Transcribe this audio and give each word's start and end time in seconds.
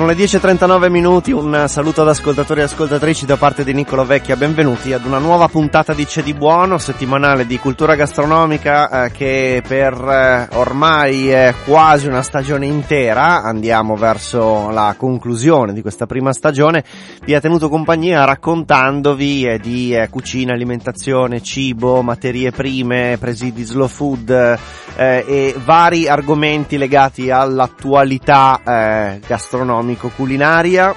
Sono 0.00 0.12
le 0.12 0.18
10.39 0.18 0.90
minuti, 0.90 1.30
un 1.30 1.64
saluto 1.68 2.00
ad 2.00 2.08
ascoltatori 2.08 2.60
e 2.60 2.62
ascoltatrici 2.62 3.26
da 3.26 3.36
parte 3.36 3.64
di 3.64 3.74
Niccolo 3.74 4.06
Vecchia, 4.06 4.34
benvenuti 4.34 4.94
ad 4.94 5.04
una 5.04 5.18
nuova 5.18 5.46
puntata 5.48 5.92
di 5.92 6.06
C'è 6.06 6.22
di 6.22 6.32
Buono, 6.32 6.78
settimanale 6.78 7.44
di 7.44 7.58
cultura 7.58 7.96
gastronomica 7.96 9.04
eh, 9.04 9.10
che 9.10 9.62
per 9.68 9.92
eh, 9.92 10.56
ormai 10.56 11.30
eh, 11.30 11.54
quasi 11.66 12.06
una 12.06 12.22
stagione 12.22 12.64
intera, 12.64 13.42
andiamo 13.42 13.94
verso 13.94 14.70
la 14.70 14.94
conclusione 14.96 15.74
di 15.74 15.82
questa 15.82 16.06
prima 16.06 16.32
stagione, 16.32 16.82
vi 17.22 17.34
ha 17.34 17.40
tenuto 17.40 17.68
compagnia 17.68 18.24
raccontandovi 18.24 19.44
eh, 19.44 19.58
di 19.58 19.94
eh, 19.94 20.08
cucina, 20.08 20.54
alimentazione, 20.54 21.42
cibo, 21.42 22.00
materie 22.00 22.52
prime, 22.52 23.18
presidi 23.20 23.64
slow 23.64 23.88
food 23.88 24.30
eh, 24.30 24.56
e 24.96 25.54
vari 25.62 26.08
argomenti 26.08 26.78
legati 26.78 27.28
all'attualità 27.28 29.18
gastronomica 29.26 29.89
economico-culinaria. 29.90 30.94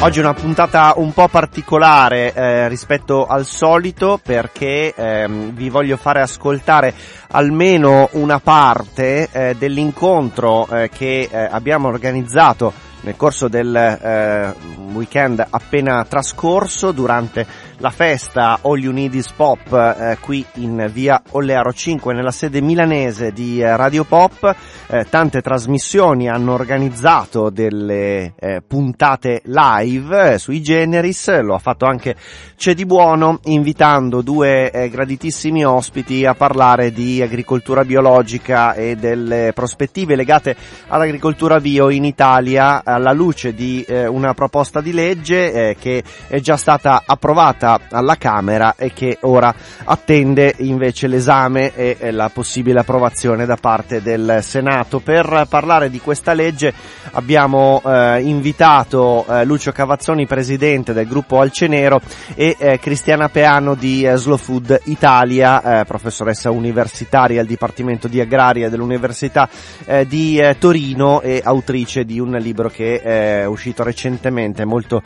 Oggi 0.00 0.20
è 0.20 0.22
una 0.22 0.34
puntata 0.34 0.94
un 0.96 1.12
po' 1.12 1.26
particolare 1.26 2.32
eh, 2.32 2.68
rispetto 2.68 3.26
al 3.26 3.44
solito 3.44 4.20
perché 4.22 4.94
ehm, 4.94 5.52
vi 5.54 5.68
voglio 5.70 5.96
fare 5.96 6.20
ascoltare 6.20 6.94
almeno 7.30 8.08
una 8.12 8.38
parte 8.38 9.28
eh, 9.32 9.56
dell'incontro 9.58 10.68
eh, 10.68 10.88
che 10.88 11.28
eh, 11.28 11.36
abbiamo 11.36 11.88
organizzato 11.88 12.72
nel 13.00 13.16
corso 13.16 13.48
del 13.48 13.74
eh, 13.74 14.54
weekend 14.92 15.44
appena 15.50 16.04
trascorso 16.04 16.92
durante 16.92 17.44
la 17.80 17.90
festa 17.90 18.58
All 18.62 18.78
You 18.78 18.92
Need 18.92 19.14
Is 19.14 19.30
Pop 19.32 19.72
eh, 19.72 20.18
qui 20.20 20.44
in 20.54 20.88
via 20.92 21.22
Ollearo 21.32 21.72
5 21.72 22.12
nella 22.12 22.32
sede 22.32 22.60
milanese 22.60 23.32
di 23.32 23.60
eh, 23.60 23.76
Radio 23.76 24.04
Pop. 24.04 24.54
Eh, 24.88 25.06
tante 25.08 25.42
trasmissioni 25.42 26.28
hanno 26.28 26.54
organizzato 26.54 27.50
delle 27.50 28.32
eh, 28.36 28.62
puntate 28.66 29.42
live 29.44 30.32
eh, 30.32 30.38
sui 30.38 30.60
generis, 30.60 31.40
lo 31.40 31.54
ha 31.54 31.58
fatto 31.58 31.84
anche 31.86 32.16
C'è 32.56 32.74
di 32.74 32.84
Buono 32.84 33.38
invitando 33.44 34.22
due 34.22 34.70
eh, 34.70 34.88
graditissimi 34.88 35.64
ospiti 35.64 36.24
a 36.24 36.34
parlare 36.34 36.90
di 36.90 37.22
agricoltura 37.22 37.84
biologica 37.84 38.74
e 38.74 38.96
delle 38.96 39.52
prospettive 39.54 40.16
legate 40.16 40.56
all'agricoltura 40.88 41.60
bio 41.60 41.90
in 41.90 42.04
Italia 42.04 42.82
alla 42.84 43.12
luce 43.12 43.54
di 43.54 43.84
una 43.88 44.34
proposta 44.34 44.80
di 44.80 44.92
legge 44.92 45.76
che 45.78 46.02
è 46.26 46.40
già 46.40 46.56
stata 46.56 47.02
approvata 47.06 47.67
approvata 47.68 47.96
alla 47.96 48.16
Camera 48.16 48.74
e 48.76 48.92
che 48.92 49.18
ora 49.22 49.54
attende 49.84 50.54
invece 50.58 51.06
l'esame 51.06 51.74
e 51.74 52.10
la 52.10 52.30
possibile 52.32 52.80
approvazione 52.80 53.44
da 53.44 53.56
parte 53.56 54.00
del 54.00 54.38
Senato. 54.42 55.00
Per 55.00 55.46
parlare 55.48 55.90
di 55.90 56.00
questa 56.00 56.32
legge 56.32 56.72
abbiamo 57.12 57.82
eh, 57.84 58.20
invitato 58.22 59.26
eh, 59.28 59.44
Lucio 59.44 59.72
Cavazzoni, 59.72 60.26
presidente 60.26 60.92
del 60.92 61.06
gruppo 61.06 61.40
Alcenero 61.40 62.00
e 62.34 62.56
eh, 62.58 62.78
Cristiana 62.78 63.28
Peano 63.28 63.74
di 63.74 64.04
eh, 64.04 64.16
Slow 64.16 64.36
Food 64.36 64.80
Italia, 64.84 65.80
eh, 65.80 65.84
professoressa 65.84 66.50
universitaria 66.50 67.40
al 67.40 67.46
Dipartimento 67.46 68.08
di 68.08 68.20
Agraria 68.20 68.68
dell'Università 68.68 69.48
eh, 69.84 70.06
di 70.06 70.40
Torino 70.58 71.20
e 71.20 71.40
autrice 71.42 72.04
di 72.04 72.20
un 72.20 72.30
libro 72.38 72.68
che 72.68 73.00
è 73.00 73.44
uscito 73.44 73.82
recentemente, 73.82 74.64
molto 74.64 75.02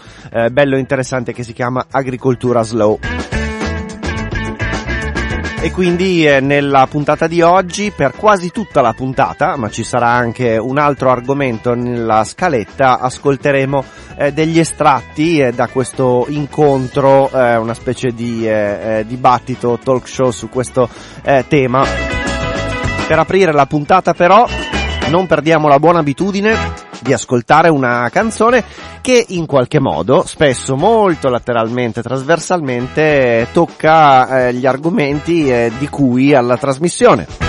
bello 0.51 0.77
e 0.77 0.79
interessante 0.79 1.33
che 1.33 1.43
si 1.43 1.53
chiama 1.53 1.87
Agricoltura 1.91 2.52
addirittura 2.53 2.63
slow. 2.63 2.99
E 5.65 5.71
quindi 5.71 6.27
eh, 6.27 6.41
nella 6.41 6.89
puntata 6.91 7.29
di 7.29 7.41
oggi, 7.41 7.93
per 7.95 8.15
quasi 8.17 8.51
tutta 8.51 8.81
la 8.81 8.93
puntata, 8.93 9.57
ma 9.57 9.71
ci 9.71 9.85
sarà 9.85 10.09
anche 10.09 10.57
un 10.57 10.77
altro 10.77 11.11
argomento 11.11 11.75
nella 11.75 12.25
scaletta, 12.25 12.99
ascolteremo 12.99 13.85
eh, 14.17 14.33
degli 14.33 14.59
estratti 14.59 15.39
eh, 15.39 15.53
da 15.53 15.69
questo 15.69 16.27
incontro, 16.29 17.31
una 17.33 17.75
specie 17.75 18.11
di 18.11 18.49
dibattito, 19.07 19.79
talk 19.83 20.09
show 20.09 20.31
su 20.31 20.49
questo 20.49 20.89
tema. 21.47 21.85
Per 23.07 23.19
aprire 23.19 23.53
la 23.53 23.67
puntata 23.67 24.15
però, 24.15 24.45
non 25.11 25.27
perdiamo 25.27 25.69
la 25.69 25.79
buona 25.79 26.01
abitudine 26.01 26.91
di 27.03 27.13
ascoltare 27.13 27.69
una 27.69 28.09
canzone 28.11 28.65
che 29.01 29.25
in 29.29 29.47
qualche 29.47 29.81
modo, 29.81 30.25
spesso 30.27 30.77
molto 30.77 31.29
lateralmente, 31.29 32.03
trasversalmente, 32.03 33.49
tocca 33.53 34.47
eh, 34.47 34.55
gli 34.55 34.67
argomenti 34.67 35.49
eh, 35.51 35.73
di 35.79 35.89
cui 35.89 36.35
alla 36.35 36.57
trasmissione. 36.57 37.42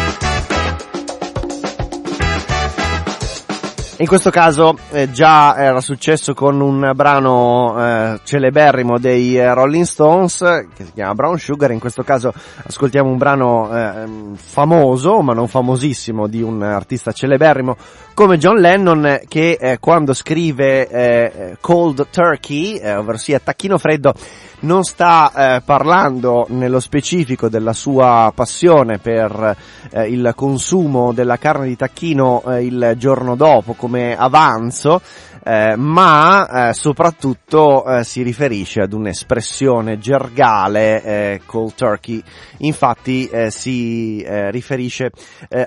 In 4.03 4.09
questo 4.09 4.31
caso 4.31 4.77
eh, 4.91 5.11
già 5.11 5.55
era 5.55 5.79
successo 5.79 6.33
con 6.33 6.59
un 6.59 6.91
brano 6.93 7.73
eh, 7.79 8.19
celeberrimo 8.21 8.99
dei 8.99 9.37
eh, 9.37 9.53
Rolling 9.53 9.85
Stones 9.85 10.39
che 10.75 10.83
si 10.83 10.91
chiama 10.91 11.13
Brown 11.13 11.39
Sugar, 11.39 11.71
in 11.71 11.79
questo 11.79 12.03
caso 12.03 12.33
ascoltiamo 12.65 13.09
un 13.09 13.17
brano 13.17 13.73
eh, 13.73 14.05
famoso 14.35 15.21
ma 15.21 15.33
non 15.33 15.47
famosissimo 15.47 16.27
di 16.27 16.41
un 16.41 16.61
artista 16.63 17.13
celeberrimo 17.13 17.77
come 18.13 18.37
John 18.37 18.57
Lennon 18.57 19.21
che 19.29 19.57
eh, 19.57 19.79
quando 19.79 20.13
scrive 20.13 20.87
eh, 20.89 21.57
Cold 21.61 22.07
Turkey, 22.09 22.75
ovvero 22.85 23.17
sia 23.17 23.39
tacchino 23.39 23.77
freddo, 23.77 24.13
non 24.63 24.83
sta 24.83 25.31
eh, 25.55 25.61
parlando 25.61 26.45
nello 26.49 26.79
specifico 26.79 27.49
della 27.49 27.73
sua 27.73 28.31
passione 28.33 28.97
per 28.97 29.55
eh, 29.91 30.09
il 30.09 30.33
consumo 30.35 31.13
della 31.13 31.37
carne 31.37 31.67
di 31.67 31.75
tacchino 31.75 32.43
eh, 32.43 32.65
il 32.65 32.93
giorno 32.97 33.35
dopo 33.35 33.73
come 33.73 34.15
avanzo, 34.15 35.01
eh, 35.45 35.75
ma 35.75 36.69
eh, 36.69 36.73
soprattutto 36.73 37.85
eh, 37.85 38.03
si 38.05 38.21
riferisce 38.21 38.81
ad 38.81 38.93
un'espressione 38.93 39.99
gergale 39.99 41.41
cold 41.45 41.73
turkey. 41.75 42.21
Infatti 42.59 43.29
si 43.49 44.23
riferisce 44.25 45.11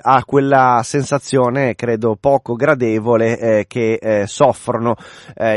a 0.01 0.23
quella 0.25 0.81
sensazione, 0.83 1.75
credo 1.75 2.17
poco 2.19 2.55
gradevole, 2.55 3.65
che 3.67 4.23
soffrono 4.25 4.95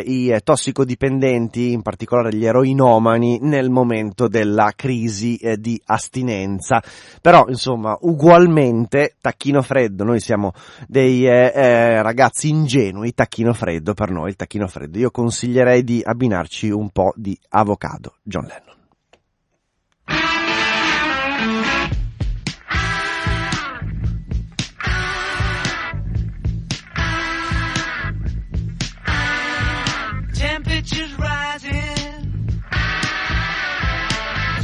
i 0.05 0.37
tossicodipendenti, 0.43 1.73
in 1.73 1.83
particolare 1.83 2.34
gli 2.34 2.45
eroinomani, 2.45 3.30
nel 3.41 3.71
momento 3.71 4.27
della 4.29 4.73
crisi 4.75 5.39
di 5.59 5.81
astinenza. 5.85 6.83
Però, 7.21 7.47
insomma, 7.49 7.97
ugualmente, 8.01 9.17
tacchino 9.21 9.63
freddo, 9.63 10.05
noi 10.05 10.21
siamo 10.21 10.53
dei 10.89 11.25
ragazzi 11.27 12.49
ingenui, 12.49 13.15
tacchino 13.15 13.53
freddo 13.53 13.95
per 13.95 14.11
noi 14.11 14.31
il 14.31 14.37
tacchino 14.37 14.67
freddo. 14.67 14.99
Io 14.99 15.11
consiglierei 15.11 15.85
di 15.85 16.01
abbinarci 16.05 16.71
un 16.71 16.91
po' 16.91 17.13
di 17.15 17.39
avocado. 17.51 18.15
John 18.23 18.47
Lennon. 18.47 18.69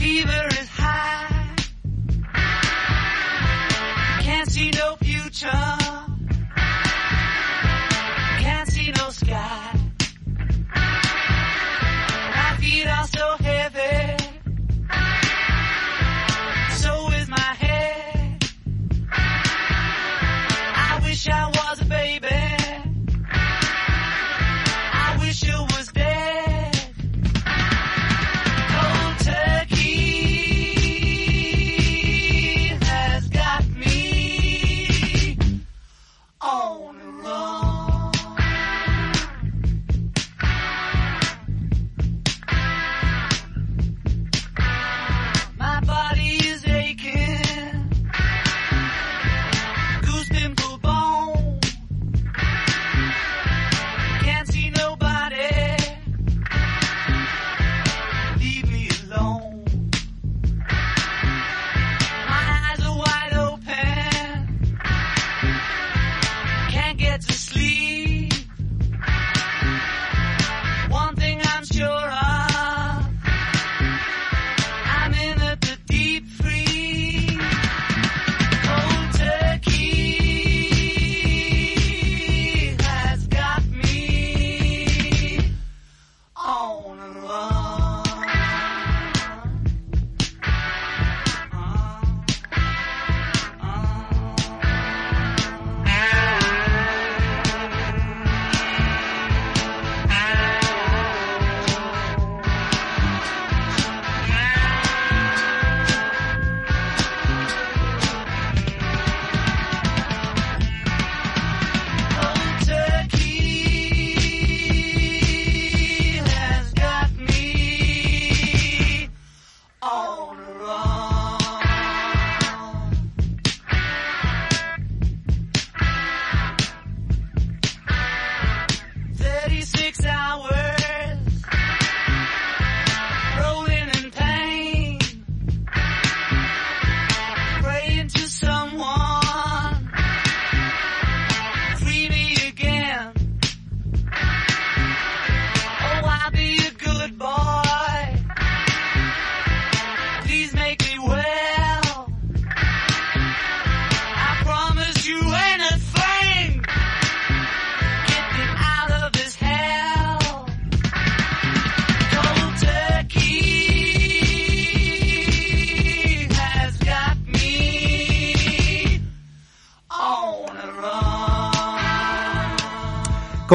Fever 0.06 0.45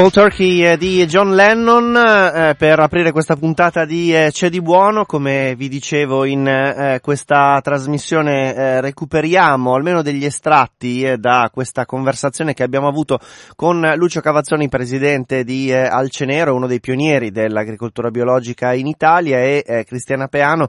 Cold 0.01 0.13
Turkey 0.13 0.65
eh, 0.65 0.77
di 0.77 1.05
John 1.05 1.35
Lennon 1.35 1.95
eh, 1.95 2.55
per 2.57 2.79
aprire 2.79 3.11
questa 3.11 3.35
puntata 3.35 3.85
di 3.85 4.11
eh, 4.11 4.29
C'è 4.31 4.49
di 4.49 4.59
buono, 4.59 5.05
come 5.05 5.53
vi 5.55 5.69
dicevo 5.69 6.25
in 6.25 6.47
eh, 6.47 6.99
questa 7.03 7.59
trasmissione 7.61 8.55
eh, 8.55 8.81
recuperiamo 8.81 9.75
almeno 9.75 10.01
degli 10.01 10.25
estratti 10.25 11.03
eh, 11.03 11.19
da 11.19 11.51
questa 11.53 11.85
conversazione 11.85 12.55
che 12.55 12.63
abbiamo 12.63 12.87
avuto 12.87 13.19
con 13.55 13.93
Lucio 13.95 14.21
Cavazzoni, 14.21 14.69
presidente 14.69 15.43
di 15.43 15.71
Alcenero, 15.71 16.55
uno 16.55 16.65
dei 16.65 16.79
pionieri 16.79 17.29
dell'agricoltura 17.29 18.09
biologica 18.09 18.73
in 18.73 18.87
Italia 18.87 19.37
e 19.37 19.83
Cristiana 19.85 20.27
Peano, 20.27 20.67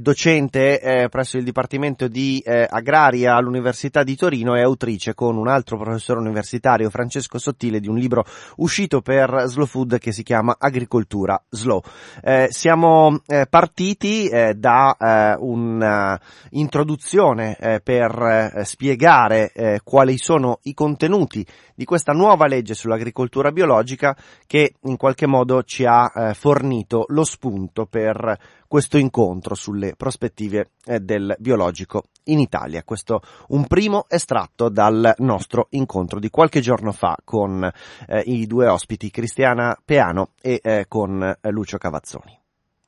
docente 0.00 1.08
presso 1.10 1.38
il 1.38 1.44
Dipartimento 1.44 2.08
di 2.08 2.42
Agraria 2.44 3.36
all'Università 3.36 4.02
di 4.02 4.16
Torino 4.16 4.54
e 4.54 4.60
autrice 4.60 5.14
con 5.14 5.38
un 5.38 5.48
altro 5.48 5.78
professore 5.78 6.20
universitario, 6.20 6.90
Francesco 6.90 7.38
Sottile, 7.38 7.80
di 7.80 7.88
un 7.88 7.96
libro 7.96 8.24
uscito 8.66 9.00
per 9.00 9.44
Slow 9.46 9.64
Food 9.64 9.98
che 9.98 10.10
si 10.10 10.24
chiama 10.24 10.56
Agricoltura 10.58 11.40
Slow. 11.48 11.80
Eh, 12.20 12.48
siamo 12.50 13.20
eh, 13.26 13.46
partiti 13.48 14.26
eh, 14.26 14.54
da 14.54 14.96
eh, 14.98 15.36
un'introduzione 15.38 17.56
eh, 17.56 17.80
per 17.80 18.50
eh, 18.54 18.64
spiegare 18.64 19.52
quali 19.84 20.18
sono 20.18 20.58
i 20.62 20.74
contenuti 20.74 21.46
di 21.74 21.84
questa 21.84 22.12
nuova 22.12 22.46
legge 22.46 22.74
sull'agricoltura 22.74 23.52
biologica 23.52 24.16
che 24.46 24.74
in 24.82 24.96
qualche 24.96 25.26
modo 25.26 25.62
ci 25.62 25.84
ha 25.84 26.32
fornito 26.34 27.04
lo 27.08 27.24
spunto 27.24 27.86
per 27.86 28.38
questo 28.66 28.98
incontro 28.98 29.54
sulle 29.54 29.94
prospettive 29.96 30.72
del 31.00 31.36
biologico 31.38 32.06
in 32.26 32.38
Italia. 32.38 32.82
Questo 32.84 33.20
un 33.48 33.66
primo 33.66 34.06
estratto 34.08 34.68
dal 34.68 35.14
nostro 35.18 35.66
incontro 35.70 36.18
di 36.18 36.30
qualche 36.30 36.60
giorno 36.60 36.92
fa 36.92 37.16
con 37.24 37.68
eh, 38.08 38.20
i 38.26 38.46
due 38.46 38.68
ospiti 38.68 39.10
Cristiana 39.10 39.76
Peano 39.84 40.30
e 40.40 40.60
eh, 40.62 40.86
con 40.88 41.22
eh, 41.22 41.50
Lucio 41.50 41.78
Cavazzoni. 41.78 42.45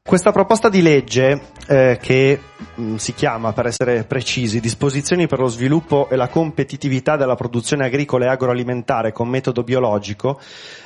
Questa 0.09 0.33
proposta 0.33 0.71
di 0.71 0.81
legge, 0.81 1.39
eh, 1.67 1.99
che 2.01 2.41
mh, 2.77 2.83
mm, 2.83 2.95
si 2.95 3.13
chiama, 3.13 3.53
per 3.53 3.67
essere 3.67 4.05
precisi, 4.05 4.59
Disposizioni 4.59 5.27
per 5.27 5.39
lo 5.39 5.49
sviluppo 5.49 6.09
e 6.09 6.17
la 6.17 6.29
competitività 6.29 7.19
della 7.19 7.35
produzione 7.35 7.85
agricola 7.85 8.25
e 8.25 8.29
agroalimentare 8.29 9.13
con 9.13 9.29
metodo 9.29 9.63
biologico, 9.65 10.41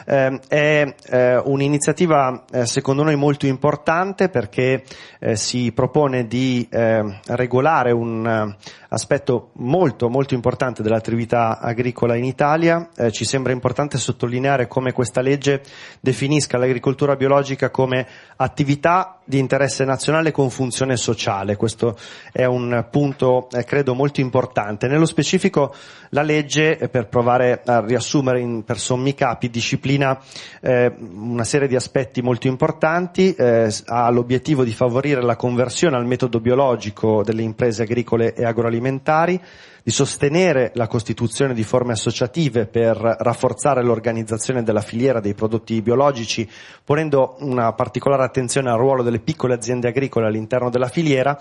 eh, 0.07 0.41
è 0.49 0.95
eh, 1.09 1.37
un'iniziativa 1.37 2.47
eh, 2.51 2.67
secondo 2.67 3.05
noi 3.05 3.15
molto 3.15 3.47
importante 3.47 4.29
perché 4.29 4.83
eh, 5.21 5.37
si 5.37 5.71
propone 5.71 6.27
di 6.27 6.67
eh, 6.69 7.21
regolare 7.27 7.93
un 7.93 8.57
aspetto 8.93 9.51
molto 9.55 10.09
molto 10.09 10.35
importante 10.35 10.83
dell'attività 10.83 11.59
agricola 11.59 12.15
in 12.15 12.25
Italia. 12.25 12.89
ci 13.11 13.25
sembra 13.25 13.53
importante 13.53 13.99
sottolineare 13.99 14.69
come 14.69 14.93
questa 14.93 15.21
legge 15.21 15.63
definisca 16.01 16.59
l'agricoltura 16.59 17.17
biologica 17.17 17.71
come 17.71 18.07
attività 18.37 19.19
di 19.25 19.39
interesse 19.39 19.85
nazionale 19.85 20.31
con 20.31 20.51
funzione 20.51 20.97
sociale. 20.97 21.57
Questo 21.57 21.97
è 22.33 22.45
un 22.45 22.87
punto, 22.91 23.49
eh, 23.53 23.65
credo, 23.65 23.95
molto 23.95 24.21
importante. 24.21 24.89
Nello 24.89 25.07
specifico 25.07 25.75
la 26.11 26.23
legge, 26.23 26.79
eh, 26.79 26.89
per 26.89 27.09
provare 27.09 27.63
a 27.65 27.81
riassumere 27.81 28.41
in, 28.41 28.65
per 28.65 28.79
sommi 28.79 29.15
capi, 29.15 29.49
disciplina 29.51 30.21
eh, 30.61 30.93
una 30.99 31.45
serie 31.45 31.69
di 31.69 31.77
aspetti 31.77 32.21
molto 32.21 32.49
importanti, 32.49 33.35
eh, 33.35 33.73
ha 33.87 34.11
l'obiettivo 34.11 34.65
di 34.65 34.73
favorire 34.73 35.23
la 35.23 35.37
conversione 35.37 35.97
al 35.97 36.07
metodo 36.07 36.41
biologico 36.41 37.23
delle 37.23 37.43
imprese 37.43 37.83
agricole 37.83 38.35
e 38.35 38.45
agroalimentari, 38.45 38.81
di 38.91 39.91
sostenere 39.91 40.71
la 40.75 40.87
costituzione 40.87 41.55
di 41.55 41.65
forme 41.65 41.93
associative 41.93 42.67
per 42.67 42.97
rafforzare 42.97 43.83
l'organizzazione 43.83 44.63
della 44.63 44.81
filiera 44.81 45.21
dei 45.21 45.35
prodotti 45.35 45.81
biologici, 45.83 46.49
ponendo 46.85 47.37
una 47.41 47.73
particolare 47.73 48.25
attenzione 48.25 48.71
al 48.71 48.79
ruolo 48.79 49.03
delle 49.03 49.21
piccole 49.21 49.55
aziende 49.55 49.89
agricole 49.89 50.27
all'interno 50.27 50.71
della 50.71 50.89
filiera, 50.89 51.39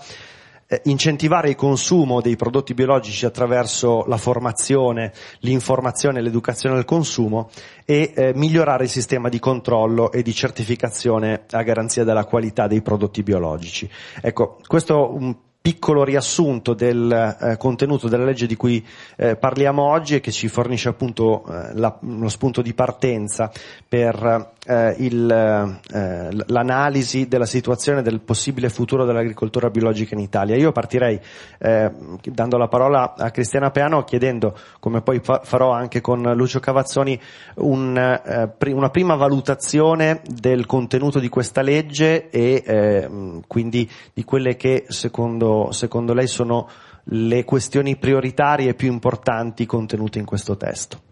eh, 0.66 0.80
incentivare 0.84 1.50
il 1.50 1.54
consumo 1.54 2.20
dei 2.20 2.34
prodotti 2.34 2.72
biologici 2.72 3.26
attraverso 3.26 4.04
la 4.06 4.16
formazione, 4.16 5.12
l'informazione 5.40 6.18
e 6.18 6.22
l'educazione 6.22 6.76
al 6.76 6.84
consumo 6.84 7.50
e 7.84 8.12
eh, 8.14 8.32
migliorare 8.34 8.84
il 8.84 8.90
sistema 8.90 9.28
di 9.28 9.38
controllo 9.38 10.10
e 10.10 10.22
di 10.22 10.32
certificazione 10.32 11.44
a 11.50 11.62
garanzia 11.62 12.04
della 12.04 12.24
qualità 12.24 12.66
dei 12.66 12.80
prodotti 12.80 13.22
biologici. 13.22 13.88
Ecco, 14.20 14.58
questo 14.66 15.14
un 15.14 15.36
piccolo 15.62 16.02
riassunto 16.02 16.74
del 16.74 17.36
eh, 17.40 17.56
contenuto 17.56 18.08
della 18.08 18.24
legge 18.24 18.46
di 18.46 18.56
cui 18.56 18.84
eh, 19.16 19.36
parliamo 19.36 19.80
oggi 19.80 20.16
e 20.16 20.20
che 20.20 20.32
ci 20.32 20.48
fornisce 20.48 20.88
appunto 20.88 21.44
eh, 21.46 21.70
la, 21.74 21.96
lo 22.00 22.28
spunto 22.28 22.62
di 22.62 22.74
partenza 22.74 23.50
per 23.88 24.50
eh, 24.66 24.94
il, 24.98 25.30
eh, 25.30 26.28
l'analisi 26.46 27.26
della 27.28 27.46
situazione 27.46 28.02
del 28.02 28.20
possibile 28.20 28.68
futuro 28.68 29.04
dell'agricoltura 29.04 29.70
biologica 29.70 30.14
in 30.14 30.20
Italia. 30.20 30.56
Io 30.56 30.72
partirei 30.72 31.20
eh, 31.58 31.90
dando 32.22 32.56
la 32.56 32.68
parola 32.68 33.14
a 33.16 33.30
Cristiana 33.30 33.70
Peano 33.70 34.04
chiedendo, 34.04 34.56
come 34.78 35.02
poi 35.02 35.20
fa- 35.20 35.40
farò 35.44 35.72
anche 35.72 36.00
con 36.00 36.22
Lucio 36.34 36.60
Cavazzoni, 36.60 37.20
un, 37.56 38.52
pri- 38.56 38.72
una 38.72 38.90
prima 38.90 39.14
valutazione 39.14 40.22
del 40.24 40.66
contenuto 40.66 41.18
di 41.18 41.28
questa 41.28 41.62
legge 41.62 42.30
e 42.30 43.40
quindi 43.46 43.90
di 44.12 44.24
quelle 44.24 44.56
che 44.56 44.84
secondo 44.88 45.70
secondo, 45.70 46.14
lei 46.14 46.26
sono 46.26 46.68
le 47.04 47.44
questioni 47.44 47.96
prioritarie 47.96 48.74
più 48.74 48.90
importanti 48.90 49.66
contenute 49.66 50.18
in 50.18 50.24
questo 50.24 50.56
testo? 50.56 51.11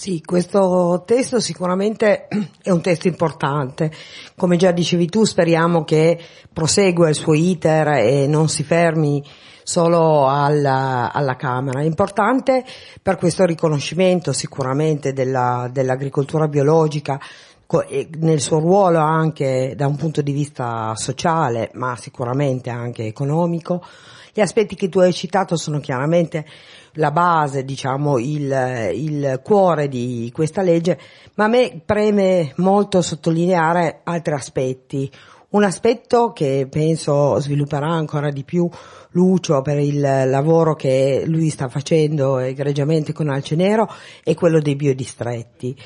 Sì, 0.00 0.22
questo 0.24 1.02
testo 1.04 1.40
sicuramente 1.40 2.26
è 2.62 2.70
un 2.70 2.80
testo 2.80 3.06
importante. 3.06 3.92
Come 4.34 4.56
già 4.56 4.70
dicevi 4.70 5.10
tu, 5.10 5.24
speriamo 5.24 5.84
che 5.84 6.18
prosegua 6.50 7.10
il 7.10 7.14
suo 7.14 7.34
iter 7.34 7.86
e 7.88 8.26
non 8.26 8.48
si 8.48 8.64
fermi 8.64 9.22
solo 9.62 10.26
alla, 10.26 11.12
alla 11.12 11.36
Camera. 11.36 11.80
È 11.80 11.84
importante 11.84 12.64
per 13.02 13.18
questo 13.18 13.44
riconoscimento 13.44 14.32
sicuramente 14.32 15.12
della, 15.12 15.68
dell'agricoltura 15.70 16.48
biologica 16.48 17.20
nel 18.20 18.40
suo 18.40 18.58
ruolo 18.58 19.00
anche 19.00 19.74
da 19.76 19.86
un 19.86 19.96
punto 19.96 20.22
di 20.22 20.32
vista 20.32 20.94
sociale, 20.96 21.72
ma 21.74 21.94
sicuramente 21.96 22.70
anche 22.70 23.04
economico. 23.04 23.84
Gli 24.32 24.40
aspetti 24.40 24.76
che 24.76 24.88
tu 24.88 25.00
hai 25.00 25.12
citato 25.12 25.56
sono 25.56 25.78
chiaramente 25.78 26.46
la 26.94 27.10
base, 27.10 27.64
diciamo, 27.64 28.18
il, 28.18 28.90
il 28.94 29.40
cuore 29.42 29.88
di 29.88 30.30
questa 30.32 30.62
legge, 30.62 30.98
ma 31.34 31.44
a 31.44 31.48
me 31.48 31.80
preme 31.84 32.52
molto 32.56 33.02
sottolineare 33.02 34.00
altri 34.04 34.34
aspetti. 34.34 35.10
Un 35.50 35.64
aspetto 35.64 36.32
che 36.32 36.68
penso 36.70 37.40
svilupperà 37.40 37.88
ancora 37.88 38.30
di 38.30 38.44
più 38.44 38.68
Lucio 39.12 39.62
per 39.62 39.78
il 39.80 39.98
lavoro 40.00 40.76
che 40.76 41.24
lui 41.26 41.50
sta 41.50 41.68
facendo 41.68 42.38
egregiamente 42.38 43.12
con 43.12 43.28
Alcenero 43.28 43.92
è 44.22 44.34
quello 44.34 44.60
dei 44.60 44.76
biodistretti 44.76 45.76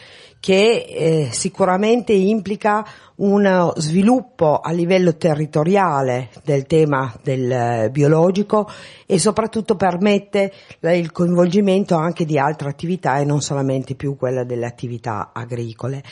che 0.44 0.84
eh, 0.86 1.28
sicuramente 1.32 2.12
implica 2.12 2.86
uno 3.14 3.72
sviluppo 3.76 4.58
a 4.58 4.72
livello 4.72 5.16
territoriale 5.16 6.28
del 6.44 6.66
tema 6.66 7.18
del 7.22 7.50
eh, 7.50 7.88
biologico 7.90 8.68
e 9.06 9.18
soprattutto 9.18 9.74
permette 9.74 10.52
il 10.82 11.12
coinvolgimento 11.12 11.94
anche 11.94 12.26
di 12.26 12.38
altre 12.38 12.68
attività 12.68 13.16
e 13.16 13.24
non 13.24 13.40
solamente 13.40 13.94
più 13.94 14.18
quella 14.18 14.44
delle 14.44 14.66
attività 14.66 15.30
agricole. 15.32 16.02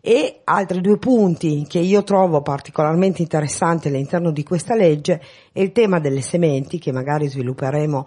E 0.00 0.40
altri 0.42 0.80
due 0.80 0.98
punti 0.98 1.64
che 1.68 1.78
io 1.78 2.02
trovo 2.02 2.42
particolarmente 2.42 3.22
interessanti 3.22 3.86
all'interno 3.86 4.32
di 4.32 4.42
questa 4.42 4.74
legge 4.74 5.22
è 5.52 5.60
il 5.60 5.70
tema 5.70 6.00
delle 6.00 6.22
sementi 6.22 6.80
che 6.80 6.90
magari 6.90 7.28
svilupperemo 7.28 8.04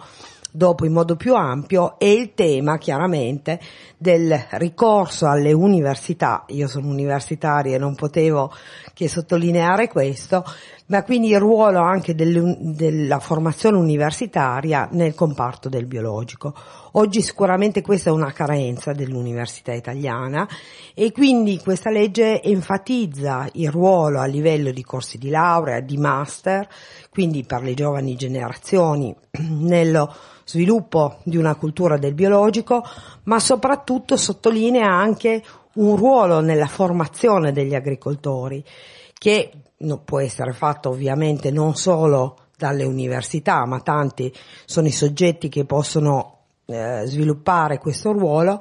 dopo 0.52 0.86
in 0.86 0.94
modo 0.94 1.16
più 1.16 1.36
ampio 1.36 2.00
e 2.00 2.12
il 2.12 2.34
tema 2.34 2.78
chiaramente 2.78 3.60
del 3.98 4.38
ricorso 4.52 5.28
alle 5.28 5.54
università, 5.54 6.46
io 6.48 6.68
sono 6.68 6.88
universitaria 6.88 7.76
e 7.76 7.80
non 7.80 7.96
potevo 7.96 8.52
che 9.00 9.08
sottolineare 9.08 9.88
questo, 9.88 10.44
ma 10.88 11.04
quindi 11.06 11.30
il 11.30 11.40
ruolo 11.40 11.80
anche 11.80 12.14
del, 12.16 12.58
della 12.60 13.20
formazione 13.20 13.78
universitaria 13.78 14.90
nel 14.92 15.16
comparto 15.16 15.70
del 15.70 15.86
biologico. 15.86 16.54
Oggi 16.94 17.22
sicuramente 17.22 17.82
questa 17.82 18.10
è 18.10 18.12
una 18.12 18.34
carenza 18.34 18.92
dell'università 18.92 19.72
italiana 19.72 20.46
e 20.94 21.14
quindi 21.14 21.62
questa 21.64 21.90
legge 21.90 22.42
enfatizza 22.42 23.48
il 23.54 23.72
ruolo 23.72 24.20
a 24.20 24.26
livello 24.26 24.72
di 24.72 24.84
corsi 24.84 25.18
di 25.18 25.30
laurea, 25.30 25.80
di 25.80 25.96
master, 25.96 26.68
quindi 27.10 27.46
per 27.46 27.62
le 27.62 27.76
giovani 27.76 28.18
generazioni 28.18 29.16
nello 29.48 30.14
sviluppo 30.44 31.20
di 31.24 31.38
una 31.38 31.56
cultura 31.56 31.98
del 31.98 32.16
biologico, 32.16 32.84
ma 33.24 33.40
soprattutto 33.40 34.18
sottolinea 34.18 34.92
anche 34.92 35.42
un 35.74 35.96
ruolo 35.96 36.40
nella 36.42 36.68
formazione 36.68 37.52
degli 37.52 37.76
agricoltori, 37.76 38.64
che 39.14 39.52
può 40.04 40.20
essere 40.20 40.54
fatto 40.54 40.90
ovviamente 40.90 41.52
non 41.52 41.76
solo 41.76 42.48
dalle 42.58 42.84
università, 42.84 43.66
ma 43.66 43.80
tanti 43.80 44.34
sono 44.66 44.88
i 44.88 44.92
soggetti 44.92 45.48
che 45.48 45.66
possono 45.66 46.40
eh, 46.66 47.04
sviluppare 47.06 47.78
questo 47.78 48.12
ruolo, 48.12 48.60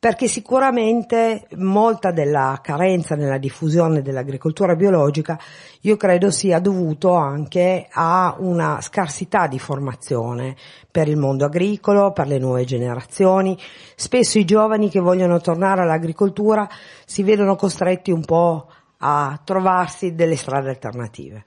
perché 0.00 0.28
sicuramente 0.28 1.48
molta 1.56 2.12
della 2.12 2.60
carenza 2.62 3.16
nella 3.16 3.38
diffusione 3.38 4.00
dell'agricoltura 4.00 4.76
biologica 4.76 5.36
io 5.80 5.96
credo 5.96 6.30
sia 6.30 6.60
dovuto 6.60 7.14
anche 7.14 7.88
a 7.90 8.36
una 8.38 8.80
scarsità 8.80 9.48
di 9.48 9.58
formazione 9.58 10.54
per 10.88 11.08
il 11.08 11.16
mondo 11.16 11.46
agricolo, 11.46 12.12
per 12.12 12.28
le 12.28 12.38
nuove 12.38 12.64
generazioni. 12.64 13.58
Spesso 13.96 14.38
i 14.38 14.44
giovani 14.44 14.88
che 14.88 15.00
vogliono 15.00 15.40
tornare 15.40 15.82
all'agricoltura 15.82 16.68
si 17.04 17.24
vedono 17.24 17.56
costretti 17.56 18.12
un 18.12 18.24
po' 18.24 18.70
a 18.98 19.40
trovarsi 19.42 20.14
delle 20.14 20.36
strade 20.36 20.68
alternative. 20.68 21.44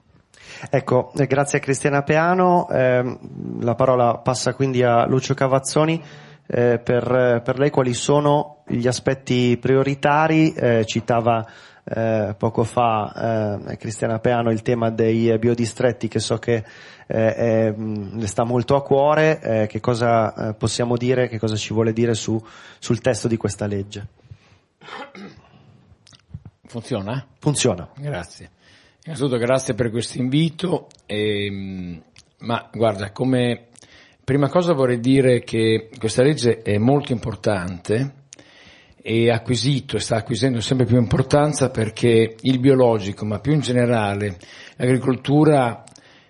Ecco, 0.68 1.12
eh, 1.16 1.26
grazie 1.26 1.58
a 1.58 1.60
Cristiana 1.62 2.02
Peano, 2.02 2.68
eh, 2.68 3.18
la 3.60 3.74
parola 3.74 4.18
passa 4.18 4.52
quindi 4.54 4.82
a 4.82 5.06
Lucio 5.06 5.32
Cavazzoni. 5.32 6.02
Eh, 6.54 6.78
per, 6.80 7.40
per, 7.42 7.58
lei 7.58 7.70
quali 7.70 7.94
sono 7.94 8.58
gli 8.66 8.86
aspetti 8.86 9.56
prioritari? 9.56 10.52
Eh, 10.52 10.84
citava 10.84 11.42
eh, 11.82 12.34
poco 12.36 12.62
fa 12.64 13.56
eh, 13.70 13.76
Cristiana 13.78 14.18
Peano 14.18 14.50
il 14.50 14.60
tema 14.60 14.90
dei 14.90 15.38
biodistretti 15.38 16.08
che 16.08 16.20
so 16.20 16.36
che 16.36 16.62
eh, 17.06 17.74
le 17.74 18.26
sta 18.26 18.44
molto 18.44 18.76
a 18.76 18.82
cuore, 18.82 19.66
che 19.66 19.80
cosa 19.80 20.52
possiamo 20.52 20.98
dire, 20.98 21.28
che 21.28 21.38
cosa 21.38 21.56
ci 21.56 21.72
vuole 21.72 21.94
dire 21.94 22.12
su, 22.12 22.38
sul 22.78 23.00
testo 23.00 23.28
di 23.28 23.38
questa 23.38 23.66
legge? 23.66 24.06
Funziona? 26.66 27.26
Funziona. 27.38 27.88
Grazie. 27.96 28.50
Innanzitutto 29.04 29.38
grazie 29.38 29.72
per 29.72 29.90
questo 29.90 30.18
invito, 30.18 30.88
e, 31.06 32.02
ma 32.40 32.68
guarda, 32.70 33.10
come 33.10 33.68
prima 34.24 34.48
cosa 34.48 34.72
vorrei 34.72 35.00
dire 35.00 35.40
che 35.40 35.90
questa 35.98 36.22
legge 36.22 36.62
è 36.62 36.78
molto 36.78 37.12
importante 37.12 38.20
e 39.02 39.30
ha 39.30 39.36
acquisito 39.36 39.96
e 39.96 40.00
sta 40.00 40.16
acquisendo 40.16 40.60
sempre 40.60 40.86
più 40.86 40.96
importanza 40.96 41.70
perché 41.70 42.36
il 42.40 42.60
biologico, 42.60 43.24
ma 43.24 43.40
più 43.40 43.52
in 43.52 43.60
generale 43.60 44.38
l'agricoltura 44.76 45.82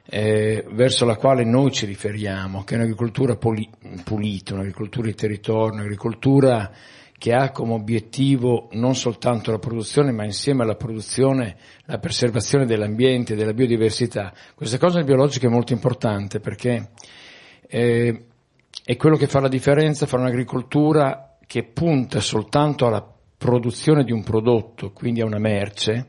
eh, 0.04 0.64
verso 0.70 1.04
la 1.04 1.16
quale 1.16 1.44
noi 1.44 1.70
ci 1.70 1.86
riferiamo, 1.86 2.64
che 2.64 2.74
è 2.74 2.78
un'agricoltura 2.78 3.36
poli- 3.36 3.68
pulita, 4.02 4.54
un'agricoltura 4.54 5.06
di 5.06 5.14
territorio, 5.14 5.74
un'agricoltura 5.74 6.70
che 7.18 7.32
ha 7.32 7.50
come 7.50 7.74
obiettivo 7.74 8.68
non 8.72 8.96
soltanto 8.96 9.52
la 9.52 9.58
produzione, 9.58 10.10
ma 10.10 10.24
insieme 10.24 10.64
alla 10.64 10.74
produzione 10.74 11.56
la 11.84 11.98
preservazione 11.98 12.66
dell'ambiente, 12.66 13.36
della 13.36 13.52
biodiversità. 13.52 14.32
Questa 14.56 14.78
cosa 14.78 14.96
nel 14.96 15.04
biologico 15.04 15.46
è 15.46 15.50
molto 15.50 15.72
importante 15.72 16.40
perché 16.40 16.90
eh, 17.74 18.24
è 18.84 18.96
quello 18.96 19.16
che 19.16 19.26
fa 19.26 19.40
la 19.40 19.48
differenza 19.48 20.04
fra 20.04 20.18
un'agricoltura 20.18 21.38
che 21.46 21.62
punta 21.62 22.20
soltanto 22.20 22.86
alla 22.86 23.02
produzione 23.38 24.04
di 24.04 24.12
un 24.12 24.22
prodotto, 24.22 24.92
quindi 24.92 25.22
a 25.22 25.24
una 25.24 25.38
merce, 25.38 26.06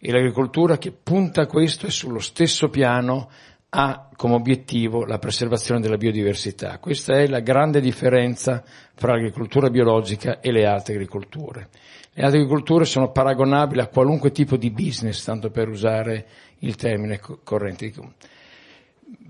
e 0.00 0.10
l'agricoltura 0.10 0.76
che 0.76 0.90
punta 0.90 1.42
a 1.42 1.46
questo 1.46 1.86
e 1.86 1.90
sullo 1.90 2.18
stesso 2.18 2.68
piano 2.68 3.30
ha 3.70 4.08
come 4.16 4.34
obiettivo 4.34 5.04
la 5.04 5.18
preservazione 5.18 5.80
della 5.80 5.96
biodiversità. 5.96 6.78
Questa 6.78 7.14
è 7.14 7.28
la 7.28 7.40
grande 7.40 7.80
differenza 7.80 8.64
fra 8.94 9.12
l'agricoltura 9.12 9.70
biologica 9.70 10.40
e 10.40 10.50
le 10.50 10.66
altre 10.66 10.94
agricolture. 10.94 11.68
Le 12.12 12.24
altre 12.24 12.40
agricolture 12.40 12.84
sono 12.84 13.12
paragonabili 13.12 13.80
a 13.80 13.88
qualunque 13.88 14.32
tipo 14.32 14.56
di 14.56 14.70
business, 14.70 15.24
tanto 15.24 15.50
per 15.50 15.68
usare 15.68 16.26
il 16.58 16.74
termine 16.74 17.20
corrente. 17.42 17.92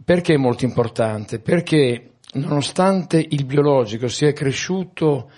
Perché 0.04 0.34
è 0.34 0.38
molto 0.38 0.64
importante? 0.64 1.40
Perché 1.40 2.16
nonostante 2.34 3.24
il 3.26 3.44
biologico 3.44 4.08
sia 4.08 4.32
cresciuto 4.32 5.30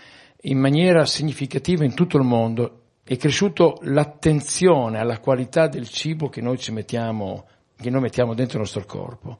in 0.43 0.59
maniera 0.59 1.07
significativa 1.07 1.85
in 1.85 1.95
tutto 1.95 2.17
il 2.17 2.25
mondo, 2.25 2.81
è 3.05 3.17
cresciuto 3.17 3.79
l'attenzione 3.83 4.99
alla 4.99 5.21
qualità 5.21 5.69
del 5.69 5.89
cibo 5.89 6.29
che 6.29 6.41
noi 6.41 6.59
ci 6.59 6.73
mettiamo 6.73 7.47
che 7.77 7.91
noi 7.91 8.01
mettiamo 8.01 8.35
dentro 8.35 8.57
il 8.57 8.63
nostro 8.63 8.85
corpo 8.85 9.39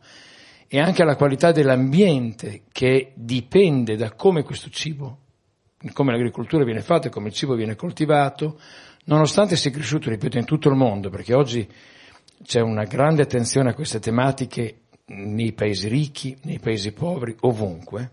e 0.69 0.79
anche 0.79 1.03
alla 1.03 1.17
qualità 1.17 1.53
dell'ambiente 1.53 2.65
che 2.71 3.13
dipende 3.15 3.97
da 3.97 4.13
come 4.13 4.43
questo 4.43 4.69
cibo, 4.69 5.19
come 5.93 6.13
l'agricoltura 6.13 6.65
viene 6.65 6.83
fatta 6.83 7.07
e 7.07 7.11
come 7.11 7.29
il 7.29 7.35
cibo 7.35 7.55
viene 7.55 7.77
coltivato, 7.77 8.59
nonostante 9.05 9.57
sia 9.57 9.71
cresciuto, 9.71 10.11
ripeto, 10.11 10.39
in 10.39 10.45
tutto 10.45 10.69
il 10.69 10.75
mondo, 10.75 11.09
perché 11.09 11.35
oggi 11.35 11.67
c'è 12.43 12.61
una 12.61 12.85
grande 12.85 13.23
attenzione 13.23 13.71
a 13.71 13.75
queste 13.75 14.01
tematiche 14.01 14.81
nei 15.07 15.53
paesi 15.53 15.89
ricchi, 15.89 16.37
nei 16.43 16.59
paesi 16.59 16.93
poveri, 16.93 17.37
ovunque, 17.41 18.11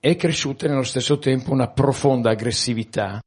è 0.00 0.16
cresciuta 0.16 0.66
nello 0.66 0.82
stesso 0.82 1.18
tempo 1.18 1.52
una 1.52 1.68
profonda 1.68 2.30
aggressività 2.30 3.22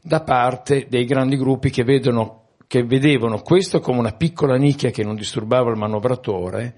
da 0.00 0.22
parte 0.22 0.86
dei 0.88 1.04
grandi 1.04 1.36
gruppi 1.36 1.70
che 1.70 1.82
vedono 1.82 2.44
che 2.68 2.84
vedevano 2.84 3.40
questo 3.40 3.80
come 3.80 3.98
una 3.98 4.12
piccola 4.12 4.56
nicchia 4.56 4.90
che 4.90 5.02
non 5.02 5.16
disturbava 5.16 5.70
il 5.70 5.78
manovratore 5.78 6.76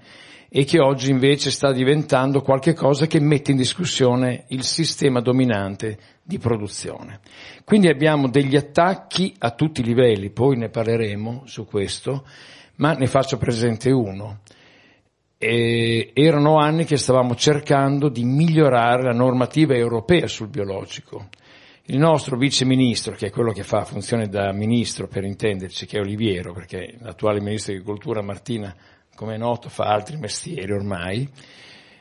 e 0.49 0.63
che 0.63 0.79
oggi 0.79 1.11
invece 1.11 1.51
sta 1.51 1.71
diventando 1.71 2.41
qualcosa 2.41 3.07
che 3.07 3.19
mette 3.19 3.51
in 3.51 3.57
discussione 3.57 4.45
il 4.47 4.63
sistema 4.63 5.19
dominante 5.19 5.97
di 6.23 6.39
produzione. 6.39 7.19
Quindi 7.65 7.89
abbiamo 7.89 8.29
degli 8.29 8.55
attacchi 8.55 9.35
a 9.37 9.51
tutti 9.51 9.81
i 9.81 9.85
livelli, 9.85 10.29
poi 10.29 10.57
ne 10.57 10.69
parleremo 10.69 11.43
su 11.45 11.65
questo, 11.65 12.25
ma 12.81 12.93
ne 12.93 13.07
faccio 13.07 13.37
presente 13.37 13.89
uno. 13.89 14.39
E 15.37 16.11
erano 16.13 16.57
anni 16.57 16.85
che 16.85 16.97
stavamo 16.97 17.33
cercando 17.35 18.09
di 18.09 18.23
migliorare 18.23 19.03
la 19.03 19.13
normativa 19.13 19.73
europea 19.73 20.27
sul 20.27 20.49
biologico 20.49 21.29
il 21.85 21.97
nostro 21.97 22.37
vice 22.37 22.63
ministro, 22.63 23.15
che 23.15 23.27
è 23.27 23.29
quello 23.31 23.51
che 23.51 23.63
fa 23.63 23.83
funzione 23.83 24.27
da 24.27 24.53
ministro 24.53 25.07
per 25.07 25.25
intenderci, 25.25 25.85
che 25.85 25.97
è 25.97 25.99
Oliviero, 25.99 26.53
perché 26.53 26.95
l'attuale 26.99 27.41
ministro 27.41 27.73
di 27.73 27.79
agricoltura 27.79 28.21
Martina, 28.21 28.73
come 29.13 29.35
è 29.35 29.37
noto, 29.37 29.67
fa 29.67 29.85
altri 29.85 30.15
mestieri 30.15 30.71
ormai, 30.71 31.27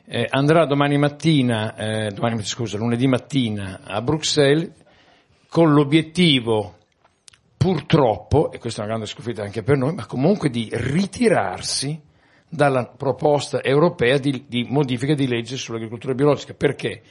eh, 0.05 0.27
andrà 0.29 0.67
domani 0.67 0.97
mattina, 0.97 1.75
eh, 1.75 2.11
domani, 2.11 2.41
scusa, 2.45 2.77
lunedì 2.77 3.09
mattina 3.09 3.81
a 3.83 4.01
Bruxelles 4.01 4.71
con 5.49 5.73
l'obiettivo 5.73 6.77
purtroppo, 7.61 8.51
e 8.53 8.59
questa 8.59 8.81
è 8.81 8.85
una 8.85 8.95
grande 8.95 9.11
sconfitta 9.11 9.43
anche 9.43 9.63
per 9.63 9.77
noi, 9.77 9.93
ma 9.93 10.07
comunque 10.07 10.49
di 10.49 10.71
ritirarsi 10.73 12.01
dalla 12.49 12.87
proposta 12.87 13.63
europea 13.63 14.17
di, 14.17 14.47
di 14.49 14.67
modifica 14.67 15.13
di 15.13 15.29
legge 15.29 15.59
sull'agricoltura 15.59 16.15
biologica. 16.15 16.55
Perché? 16.55 17.03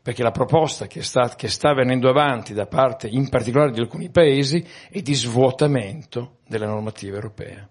perché 0.00 0.22
la 0.22 0.30
proposta 0.30 0.86
che 0.86 1.02
sta, 1.02 1.34
che 1.34 1.48
sta 1.48 1.74
venendo 1.74 2.08
avanti 2.08 2.54
da 2.54 2.66
parte 2.66 3.08
in 3.08 3.28
particolare 3.28 3.72
di 3.72 3.80
alcuni 3.80 4.08
paesi 4.08 4.64
è 4.88 5.02
di 5.02 5.14
svuotamento 5.14 6.36
della 6.46 6.66
normativa 6.66 7.16
europea. 7.16 7.68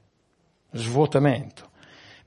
Svuotamento, 0.72 1.70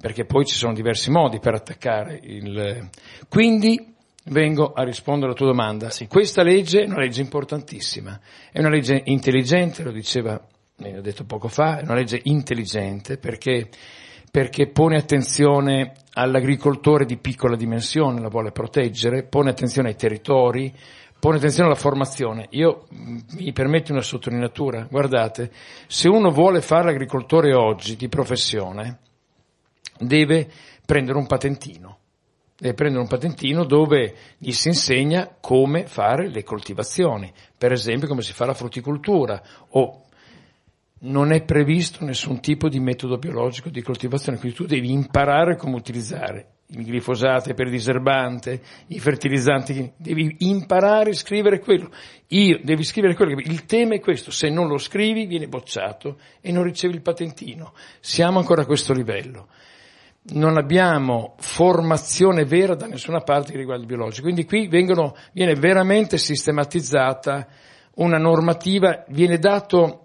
perché 0.01 0.25
poi 0.25 0.47
ci 0.47 0.57
sono 0.57 0.73
diversi 0.73 1.11
modi 1.11 1.39
per 1.39 1.55
attaccare 1.55 2.19
il... 2.23 2.89
Quindi 3.29 3.95
vengo 4.31 4.73
a 4.73 4.83
rispondere 4.83 5.27
alla 5.27 5.37
tua 5.37 5.47
domanda. 5.47 5.91
Sì. 5.91 6.07
Questa 6.07 6.43
legge 6.43 6.83
è 6.83 6.87
una 6.87 6.99
legge 6.99 7.21
importantissima, 7.21 8.19
è 8.51 8.59
una 8.59 8.71
legge 8.71 9.03
intelligente, 9.05 9.83
lo 9.83 9.93
diceva, 9.93 10.41
ne 10.77 10.99
ho 10.99 11.01
detto 11.01 11.25
poco 11.25 11.49
fa, 11.49 11.79
è 11.79 11.83
una 11.83 11.95
legge 11.95 12.21
intelligente 12.25 13.19
perché 13.19 13.69
perché 14.31 14.69
pone 14.69 14.97
attenzione 14.97 15.93
all'agricoltore 16.13 17.05
di 17.05 17.17
piccola 17.17 17.57
dimensione, 17.57 18.21
la 18.21 18.29
vuole 18.29 18.53
proteggere, 18.53 19.25
pone 19.25 19.51
attenzione 19.51 19.89
ai 19.89 19.97
territori, 19.97 20.73
pone 21.19 21.39
attenzione 21.39 21.69
alla 21.69 21.79
formazione. 21.79 22.47
Io 22.51 22.87
mm, 22.95 23.19
mi 23.39 23.53
permetto 23.53 23.91
una 23.91 24.03
sottolineatura, 24.03 24.87
guardate, 24.89 25.51
se 25.89 26.09
uno 26.09 26.31
vuole 26.31 26.61
fare 26.61 26.85
l'agricoltore 26.85 27.53
oggi 27.55 27.97
di 27.97 28.09
professione, 28.09 28.99
deve 29.99 30.49
prendere 30.87 31.19
un 31.19 31.27
patentino. 31.27 31.99
Deve 32.61 32.75
prendere 32.75 33.01
un 33.01 33.09
patentino 33.09 33.65
dove 33.65 34.15
gli 34.37 34.53
si 34.53 34.69
insegna 34.69 35.35
come 35.41 35.87
fare 35.87 36.29
le 36.29 36.43
coltivazioni, 36.43 37.33
per 37.57 37.73
esempio 37.73 38.07
come 38.07 38.21
si 38.21 38.35
fa 38.35 38.45
la 38.45 38.53
frutticoltura 38.53 39.43
o 39.71 40.05
non 41.03 41.33
è 41.33 41.43
previsto 41.43 42.05
nessun 42.05 42.41
tipo 42.41 42.69
di 42.69 42.79
metodo 42.79 43.17
biologico 43.17 43.71
di 43.71 43.81
coltivazione, 43.81 44.39
quindi 44.39 44.57
tu 44.59 44.67
devi 44.67 44.93
imparare 44.93 45.57
come 45.57 45.77
utilizzare 45.77 46.49
il 46.73 46.83
glifosato 46.83 47.53
per 47.55 47.71
diserbante, 47.71 48.61
i 48.89 49.01
fertilizzanti, 49.01 49.93
devi 49.97 50.37
imparare 50.41 51.11
a 51.11 51.15
scrivere 51.15 51.59
quello. 51.59 51.91
Io, 52.29 52.61
devi 52.63 52.85
scrivere 52.85 53.15
quello. 53.15 53.39
Il 53.39 53.65
tema 53.65 53.95
è 53.95 54.01
questo, 54.01 54.31
se 54.31 54.51
non 54.51 54.69
lo 54.69 54.79
scrivi 54.79 55.27
viene 55.27 55.49
bocciato 55.49 56.19
e 56.41 56.53
non 56.53 56.63
ricevi 56.63 56.95
il 56.95 57.03
patentino. 57.03 57.73
Siamo 58.01 58.39
ancora 58.39 58.63
a 58.63 58.67
questo 58.67 58.93
livello. 58.93 59.49
Non 60.23 60.59
abbiamo 60.59 61.35
formazione 61.39 62.45
vera 62.45 62.75
da 62.75 62.87
nessuna 62.87 63.21
parte 63.21 63.53
che 63.53 63.59
riguarda 63.59 63.83
il 63.83 63.89
biologico, 63.89 64.25
quindi 64.25 64.45
qui 64.45 64.69
vengono, 64.69 65.17
viene 65.33 65.55
veramente 65.55 66.19
sistematizzata 66.19 67.47
una 67.95 68.19
normativa, 68.19 69.05
viene 69.09 69.39
dato 69.39 70.05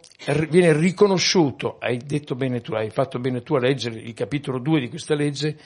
viene 0.50 0.74
riconosciuto, 0.74 1.78
hai 1.80 1.98
detto 1.98 2.36
bene 2.36 2.62
tu, 2.62 2.74
hai 2.74 2.90
fatto 2.90 3.20
bene 3.20 3.42
tu 3.42 3.56
a 3.56 3.60
leggere 3.60 4.00
il 4.00 4.14
capitolo 4.14 4.60
2 4.60 4.80
di 4.80 4.90
questa 4.90 5.14
legge, 5.14 5.58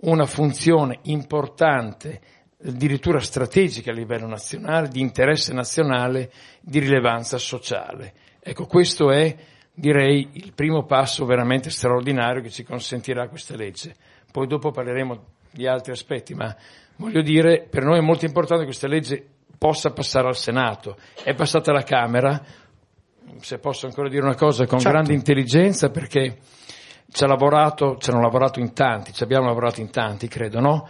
una 0.00 0.26
funzione 0.26 1.00
importante 1.02 2.20
addirittura 2.64 3.20
strategiche 3.20 3.90
a 3.90 3.94
livello 3.94 4.26
nazionale, 4.26 4.88
di 4.88 5.00
interesse 5.00 5.52
nazionale, 5.52 6.32
di 6.60 6.80
rilevanza 6.80 7.38
sociale. 7.38 8.14
Ecco, 8.40 8.66
questo 8.66 9.12
è, 9.12 9.36
direi, 9.78 10.28
il 10.32 10.52
primo 10.54 10.84
passo 10.84 11.24
veramente 11.24 11.70
straordinario 11.70 12.42
che 12.42 12.50
ci 12.50 12.64
consentirà 12.64 13.28
questa 13.28 13.56
legge. 13.56 13.94
Poi 14.30 14.46
dopo 14.46 14.70
parleremo 14.70 15.24
di 15.50 15.66
altri 15.66 15.92
aspetti, 15.92 16.34
ma 16.34 16.54
voglio 16.96 17.22
dire, 17.22 17.66
per 17.68 17.84
noi 17.84 17.98
è 17.98 18.02
molto 18.02 18.24
importante 18.24 18.60
che 18.60 18.68
questa 18.68 18.88
legge 18.88 19.26
possa 19.56 19.92
passare 19.92 20.28
al 20.28 20.36
Senato. 20.36 20.96
È 21.22 21.34
passata 21.34 21.70
alla 21.70 21.82
Camera, 21.82 22.42
se 23.40 23.58
posso 23.58 23.86
ancora 23.86 24.08
dire 24.08 24.22
una 24.22 24.34
cosa, 24.34 24.66
con 24.66 24.78
certo. 24.78 24.96
grande 24.96 25.14
intelligenza 25.14 25.90
perché 25.90 26.38
ci, 27.10 27.24
ha 27.24 27.26
lavorato, 27.26 27.96
ci 27.98 28.10
hanno 28.10 28.20
lavorato 28.20 28.60
in 28.60 28.72
tanti, 28.72 29.12
ci 29.12 29.22
abbiamo 29.22 29.46
lavorato 29.46 29.80
in 29.80 29.90
tanti, 29.90 30.28
credo, 30.28 30.60
no? 30.60 30.88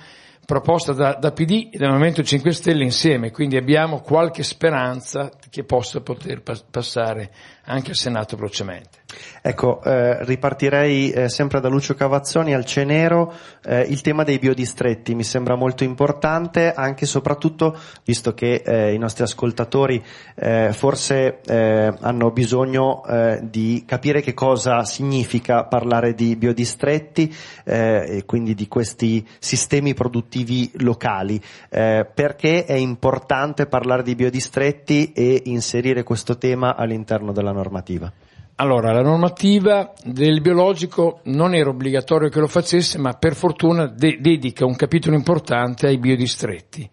Proposta 0.48 0.94
da, 0.94 1.12
da, 1.12 1.30
PD 1.30 1.68
e 1.70 1.76
dal 1.76 1.90
Movimento 1.90 2.22
5 2.22 2.52
Stelle 2.52 2.82
insieme, 2.82 3.30
quindi 3.30 3.58
abbiamo 3.58 4.00
qualche 4.00 4.42
speranza 4.42 5.30
che 5.50 5.62
possa 5.62 6.00
poter 6.00 6.40
pas- 6.40 6.64
passare 6.70 7.30
anche 7.64 7.90
al 7.90 7.96
Senato 7.96 8.34
velocemente. 8.34 9.00
Ecco, 9.40 9.82
eh, 9.82 10.24
ripartirei 10.24 11.10
eh, 11.10 11.28
sempre 11.28 11.60
da 11.60 11.68
Lucio 11.68 11.94
Cavazzoni 11.94 12.54
al 12.54 12.64
Cenero, 12.64 13.32
eh, 13.64 13.82
il 13.82 14.00
tema 14.00 14.24
dei 14.24 14.38
biodistretti 14.38 15.14
mi 15.14 15.24
sembra 15.24 15.54
molto 15.54 15.84
importante, 15.84 16.72
anche 16.72 17.04
e 17.04 17.06
soprattutto 17.06 17.76
visto 18.04 18.34
che 18.34 18.62
eh, 18.64 18.92
i 18.92 18.98
nostri 18.98 19.22
ascoltatori 19.22 20.02
eh, 20.34 20.72
forse 20.72 21.40
eh, 21.46 21.94
hanno 22.00 22.30
bisogno 22.30 23.02
di 23.40 23.84
capire 23.86 24.20
che 24.20 24.34
cosa 24.34 24.84
significa 24.84 25.64
parlare 25.64 26.14
di 26.14 26.36
biodistretti 26.36 27.34
e 27.64 28.22
quindi 28.26 28.54
di 28.54 28.68
questi 28.68 29.26
sistemi 29.38 29.94
produttivi 29.94 30.70
locali, 30.76 31.40
perché 31.68 32.64
è 32.64 32.74
importante 32.74 33.66
parlare 33.66 34.02
di 34.02 34.14
biodistretti 34.14 35.12
e 35.12 35.42
inserire 35.46 36.02
questo 36.02 36.38
tema 36.38 36.76
all'interno 36.76 37.32
della 37.32 37.52
normativa. 37.52 38.12
Allora, 38.60 38.92
la 38.92 39.02
normativa 39.02 39.92
del 40.02 40.40
biologico 40.40 41.20
non 41.26 41.54
era 41.54 41.70
obbligatorio 41.70 42.28
che 42.28 42.40
lo 42.40 42.48
facesse, 42.48 42.98
ma 42.98 43.12
per 43.12 43.36
fortuna 43.36 43.86
de- 43.86 44.18
dedica 44.20 44.66
un 44.66 44.74
capitolo 44.74 45.14
importante 45.14 45.86
ai 45.86 45.98
biodistretti. 45.98 46.90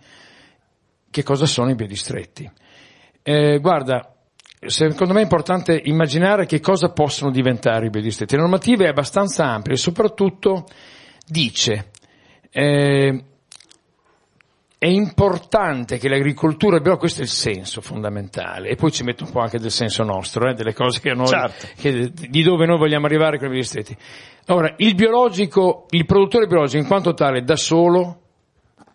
Che 1.09 1.23
cosa 1.23 1.47
sono 1.47 1.71
i 1.71 1.75
biodistretti? 1.75 2.47
Eh, 3.23 3.57
guarda, 3.59 4.13
secondo 4.59 5.13
me 5.13 5.21
è 5.21 5.23
importante 5.23 5.81
immaginare 5.85 6.45
che 6.45 6.59
cosa 6.59 6.89
possono 6.89 7.31
diventare 7.31 7.87
i 7.87 7.89
biodistretti. 7.89 8.35
La 8.35 8.41
normativa 8.41 8.83
è 8.83 8.89
abbastanza 8.89 9.45
ampia 9.45 9.73
e 9.73 9.77
soprattutto 9.77 10.65
dice 11.25 11.89
eh, 12.51 13.23
è 14.77 14.87
importante 14.87 15.97
che 15.97 16.09
l'agricoltura, 16.09 16.79
però 16.79 16.97
questo 16.97 17.21
è 17.21 17.23
il 17.23 17.29
senso 17.29 17.81
fondamentale, 17.81 18.69
e 18.69 18.75
poi 18.75 18.91
ci 18.91 19.03
metto 19.03 19.23
un 19.23 19.31
po' 19.31 19.39
anche 19.39 19.59
del 19.59 19.71
senso 19.71 20.03
nostro, 20.03 20.49
eh, 20.49 20.53
delle 20.53 20.73
cose 20.73 20.99
che 20.99 21.13
noi, 21.13 21.27
certo. 21.27 21.67
che, 21.77 22.11
di 22.11 22.43
dove 22.43 22.65
noi 22.65 22.77
vogliamo 22.77 23.05
arrivare 23.05 23.39
con 23.39 23.51
i 23.51 23.55
distretti. 23.55 23.95
Ora, 24.47 24.73
il 24.77 24.93
biologico, 24.95 25.85
il 25.89 26.05
produttore 26.05 26.45
biologico 26.45 26.81
in 26.81 26.87
quanto 26.87 27.13
tale 27.13 27.41
da 27.43 27.55
solo, 27.55 28.21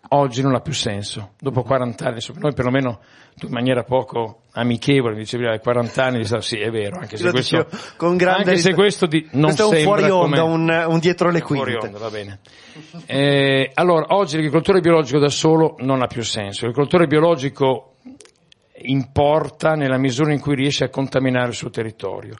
oggi 0.09 0.41
non 0.41 0.55
ha 0.55 0.61
più 0.61 0.73
senso, 0.73 1.31
dopo 1.39 1.63
40 1.63 2.05
anni, 2.05 2.19
noi 2.35 2.53
perlomeno 2.53 2.99
in 3.41 3.51
maniera 3.51 3.83
poco 3.83 4.40
amichevole 4.53 5.13
mi 5.13 5.21
dicevi 5.21 5.45
40 5.59 6.03
anni, 6.03 6.25
sì 6.25 6.59
è 6.59 6.69
vero, 6.69 6.99
anche 6.99 7.17
se 7.17 7.29
questo, 7.31 7.67
con 7.95 8.17
grande 8.17 8.49
anche 8.49 8.57
se 8.57 8.73
questo 8.73 9.05
di, 9.05 9.27
non 9.31 9.53
questo 9.53 9.71
è 9.71 9.77
un 9.77 9.83
fuori 9.83 10.09
onda, 10.09 10.43
un, 10.43 10.85
un, 10.87 10.99
dietro 10.99 11.29
le 11.29 11.41
quinte. 11.41 11.71
Fuori 11.71 11.85
onda, 11.85 11.97
va 11.97 12.09
bene. 12.09 12.39
Eh, 13.05 13.71
allora, 13.73 14.07
oggi 14.09 14.35
l'agricoltore 14.35 14.81
biologico 14.81 15.19
da 15.19 15.29
solo 15.29 15.75
non 15.79 16.01
ha 16.01 16.07
più 16.07 16.23
senso, 16.23 16.65
l'agricoltore 16.65 17.07
biologico 17.07 17.95
importa 18.83 19.75
nella 19.75 19.97
misura 19.97 20.33
in 20.33 20.39
cui 20.39 20.55
riesce 20.55 20.83
a 20.83 20.89
contaminare 20.89 21.49
il 21.49 21.55
suo 21.55 21.69
territorio. 21.69 22.35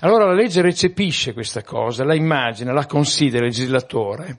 Allora 0.00 0.24
la 0.24 0.34
legge 0.34 0.62
recepisce 0.62 1.32
questa 1.32 1.62
cosa, 1.62 2.04
la 2.04 2.14
immagina, 2.14 2.72
la 2.72 2.86
considera 2.86 3.44
il 3.44 3.50
legislatore 3.50 4.38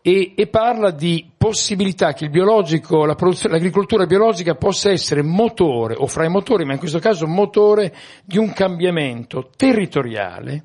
e, 0.00 0.32
e 0.36 0.46
parla 0.46 0.90
di 0.90 1.30
possibilità 1.36 2.12
che 2.12 2.24
il 2.24 2.30
biologico, 2.30 3.04
la 3.04 3.16
l'agricoltura 3.18 4.06
biologica 4.06 4.54
possa 4.54 4.90
essere 4.90 5.22
motore, 5.22 5.94
o 5.96 6.06
fra 6.06 6.24
i 6.24 6.30
motori, 6.30 6.64
ma 6.64 6.72
in 6.72 6.78
questo 6.78 6.98
caso 6.98 7.26
motore 7.26 7.94
di 8.24 8.38
un 8.38 8.52
cambiamento 8.52 9.50
territoriale, 9.56 10.64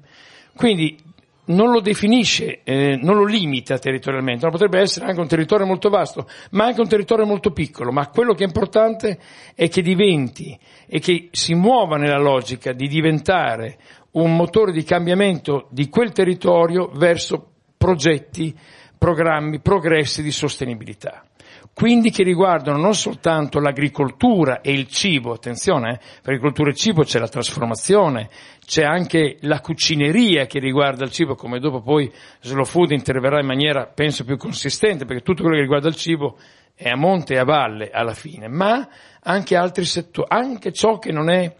quindi 0.55 0.97
non 1.45 1.71
lo 1.71 1.81
definisce, 1.81 2.61
eh, 2.63 2.97
non 3.01 3.17
lo 3.17 3.25
limita 3.25 3.77
territorialmente, 3.77 4.45
no, 4.45 4.51
potrebbe 4.51 4.79
essere 4.79 5.07
anche 5.07 5.19
un 5.19 5.27
territorio 5.27 5.65
molto 5.65 5.89
vasto, 5.89 6.27
ma 6.51 6.65
anche 6.65 6.79
un 6.79 6.87
territorio 6.87 7.25
molto 7.25 7.51
piccolo, 7.51 7.91
ma 7.91 8.07
quello 8.07 8.33
che 8.33 8.43
è 8.43 8.47
importante 8.47 9.19
è 9.55 9.67
che 9.67 9.81
diventi 9.81 10.57
e 10.87 10.99
che 10.99 11.29
si 11.31 11.53
muova 11.53 11.97
nella 11.97 12.19
logica 12.19 12.71
di 12.71 12.87
diventare 12.87 13.77
un 14.11 14.35
motore 14.35 14.71
di 14.71 14.83
cambiamento 14.83 15.67
di 15.71 15.89
quel 15.89 16.11
territorio 16.11 16.89
verso 16.93 17.49
progetti 17.77 18.55
programmi, 19.03 19.59
progressi 19.59 20.23
di 20.23 20.31
sostenibilità. 20.31 21.25
Quindi 21.73 22.09
che 22.09 22.23
riguardano 22.23 22.77
non 22.77 22.95
soltanto 22.95 23.59
l'agricoltura 23.59 24.61
e 24.61 24.71
il 24.71 24.87
cibo, 24.87 25.33
attenzione, 25.33 25.95
eh, 25.95 25.97
per 26.21 26.35
agricoltura 26.35 26.69
e 26.69 26.73
cibo 26.73 27.03
c'è 27.03 27.19
la 27.19 27.27
trasformazione, 27.27 28.29
c'è 28.65 28.85
anche 28.85 29.39
la 29.41 29.59
cucineria 29.59 30.45
che 30.45 30.59
riguarda 30.59 31.03
il 31.03 31.11
cibo, 31.11 31.35
come 31.35 31.59
dopo 31.59 31.81
poi 31.81 32.09
Slow 32.39 32.63
Food 32.63 32.91
interverrà 32.91 33.41
in 33.41 33.45
maniera, 33.45 33.87
penso, 33.87 34.23
più 34.23 34.37
consistente, 34.37 35.03
perché 35.03 35.21
tutto 35.21 35.41
quello 35.41 35.57
che 35.57 35.63
riguarda 35.63 35.89
il 35.89 35.97
cibo 35.97 36.37
è 36.73 36.87
a 36.87 36.95
monte 36.95 37.33
e 37.33 37.39
a 37.39 37.43
valle 37.43 37.89
alla 37.91 38.13
fine, 38.13 38.47
ma 38.47 38.87
anche 39.19 39.57
altri 39.57 39.83
settori, 39.83 40.27
anche 40.29 40.71
ciò 40.71 40.97
che 40.97 41.11
non 41.11 41.29
è 41.29 41.53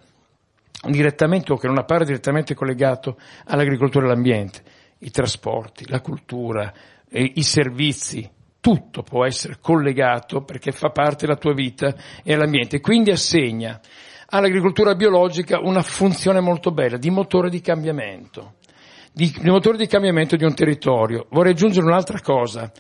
direttamente 0.88 1.52
o 1.52 1.58
che 1.58 1.68
non 1.68 1.78
appare 1.78 2.06
direttamente 2.06 2.56
collegato 2.56 3.18
all'agricoltura 3.48 4.06
e 4.06 4.10
all'ambiente, 4.10 4.64
i 5.00 5.10
trasporti, 5.10 5.90
la 5.90 6.00
cultura, 6.00 6.72
i 7.20 7.44
servizi, 7.44 8.30
tutto 8.60 9.04
può 9.04 9.26
essere 9.26 9.58
collegato 9.60 10.44
perché 10.44 10.72
fa 10.72 10.90
parte 10.90 11.26
della 11.26 11.38
tua 11.38 11.54
vita 11.54 11.94
e 12.24 12.34
all'ambiente, 12.34 12.80
quindi 12.80 13.12
assegna 13.12 13.80
all'agricoltura 14.28 14.96
biologica 14.96 15.60
una 15.60 15.82
funzione 15.82 16.40
molto 16.40 16.72
bella 16.72 16.98
di 16.98 17.10
motore 17.10 17.50
di 17.50 17.62
cambiamento, 17.62 18.56
di, 19.12 19.32
di 19.38 19.50
motore 19.50 19.78
di 19.78 19.86
cambiamento 19.86 20.36
di 20.36 20.44
un 20.44 20.56
territorio. 20.56 21.28
Vorrei 21.30 21.52
aggiungere 21.52 21.86
un'altra 21.86 22.20
cosa. 22.22 22.72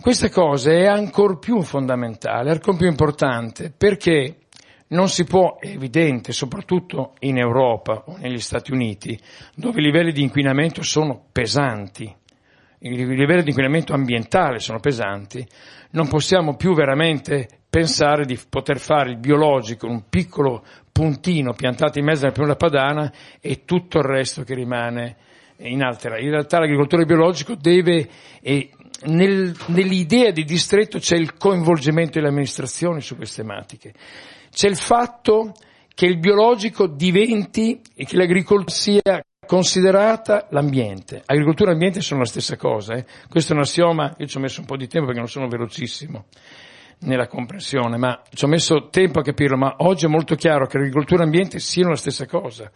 Questa 0.00 0.28
cosa 0.28 0.72
è 0.72 0.86
ancora 0.86 1.36
più 1.36 1.62
fondamentale, 1.62 2.50
ancora 2.50 2.76
più 2.76 2.86
importante, 2.86 3.72
perché 3.76 4.38
non 4.88 5.08
si 5.08 5.24
può, 5.24 5.58
è 5.58 5.68
evidente, 5.68 6.32
soprattutto 6.32 7.14
in 7.20 7.38
Europa 7.38 8.04
o 8.06 8.16
negli 8.18 8.40
Stati 8.40 8.72
Uniti, 8.72 9.18
dove 9.54 9.80
i 9.80 9.84
livelli 9.84 10.12
di 10.12 10.22
inquinamento 10.22 10.82
sono 10.82 11.26
pesanti, 11.32 12.14
i 12.80 12.94
livelli 12.94 13.42
di 13.42 13.48
inquinamento 13.48 13.94
ambientale 13.94 14.58
sono 14.58 14.80
pesanti, 14.80 15.46
non 15.90 16.08
possiamo 16.08 16.56
più 16.56 16.74
veramente 16.74 17.48
pensare 17.68 18.24
di 18.24 18.38
poter 18.48 18.78
fare 18.78 19.10
il 19.10 19.18
biologico, 19.18 19.86
un 19.86 20.08
piccolo 20.08 20.64
puntino 20.92 21.52
piantato 21.52 21.98
in 21.98 22.04
mezzo 22.04 22.24
alla 22.24 22.32
pianura 22.32 22.56
padana 22.56 23.12
e 23.40 23.64
tutto 23.64 23.98
il 23.98 24.04
resto 24.04 24.44
che 24.44 24.54
rimane 24.54 25.16
inalterato. 25.58 26.22
In 26.22 26.30
realtà 26.30 26.58
l'agricoltore 26.58 27.04
biologico 27.04 27.54
deve, 27.54 28.08
e 28.40 28.70
nel, 29.04 29.54
nell'idea 29.66 30.30
di 30.30 30.44
distretto 30.44 30.98
c'è 30.98 31.16
il 31.16 31.36
coinvolgimento 31.36 32.12
delle 32.12 32.28
amministrazioni 32.28 33.00
su 33.00 33.16
queste 33.16 33.42
tematiche. 33.42 33.92
C'è 34.50 34.68
il 34.68 34.76
fatto 34.76 35.52
che 35.94 36.06
il 36.06 36.18
biologico 36.18 36.86
diventi 36.86 37.80
e 37.94 38.04
che 38.04 38.16
l'agricoltura 38.16 38.70
sia 38.70 39.22
considerata 39.46 40.46
l'ambiente. 40.50 41.22
Agricoltura 41.24 41.70
e 41.70 41.72
ambiente 41.72 42.02
sono 42.02 42.20
la 42.20 42.26
stessa 42.26 42.56
cosa, 42.56 42.94
eh? 42.94 43.06
questo 43.28 43.52
è 43.52 43.56
un 43.56 43.62
assioma, 43.62 44.14
io 44.18 44.26
ci 44.26 44.36
ho 44.36 44.40
messo 44.40 44.60
un 44.60 44.66
po' 44.66 44.76
di 44.76 44.86
tempo 44.86 45.06
perché 45.06 45.20
non 45.20 45.30
sono 45.30 45.48
velocissimo 45.48 46.26
nella 47.00 47.26
comprensione, 47.26 47.96
ma 47.96 48.22
ci 48.32 48.44
ho 48.44 48.48
messo 48.48 48.88
tempo 48.90 49.20
a 49.20 49.22
capirlo, 49.22 49.56
ma 49.56 49.76
oggi 49.78 50.04
è 50.04 50.08
molto 50.08 50.34
chiaro 50.34 50.66
che 50.66 50.76
agricoltura 50.76 51.22
e 51.22 51.24
ambiente 51.24 51.58
siano 51.58 51.90
la 51.90 51.96
stessa 51.96 52.26
cosa. 52.26 52.70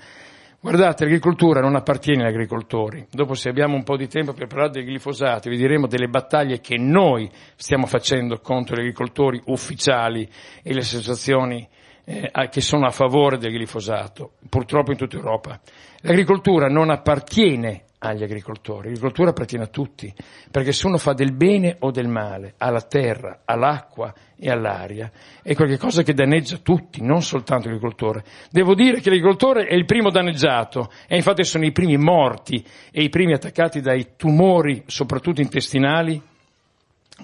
Guardate, 0.63 1.05
l'agricoltura 1.05 1.61
non 1.61 1.75
appartiene 1.75 2.23
agli 2.23 2.33
agricoltori. 2.33 3.07
Dopo, 3.11 3.33
se 3.33 3.49
abbiamo 3.49 3.77
un 3.77 3.83
po' 3.83 3.97
di 3.97 4.09
tempo 4.09 4.35
per 4.35 4.47
parlare 4.47 4.73
dei 4.73 4.85
glifosati, 4.85 5.49
vi 5.49 5.57
diremo 5.57 5.87
delle 5.87 6.09
battaglie 6.09 6.61
che 6.61 6.77
noi 6.77 7.31
stiamo 7.57 7.87
facendo 7.87 8.41
contro 8.41 8.77
gli 8.77 8.81
agricoltori 8.81 9.41
ufficiali 9.47 10.29
e 10.63 10.75
le 10.75 10.81
associazioni 10.81 11.67
eh, 12.05 12.31
che 12.51 12.61
sono 12.61 12.87
a 12.87 12.91
favore 12.91 13.39
del 13.39 13.53
glifosato, 13.53 14.33
purtroppo 14.49 14.93
in 14.93 14.99
tutta 14.99 15.17
Europa. 15.17 15.61
L'agricoltura 16.03 16.69
non 16.69 16.91
appartiene 16.91 17.85
agli 18.03 18.23
agricoltori, 18.23 18.89
l'agricoltura 18.89 19.31
appartiene 19.31 19.65
a 19.65 19.69
tutti, 19.69 20.13
perché 20.51 20.73
se 20.73 20.87
uno 20.87 20.97
fa 20.97 21.13
del 21.13 21.33
bene 21.33 21.77
o 21.81 21.91
del 21.91 22.09
male 22.09 22.55
alla 22.57 22.81
terra, 22.81 23.43
all'acqua 23.45 24.15
e 24.39 24.51
all'aria, 24.51 25.11
è 25.43 25.55
qualcosa 25.55 26.03
che 26.03 26.15
danneggia 26.15 26.57
tutti, 26.59 27.03
non 27.03 27.23
soltanto 27.23 27.67
l'agricoltore. 27.67 28.25
Devo 28.51 28.75
dire 28.75 29.01
che 29.01 29.11
l'agricoltore 29.11 29.67
è 29.67 29.75
il 29.75 29.85
primo 29.85 30.11
danneggiato 30.11 30.91
e 31.07 31.17
infatti 31.17 31.45
sono 31.45 31.67
i 31.67 31.73
primi 31.73 31.99
morti 31.99 32.65
e 32.91 33.03
i 33.03 33.11
primi 33.11 33.35
attaccati 33.35 33.81
dai 33.81 34.13
tumori, 34.17 34.83
soprattutto 34.87 35.43
intestinali, 35.43 36.23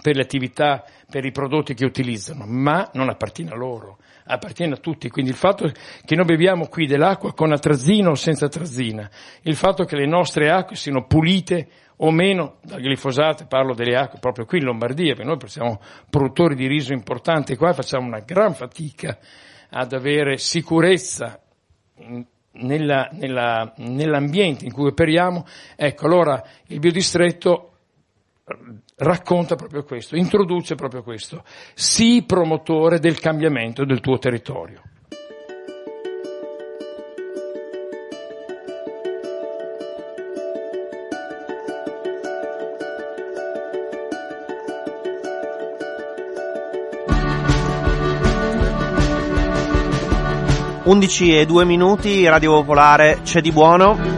per 0.03 0.15
le 0.15 0.23
attività, 0.23 0.85
per 1.09 1.25
i 1.25 1.33
prodotti 1.33 1.73
che 1.73 1.87
utilizzano, 1.87 2.45
ma 2.47 2.91
non 2.93 3.09
appartiene 3.09 3.53
a 3.53 3.57
loro, 3.57 3.97
appartiene 4.27 4.75
a 4.75 4.79
tutti. 4.79 5.09
Quindi 5.09 5.31
il 5.31 5.37
fatto 5.37 5.71
che 6.05 6.15
noi 6.15 6.25
beviamo 6.25 6.67
qui 6.69 6.87
dell'acqua 6.87 7.33
con 7.33 7.53
atrazina 7.53 8.11
o 8.11 8.15
senza 8.15 8.47
atrazina, 8.47 9.09
il 9.43 9.57
fatto 9.57 9.85
che 9.85 9.97
le 9.97 10.07
nostre 10.07 10.51
acque 10.51 10.77
siano 10.77 11.07
pulite 11.07 11.69
o 11.99 12.11
meno 12.11 12.57
dal 12.63 12.81
glifosato, 12.81 13.47
parlo 13.47 13.75
delle 13.75 13.97
acque 13.97 14.19
proprio 14.19 14.45
qui 14.45 14.59
in 14.59 14.65
Lombardia, 14.65 15.15
perché 15.15 15.29
noi 15.29 15.39
siamo 15.47 15.81
produttori 16.11 16.55
di 16.55 16.67
riso 16.67 16.93
importanti 16.93 17.57
qua 17.57 17.73
facciamo 17.73 18.07
una 18.07 18.21
gran 18.21 18.55
fatica 18.55 19.19
ad 19.71 19.93
avere 19.93 20.37
sicurezza 20.37 21.41
nella, 22.53 23.09
nella, 23.13 23.73
nell'ambiente 23.79 24.65
in 24.65 24.73
cui 24.73 24.89
operiamo, 24.89 25.45
ecco 25.75 26.07
allora 26.07 26.43
il 26.67 26.79
biodistretto 26.79 27.71
racconta 28.97 29.57
proprio 29.57 29.85
questo, 29.85 30.17
introduce 30.17 30.75
proprio 30.75 31.03
questo, 31.03 31.45
sii 31.75 32.25
promotore 32.25 32.99
del 32.99 33.19
cambiamento 33.19 33.85
del 33.85 34.01
tuo 34.01 34.19
territorio. 34.19 34.83
11 50.87 51.37
e 51.37 51.47
2 51.47 51.65
minuti, 51.65 52.25
Radio 52.29 52.53
Popolare, 52.53 53.19
c'è 53.25 53.41
di 53.41 53.51
buono. 53.51 54.16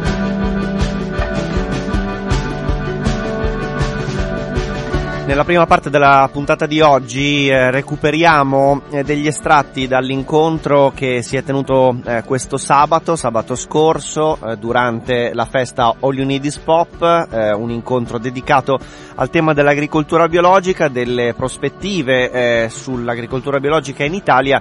Nella 5.29 5.45
prima 5.45 5.67
parte 5.67 5.91
della 5.91 6.27
puntata 6.33 6.65
di 6.65 6.81
oggi 6.81 7.49
eh, 7.49 7.71
recuperiamo 7.71 8.81
eh, 8.89 9.03
degli 9.05 9.27
estratti 9.27 9.87
dall'incontro 9.87 10.91
che 10.95 11.21
si 11.21 11.37
è 11.37 11.43
tenuto 11.45 12.01
eh, 12.07 12.23
questo 12.25 12.57
sabato, 12.57 13.15
sabato 13.15 13.55
scorso, 13.55 14.39
eh, 14.43 14.57
durante 14.57 15.35
la 15.35 15.45
festa 15.45 15.95
All 16.01 16.15
You 16.15 16.25
Need 16.25 16.47
Is 16.47 16.57
Pop, 16.57 17.03
eh, 17.31 17.53
un 17.53 17.69
incontro 17.69 18.17
dedicato 18.17 18.79
al 19.19 19.31
tema 19.31 19.53
dell'agricoltura 19.53 20.29
biologica, 20.29 20.89
delle 20.89 21.35
prospettive 21.35 22.31
eh, 22.31 22.69
sull'agricoltura 22.69 23.61
biologica 23.61 24.05
in 24.05 24.15
Italia 24.15 24.61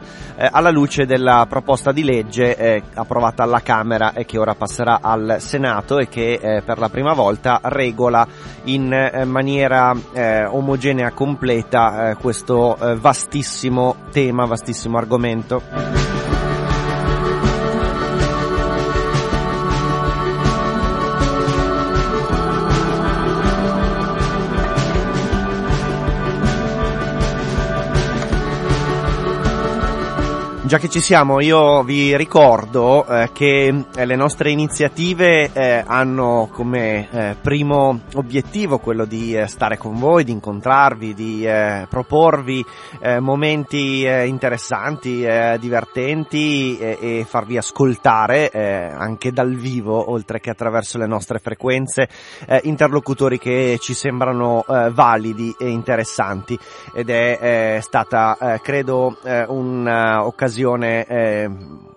alla 0.51 0.69
luce 0.69 1.05
della 1.05 1.45
proposta 1.49 1.91
di 1.91 2.03
legge 2.03 2.83
approvata 2.93 3.43
alla 3.43 3.61
Camera 3.61 4.13
e 4.13 4.25
che 4.25 4.37
ora 4.37 4.53
passerà 4.53 4.99
al 5.01 5.37
Senato 5.39 5.97
e 5.97 6.07
che 6.07 6.61
per 6.63 6.77
la 6.77 6.89
prima 6.89 7.13
volta 7.13 7.59
regola 7.63 8.27
in 8.65 9.23
maniera 9.25 9.95
omogenea, 10.49 11.11
completa 11.11 12.11
eh, 12.11 12.15
questo 12.15 12.77
eh, 12.77 12.95
vastissimo 12.95 13.95
tema, 14.11 14.45
vastissimo 14.45 14.97
argomento. 14.97 16.16
Già 30.67 30.79
che 30.79 30.89
ci 30.89 30.99
siamo, 30.99 31.39
io 31.39 31.81
vi 31.83 32.17
ricordo 32.17 33.07
eh, 33.07 33.29
che 33.31 33.85
eh, 33.95 34.05
le 34.05 34.15
nostre 34.17 34.51
iniziative 34.51 35.49
eh, 35.53 35.81
hanno 35.87 36.49
come 36.51 37.07
eh, 37.09 37.35
primo 37.41 38.01
obiettivo 38.15 38.77
quello 38.77 39.05
di 39.05 39.33
eh, 39.33 39.47
stare 39.47 39.77
con 39.77 39.97
voi, 39.97 40.25
di 40.25 40.33
incontrarvi, 40.33 41.13
di 41.13 41.45
eh, 41.45 41.87
proporvi 41.89 42.65
momenti 43.19 44.05
interessanti, 44.05 45.25
divertenti 45.59 46.77
e 46.77 47.25
farvi 47.27 47.57
ascoltare 47.57 48.49
anche 48.93 49.31
dal 49.31 49.53
vivo, 49.53 50.11
oltre 50.11 50.39
che 50.39 50.49
attraverso 50.49 50.97
le 50.97 51.05
nostre 51.05 51.39
frequenze, 51.39 52.09
interlocutori 52.63 53.37
che 53.37 53.77
ci 53.79 53.93
sembrano 53.93 54.65
validi 54.91 55.55
e 55.57 55.69
interessanti. 55.69 56.57
Ed 56.93 57.09
è 57.09 57.77
stata, 57.81 58.59
credo, 58.61 59.17
un'occasione 59.47 60.56
occasione 60.57 61.05
eh, 61.05 61.49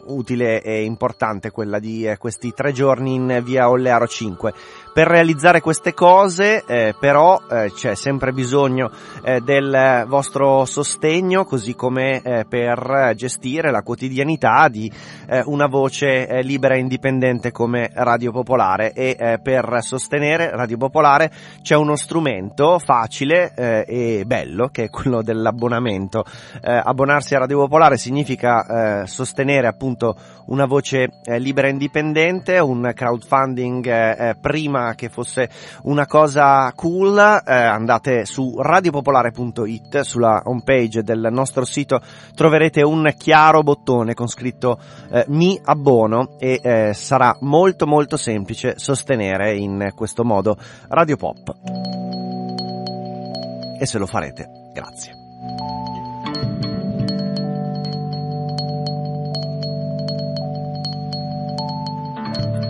utile 0.05 0.63
e 0.63 0.83
importante 0.83 1.51
quella 1.51 1.79
di 1.79 2.07
eh, 2.07 2.19
questi 2.19 2.53
tre 2.53 2.73
giorni 2.73 3.15
in 3.15 3.41
via 3.43 3.71
Ollearo 3.71 4.07
5. 4.07 4.53
Per 4.93 5.07
realizzare 5.07 5.61
queste 5.61 5.95
cose 5.95 6.65
eh, 6.67 6.97
però 6.99 7.41
eh, 7.49 7.71
c'è 7.73 7.95
sempre 7.95 8.33
bisogno 8.33 8.91
eh, 9.23 9.41
del 9.41 10.05
vostro 10.09 10.65
sostegno 10.65 11.45
così 11.45 11.77
come 11.77 12.21
eh, 12.21 12.45
per 12.49 13.13
gestire 13.15 13.71
la 13.71 13.83
quotidianità 13.83 14.67
di 14.69 14.91
eh, 15.29 15.43
una 15.47 15.69
voce 15.69 16.27
eh, 16.27 16.43
libera 16.43 16.75
e 16.75 16.81
indipendente 16.81 17.53
come 17.53 17.89
Radio 17.95 18.33
Popolare 18.33 18.93
e 18.93 19.39
per 19.43 19.79
sostenere 19.81 20.51
Radio 20.51 20.77
Popolare 20.77 21.31
c'è 21.63 21.77
uno 21.77 21.95
strumento 21.95 22.79
facile 22.79 23.53
e 23.55 24.25
bello 24.27 24.69
che 24.69 24.85
è 24.85 24.91
quello 24.91 25.23
dell'abbonamento. 25.23 26.25
abbonarsi 26.63 27.35
a 27.35 27.39
Radio 27.39 27.59
Popolare 27.59 27.97
significa 27.97 29.05
sostenere 29.07 29.67
appunto 29.67 30.17
una 30.47 30.67
voce 30.67 31.21
libera 31.39 31.69
e 31.69 31.71
indipendente, 31.71 32.59
un 32.59 32.91
crowdfunding 32.95 34.39
prima 34.41 34.80
prima 34.81 34.95
che 34.95 35.09
fosse 35.09 35.49
una 35.83 36.07
cosa 36.07 36.73
cool, 36.75 37.19
eh, 37.19 37.53
andate 37.53 38.25
su 38.25 38.55
radiopopolare.it, 38.59 40.01
sulla 40.01 40.43
homepage 40.45 41.03
del 41.03 41.29
nostro 41.31 41.65
sito 41.65 42.01
troverete 42.35 42.83
un 42.83 43.13
chiaro 43.17 43.63
bottone 43.63 44.15
con 44.15 44.29
scritto 44.29 44.79
eh, 45.11 45.25
mi 45.29 45.61
abbono 45.63 46.37
e 46.39 46.61
eh, 46.63 46.93
sarà 46.95 47.37
molto 47.41 47.87
molto 47.87 48.17
semplice 48.17 48.75
sostenere 48.79 49.55
in 49.57 49.93
questo 49.95 50.25
modo 50.25 50.57
Radio 50.89 51.17
Pop. 51.17 51.55
E 53.79 53.87
se 53.87 53.99
lo 53.99 54.07
farete, 54.07 54.47
grazie. 54.73 55.70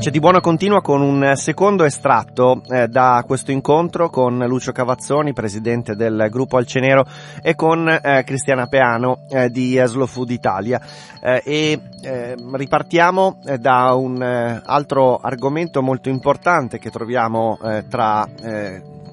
C'è 0.00 0.08
di 0.08 0.18
buono 0.18 0.40
continua 0.40 0.80
con 0.80 1.02
un 1.02 1.34
secondo 1.36 1.84
estratto 1.84 2.62
eh, 2.70 2.88
da 2.88 3.22
questo 3.26 3.50
incontro 3.50 4.08
con 4.08 4.38
Lucio 4.48 4.72
Cavazzoni, 4.72 5.34
presidente 5.34 5.94
del 5.94 6.28
gruppo 6.30 6.56
Alcenero, 6.56 7.04
e 7.42 7.54
con 7.54 7.86
eh, 7.86 8.22
Cristiana 8.24 8.66
Peano 8.66 9.26
eh, 9.28 9.50
di 9.50 9.78
Slow 9.84 10.06
Food 10.06 10.30
Italia. 10.30 10.80
Eh, 11.20 11.42
e 11.44 11.80
eh, 12.00 12.34
ripartiamo 12.34 13.40
eh, 13.44 13.58
da 13.58 13.92
un 13.92 14.22
altro 14.22 15.18
argomento 15.18 15.82
molto 15.82 16.08
importante 16.08 16.78
che 16.78 16.88
troviamo 16.88 17.58
tra 17.90 18.26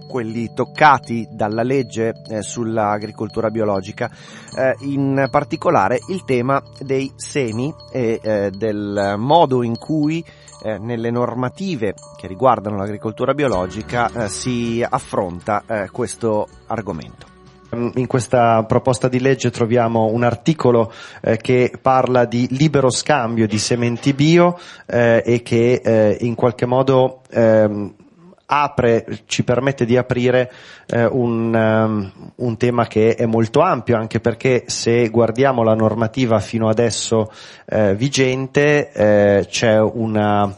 quelli 0.08 0.54
toccati 0.54 1.28
dalla 1.30 1.62
legge 1.64 2.16
eh, 2.30 2.42
sull'agricoltura 2.42 3.50
biologica, 3.50 4.10
eh, 4.56 4.76
in 4.86 5.28
particolare 5.30 6.00
il 6.08 6.24
tema 6.24 6.64
dei 6.80 7.12
semi 7.18 7.74
e 7.92 8.20
eh, 8.24 8.50
del 8.50 9.16
modo 9.18 9.62
in 9.64 9.78
cui 9.78 10.24
eh, 10.64 10.78
nelle 10.78 11.12
normative 11.12 11.94
che 12.18 12.28
riguardano 12.28 12.78
l'agricoltura 12.78 13.34
biologica 13.34 14.10
eh, 14.12 14.30
si 14.30 14.86
affronta 14.88 15.64
eh, 15.68 15.90
questo 15.92 16.48
argomento. 16.68 17.36
In 17.70 18.08
questa 18.08 18.64
proposta 18.64 19.10
di 19.10 19.20
legge 19.20 19.52
troviamo 19.52 20.06
un 20.06 20.24
articolo 20.24 20.92
eh, 21.22 21.36
che 21.36 21.74
parla 21.82 22.24
di 22.24 22.48
libero 22.52 22.90
scambio 22.90 23.46
di 23.46 23.58
sementi 23.58 24.14
bio 24.14 24.58
eh, 24.86 25.22
e 25.26 25.42
che 25.42 25.82
eh, 25.84 26.18
in 26.22 26.34
qualche 26.36 26.66
modo 26.66 27.22
ehm, 27.30 27.94
apre, 28.50 29.24
ci 29.26 29.44
permette 29.44 29.86
di 29.86 29.98
aprire 29.98 30.52
eh, 30.88 31.06
un, 31.06 31.54
um, 31.54 32.12
un, 32.36 32.58
tema 32.58 32.88
che 32.88 33.16
è 33.16 33.26
molto 33.26 33.60
ampio, 33.60 33.98
anche 33.98 34.20
perché 34.20 34.64
se 34.68 35.10
guardiamo 35.10 35.64
la 35.64 35.76
normativa 35.76 36.40
fino 36.40 36.70
adesso 36.70 37.32
eh, 37.66 37.94
vigente 37.96 38.92
eh, 38.92 39.46
c'è 39.50 39.80
una 39.80 40.56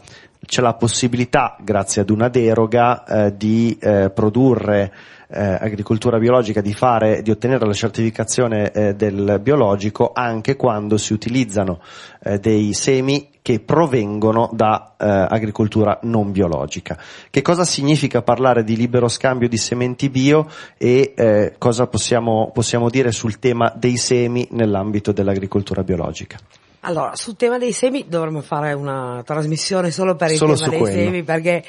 c'è 0.50 0.62
la 0.62 0.74
possibilità, 0.74 1.56
grazie 1.60 2.02
ad 2.02 2.10
una 2.10 2.28
deroga, 2.28 3.04
eh, 3.04 3.36
di 3.36 3.78
eh, 3.80 4.10
produrre 4.12 4.92
eh, 5.28 5.58
agricoltura 5.60 6.18
biologica 6.18 6.60
di 6.60 6.74
fare, 6.74 7.22
di 7.22 7.30
ottenere 7.30 7.64
la 7.66 7.72
certificazione 7.72 8.72
eh, 8.72 8.94
del 8.94 9.38
biologico 9.40 10.10
anche 10.12 10.56
quando 10.56 10.96
si 10.96 11.12
utilizzano 11.12 11.80
eh, 12.22 12.40
dei 12.40 12.72
semi 12.72 13.29
che 13.42 13.60
provengono 13.60 14.50
da 14.52 14.94
eh, 14.98 15.06
agricoltura 15.06 15.98
non 16.02 16.30
biologica. 16.30 16.98
Che 17.30 17.42
cosa 17.42 17.64
significa 17.64 18.22
parlare 18.22 18.64
di 18.64 18.76
libero 18.76 19.08
scambio 19.08 19.48
di 19.48 19.56
sementi 19.56 20.10
bio 20.10 20.48
e 20.76 21.14
eh, 21.16 21.54
cosa 21.58 21.86
possiamo, 21.86 22.50
possiamo 22.52 22.90
dire 22.90 23.12
sul 23.12 23.38
tema 23.38 23.72
dei 23.74 23.96
semi 23.96 24.46
nell'ambito 24.50 25.12
dell'agricoltura 25.12 25.82
biologica? 25.82 26.38
Allora, 26.80 27.14
sul 27.14 27.36
tema 27.36 27.58
dei 27.58 27.72
semi 27.72 28.06
dovremmo 28.08 28.40
fare 28.40 28.72
una 28.72 29.22
trasmissione 29.24 29.90
solo 29.90 30.16
per 30.16 30.30
il 30.30 30.36
solo 30.36 30.54
tema 30.54 30.68
dei 30.68 30.78
quello. 30.78 30.94
semi 30.94 31.22
perché 31.22 31.64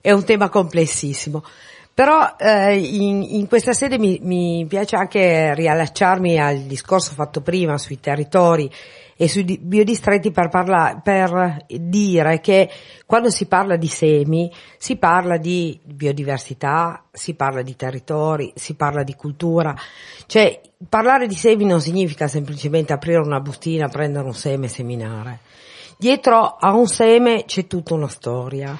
è 0.00 0.10
un 0.10 0.24
tema 0.24 0.48
complessissimo. 0.48 1.44
Però 1.94 2.36
eh, 2.38 2.76
in, 2.76 3.24
in, 3.24 3.48
questa 3.48 3.72
sede 3.72 3.98
mi, 3.98 4.20
mi, 4.22 4.64
piace 4.68 4.94
anche 4.94 5.52
riallacciarmi 5.54 6.38
al 6.38 6.58
discorso 6.60 7.12
fatto 7.12 7.40
prima 7.40 7.76
sui 7.76 7.98
territori 7.98 8.70
e 9.20 9.26
sui 9.26 9.58
biodistretti 9.60 10.30
per, 10.30 10.48
parla, 10.48 11.00
per 11.02 11.64
dire 11.66 12.38
che 12.38 12.70
quando 13.04 13.30
si 13.30 13.46
parla 13.46 13.74
di 13.74 13.88
semi 13.88 14.48
si 14.76 14.94
parla 14.94 15.38
di 15.38 15.76
biodiversità, 15.84 17.02
si 17.10 17.34
parla 17.34 17.62
di 17.62 17.74
territori, 17.74 18.52
si 18.54 18.76
parla 18.76 19.02
di 19.02 19.16
cultura. 19.16 19.74
Cioè 20.24 20.60
parlare 20.88 21.26
di 21.26 21.34
semi 21.34 21.64
non 21.64 21.80
significa 21.80 22.28
semplicemente 22.28 22.92
aprire 22.92 23.18
una 23.18 23.40
bustina, 23.40 23.88
prendere 23.88 24.24
un 24.24 24.34
seme 24.34 24.66
e 24.66 24.68
seminare. 24.68 25.40
Dietro 25.98 26.56
a 26.56 26.72
un 26.72 26.86
seme 26.86 27.42
c'è 27.44 27.66
tutta 27.66 27.94
una 27.94 28.06
storia. 28.06 28.78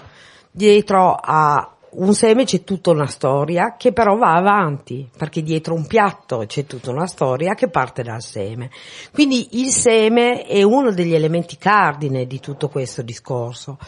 Dietro 0.52 1.18
a 1.20 1.77
un 1.90 2.14
seme 2.14 2.44
c'è 2.44 2.64
tutta 2.64 2.90
una 2.90 3.06
storia 3.06 3.76
che 3.76 3.92
però 3.92 4.16
va 4.16 4.34
avanti, 4.34 5.08
perché 5.16 5.42
dietro 5.42 5.74
un 5.74 5.86
piatto 5.86 6.44
c'è 6.46 6.66
tutta 6.66 6.90
una 6.90 7.06
storia 7.06 7.54
che 7.54 7.68
parte 7.68 8.02
dal 8.02 8.22
seme. 8.22 8.70
Quindi 9.12 9.60
il 9.60 9.70
seme 9.70 10.44
è 10.44 10.62
uno 10.62 10.92
degli 10.92 11.14
elementi 11.14 11.56
cardine 11.56 12.26
di 12.26 12.40
tutto 12.40 12.68
questo 12.68 13.02
discorso, 13.02 13.78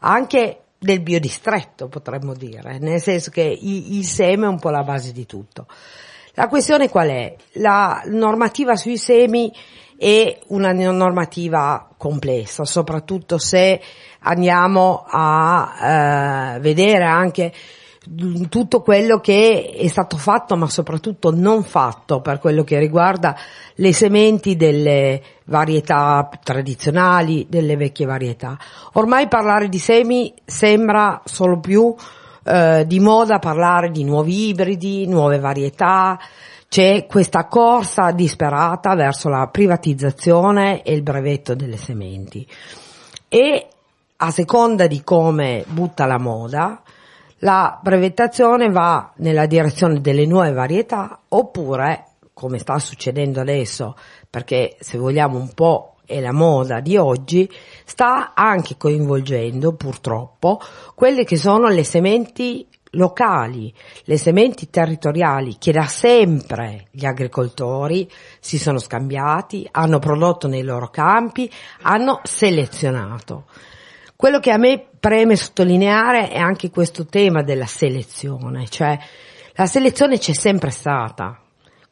anche 0.00 0.60
del 0.78 1.00
biodistretto 1.00 1.88
potremmo 1.88 2.34
dire, 2.34 2.78
nel 2.78 3.00
senso 3.00 3.30
che 3.30 3.58
il, 3.60 4.04
seme 4.04 4.44
è 4.46 4.48
un 4.48 4.58
po' 4.58 4.70
la 4.70 4.82
base 4.82 5.12
di 5.12 5.24
tutto. 5.24 5.66
La 6.34 6.48
questione 6.48 6.88
qual 6.88 7.08
è? 7.08 7.36
La 7.52 8.02
normativa 8.06 8.76
sui 8.76 8.98
semi 8.98 9.52
è 9.96 10.38
una 10.48 10.72
normativa 10.72 11.88
complessa, 11.96 12.64
soprattutto 12.64 13.38
se 13.38 13.80
andiamo 14.20 15.04
a 15.06 16.54
eh, 16.56 16.60
vedere 16.60 17.04
anche 17.04 17.52
tutto 18.50 18.82
quello 18.82 19.18
che 19.18 19.74
è 19.76 19.86
stato 19.86 20.18
fatto 20.18 20.56
ma 20.56 20.68
soprattutto 20.68 21.34
non 21.34 21.64
fatto 21.64 22.20
per 22.20 22.38
quello 22.38 22.62
che 22.62 22.78
riguarda 22.78 23.34
le 23.76 23.92
sementi 23.94 24.56
delle 24.56 25.22
varietà 25.46 26.28
tradizionali, 26.42 27.46
delle 27.48 27.76
vecchie 27.76 28.06
varietà. 28.06 28.58
Ormai 28.92 29.26
parlare 29.28 29.68
di 29.68 29.78
semi 29.78 30.34
sembra 30.44 31.22
solo 31.24 31.60
più 31.60 31.94
eh, 32.44 32.84
di 32.86 33.00
moda 33.00 33.38
parlare 33.38 33.90
di 33.90 34.04
nuovi 34.04 34.48
ibridi, 34.48 35.06
nuove 35.06 35.38
varietà, 35.38 36.18
c'è 36.74 37.06
questa 37.06 37.46
corsa 37.46 38.10
disperata 38.10 38.96
verso 38.96 39.28
la 39.28 39.46
privatizzazione 39.46 40.82
e 40.82 40.92
il 40.92 41.02
brevetto 41.02 41.54
delle 41.54 41.76
sementi. 41.76 42.44
E 43.28 43.68
a 44.16 44.30
seconda 44.32 44.88
di 44.88 45.04
come 45.04 45.64
butta 45.68 46.04
la 46.04 46.18
moda, 46.18 46.82
la 47.38 47.78
brevettazione 47.80 48.70
va 48.70 49.12
nella 49.18 49.46
direzione 49.46 50.00
delle 50.00 50.26
nuove 50.26 50.50
varietà 50.50 51.20
oppure, 51.28 52.06
come 52.32 52.58
sta 52.58 52.76
succedendo 52.80 53.40
adesso, 53.40 53.96
perché 54.28 54.76
se 54.80 54.98
vogliamo 54.98 55.38
un 55.38 55.54
po' 55.54 55.98
è 56.04 56.18
la 56.18 56.32
moda 56.32 56.80
di 56.80 56.96
oggi, 56.96 57.48
sta 57.84 58.32
anche 58.34 58.76
coinvolgendo 58.76 59.74
purtroppo 59.74 60.60
quelle 60.96 61.22
che 61.22 61.36
sono 61.36 61.68
le 61.68 61.84
sementi 61.84 62.66
locali, 62.94 63.72
le 64.04 64.18
sementi 64.18 64.70
territoriali 64.70 65.56
che 65.58 65.72
da 65.72 65.86
sempre 65.86 66.86
gli 66.90 67.04
agricoltori 67.04 68.10
si 68.40 68.58
sono 68.58 68.78
scambiati, 68.78 69.68
hanno 69.70 69.98
prodotto 69.98 70.48
nei 70.48 70.62
loro 70.62 70.88
campi, 70.88 71.50
hanno 71.82 72.20
selezionato. 72.24 73.44
Quello 74.16 74.40
che 74.40 74.50
a 74.50 74.58
me 74.58 74.86
preme 74.98 75.36
sottolineare 75.36 76.30
è 76.30 76.38
anche 76.38 76.70
questo 76.70 77.06
tema 77.06 77.42
della 77.42 77.66
selezione, 77.66 78.66
cioè 78.68 78.98
la 79.54 79.66
selezione 79.66 80.18
c'è 80.18 80.32
sempre 80.32 80.70
stata. 80.70 81.38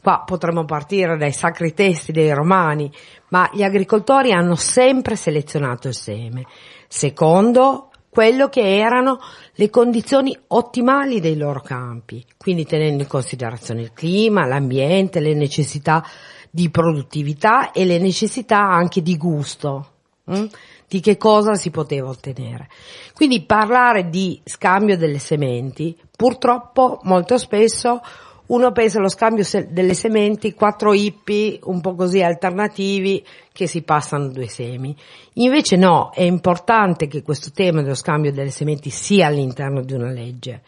Qua 0.00 0.24
potremmo 0.26 0.64
partire 0.64 1.16
dai 1.16 1.30
sacri 1.30 1.74
testi 1.74 2.10
dei 2.10 2.32
romani, 2.32 2.90
ma 3.28 3.48
gli 3.52 3.62
agricoltori 3.62 4.32
hanno 4.32 4.56
sempre 4.56 5.14
selezionato 5.14 5.86
il 5.86 5.94
seme, 5.94 6.44
secondo 6.88 7.91
quello 8.12 8.50
che 8.50 8.76
erano 8.76 9.20
le 9.54 9.70
condizioni 9.70 10.38
ottimali 10.48 11.18
dei 11.18 11.34
loro 11.34 11.62
campi, 11.62 12.22
quindi 12.36 12.66
tenendo 12.66 13.04
in 13.04 13.08
considerazione 13.08 13.80
il 13.80 13.94
clima, 13.94 14.44
l'ambiente, 14.44 15.18
le 15.18 15.32
necessità 15.32 16.04
di 16.50 16.68
produttività 16.68 17.70
e 17.70 17.86
le 17.86 17.98
necessità 17.98 18.58
anche 18.58 19.00
di 19.00 19.16
gusto. 19.16 19.86
Hm? 20.24 20.46
di 20.92 21.00
che 21.00 21.16
cosa 21.16 21.54
si 21.54 21.70
poteva 21.70 22.10
ottenere. 22.10 22.68
Quindi 23.14 23.46
parlare 23.46 24.10
di 24.10 24.38
scambio 24.44 24.98
delle 24.98 25.18
sementi, 25.18 25.98
purtroppo 26.14 27.00
molto 27.04 27.38
spesso 27.38 28.02
uno 28.52 28.70
pensa 28.72 28.98
allo 28.98 29.08
scambio 29.08 29.44
delle 29.68 29.94
sementi, 29.94 30.52
quattro 30.52 30.92
ippi 30.92 31.58
un 31.64 31.80
po' 31.80 31.94
così 31.94 32.22
alternativi 32.22 33.24
che 33.50 33.66
si 33.66 33.82
passano 33.82 34.28
due 34.28 34.46
semi. 34.46 34.94
Invece 35.34 35.76
no, 35.76 36.10
è 36.14 36.22
importante 36.22 37.06
che 37.06 37.22
questo 37.22 37.50
tema 37.52 37.82
dello 37.82 37.94
scambio 37.94 38.30
delle 38.30 38.50
sementi 38.50 38.90
sia 38.90 39.28
all'interno 39.28 39.82
di 39.82 39.94
una 39.94 40.10
legge 40.10 40.62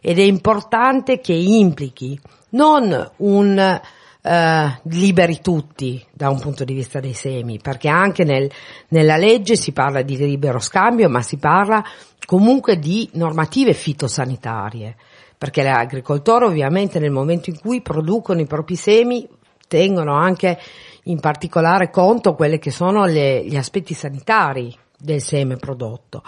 ed 0.00 0.18
è 0.18 0.22
importante 0.22 1.20
che 1.20 1.32
implichi 1.32 2.18
non 2.50 3.10
un 3.18 3.80
eh, 4.26 4.80
liberi 4.82 5.40
tutti 5.40 6.04
da 6.12 6.30
un 6.30 6.40
punto 6.40 6.64
di 6.64 6.74
vista 6.74 6.98
dei 6.98 7.14
semi, 7.14 7.58
perché 7.58 7.88
anche 7.88 8.24
nel, 8.24 8.50
nella 8.88 9.16
legge 9.16 9.54
si 9.54 9.72
parla 9.72 10.02
di 10.02 10.16
libero 10.16 10.58
scambio, 10.58 11.08
ma 11.08 11.22
si 11.22 11.36
parla 11.36 11.84
comunque 12.26 12.78
di 12.78 13.08
normative 13.12 13.72
fitosanitarie, 13.72 14.96
perché 15.36 15.62
gli 15.62 15.66
agricoltori 15.66 16.44
ovviamente 16.44 16.98
nel 16.98 17.10
momento 17.10 17.50
in 17.50 17.58
cui 17.58 17.82
producono 17.82 18.40
i 18.40 18.46
propri 18.46 18.76
semi 18.76 19.28
tengono 19.68 20.14
anche 20.14 20.58
in 21.04 21.20
particolare 21.20 21.90
conto 21.90 22.34
quelli 22.34 22.58
che 22.58 22.70
sono 22.70 23.04
le, 23.04 23.44
gli 23.44 23.56
aspetti 23.56 23.94
sanitari 23.94 24.74
del 24.98 25.20
seme 25.20 25.56
prodotto 25.56 26.22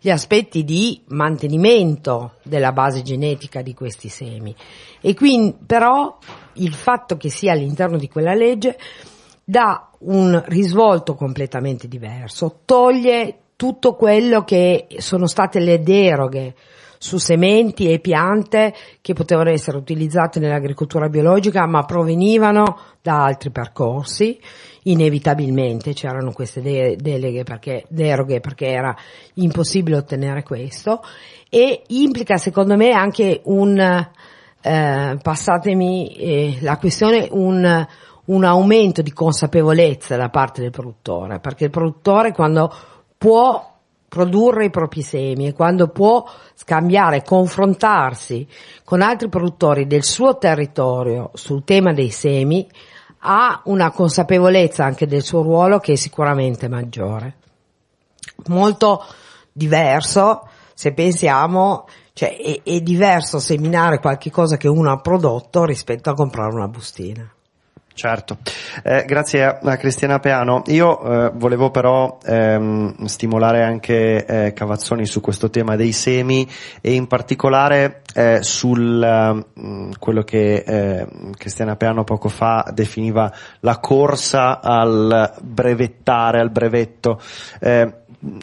gli 0.00 0.10
aspetti 0.10 0.64
di 0.64 1.02
mantenimento 1.08 2.34
della 2.42 2.72
base 2.72 3.02
genetica 3.02 3.62
di 3.62 3.74
questi 3.74 4.08
semi. 4.08 4.54
E 5.00 5.14
quindi 5.14 5.56
però 5.66 6.16
il 6.54 6.72
fatto 6.72 7.16
che 7.16 7.30
sia 7.30 7.52
all'interno 7.52 7.96
di 7.96 8.08
quella 8.08 8.34
legge 8.34 8.78
dà 9.44 9.90
un 10.00 10.40
risvolto 10.46 11.14
completamente 11.14 11.88
diverso, 11.88 12.60
toglie 12.64 13.38
tutto 13.56 13.96
quello 13.96 14.44
che 14.44 14.86
sono 14.98 15.26
state 15.26 15.58
le 15.58 15.82
deroghe 15.82 16.54
su 16.98 17.18
sementi 17.18 17.90
e 17.90 18.00
piante 18.00 18.74
che 19.00 19.14
potevano 19.14 19.50
essere 19.50 19.76
utilizzate 19.76 20.40
nell'agricoltura 20.40 21.08
biologica 21.08 21.66
ma 21.66 21.84
provenivano 21.84 22.78
da 23.00 23.24
altri 23.24 23.50
percorsi. 23.50 24.38
Inevitabilmente 24.84 25.92
c'erano 25.92 26.32
queste 26.32 26.60
de- 26.60 26.96
deleghe 26.96 27.44
perché, 27.44 27.84
deroghe 27.88 28.40
perché 28.40 28.66
era 28.66 28.94
impossibile 29.34 29.96
ottenere 29.96 30.42
questo. 30.42 31.02
E 31.48 31.82
implica 31.88 32.36
secondo 32.36 32.76
me 32.76 32.90
anche 32.90 33.40
un, 33.44 33.78
eh, 33.78 35.18
passatemi 35.22 36.16
eh, 36.16 36.58
la 36.60 36.76
questione, 36.78 37.28
un, 37.30 37.86
un 38.24 38.44
aumento 38.44 39.02
di 39.02 39.12
consapevolezza 39.12 40.16
da 40.16 40.28
parte 40.28 40.60
del 40.60 40.70
produttore, 40.70 41.38
perché 41.38 41.64
il 41.64 41.70
produttore 41.70 42.32
quando 42.32 42.72
può 43.16 43.77
produrre 44.08 44.66
i 44.66 44.70
propri 44.70 45.02
semi 45.02 45.46
e 45.46 45.52
quando 45.52 45.88
può 45.88 46.24
scambiare, 46.54 47.22
confrontarsi 47.22 48.46
con 48.84 49.02
altri 49.02 49.28
produttori 49.28 49.86
del 49.86 50.02
suo 50.02 50.38
territorio 50.38 51.30
sul 51.34 51.62
tema 51.64 51.92
dei 51.92 52.10
semi, 52.10 52.66
ha 53.20 53.60
una 53.64 53.90
consapevolezza 53.90 54.84
anche 54.84 55.06
del 55.06 55.22
suo 55.22 55.42
ruolo 55.42 55.78
che 55.78 55.92
è 55.92 55.96
sicuramente 55.96 56.68
maggiore. 56.68 57.36
Molto 58.46 59.04
diverso 59.52 60.48
se 60.72 60.92
pensiamo, 60.92 61.86
cioè 62.12 62.36
è, 62.36 62.62
è 62.62 62.80
diverso 62.80 63.38
seminare 63.40 63.98
qualche 63.98 64.30
cosa 64.30 64.56
che 64.56 64.68
uno 64.68 64.92
ha 64.92 65.00
prodotto 65.00 65.64
rispetto 65.64 66.10
a 66.10 66.14
comprare 66.14 66.54
una 66.54 66.68
bustina. 66.68 67.30
Certo, 67.98 68.38
eh, 68.84 69.02
grazie 69.04 69.44
a, 69.44 69.76
Cristiana 69.76 70.20
Peano. 70.20 70.62
Io 70.66 71.00
eh, 71.00 71.32
volevo 71.34 71.72
però 71.72 72.18
ehm, 72.24 73.06
stimolare 73.06 73.64
anche 73.64 74.24
eh, 74.24 74.52
Cavazzoni 74.52 75.04
su 75.04 75.20
questo 75.20 75.50
tema 75.50 75.74
dei 75.74 75.90
semi 75.90 76.48
e 76.80 76.92
in 76.92 77.08
particolare 77.08 78.02
eh, 78.14 78.40
sul 78.40 79.00
mh, 79.52 79.60
mm, 79.60 79.90
quello 79.98 80.22
che 80.22 80.62
eh, 80.64 81.08
Cristiana 81.36 81.74
Peano 81.74 82.04
poco 82.04 82.28
fa 82.28 82.70
definiva 82.72 83.32
la 83.62 83.80
corsa 83.80 84.60
al 84.60 85.34
brevettare, 85.40 86.38
al 86.38 86.50
brevetto. 86.50 87.20
Eh, 87.58 87.94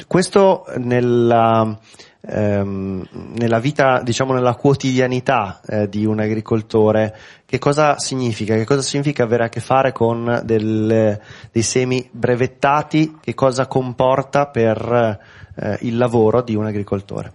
questo 0.05 0.65
nella 0.79 1.79
ehm, 2.27 3.07
nella 3.38 3.59
vita, 3.59 4.01
diciamo 4.01 4.33
nella 4.33 4.55
quotidianità 4.55 5.61
eh, 5.65 5.89
di 5.89 6.05
un 6.05 6.19
agricoltore, 6.19 7.15
che 7.45 7.59
cosa 7.59 7.97
significa? 7.97 8.55
Che 8.55 8.65
cosa 8.65 8.81
significa 8.81 9.23
avere 9.23 9.45
a 9.45 9.49
che 9.49 9.59
fare 9.59 9.91
con 9.91 10.41
del, 10.43 11.19
dei 11.51 11.61
semi 11.61 12.07
brevettati? 12.11 13.17
Che 13.21 13.33
cosa 13.33 13.67
comporta 13.67 14.47
per 14.47 15.19
eh, 15.55 15.77
il 15.81 15.97
lavoro 15.97 16.41
di 16.41 16.55
un 16.55 16.65
agricoltore? 16.65 17.31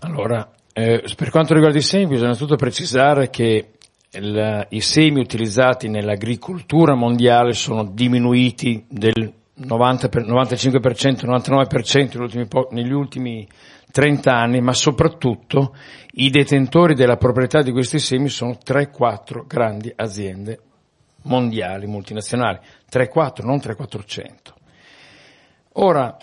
Allora, 0.00 0.50
eh, 0.72 1.04
per 1.16 1.30
quanto 1.30 1.54
riguarda 1.54 1.78
i 1.78 1.82
semi 1.82 2.06
bisogna 2.06 2.26
innanzitutto 2.26 2.56
precisare 2.56 3.30
che 3.30 3.70
il, 4.10 4.66
i 4.70 4.80
semi 4.80 5.20
utilizzati 5.20 5.88
nell'agricoltura 5.88 6.94
mondiale 6.94 7.52
sono 7.52 7.84
diminuiti 7.84 8.84
del 8.88 9.32
90 9.54 10.08
per, 10.08 10.24
95%, 10.24 11.26
99% 11.26 12.16
negli 12.16 12.22
ultimi, 12.22 12.48
negli 12.70 12.92
ultimi 12.92 13.48
30 13.94 14.34
anni, 14.34 14.60
ma 14.60 14.72
soprattutto 14.72 15.76
i 16.14 16.28
detentori 16.28 16.94
della 16.94 17.16
proprietà 17.16 17.62
di 17.62 17.70
questi 17.70 18.00
semi 18.00 18.28
sono 18.28 18.58
3-4 18.66 19.46
grandi 19.46 19.92
aziende 19.94 20.58
mondiali, 21.22 21.86
multinazionali, 21.86 22.58
3-4, 22.90 23.44
non 23.44 23.58
3-400. 23.58 24.34
Ora, 25.74 26.16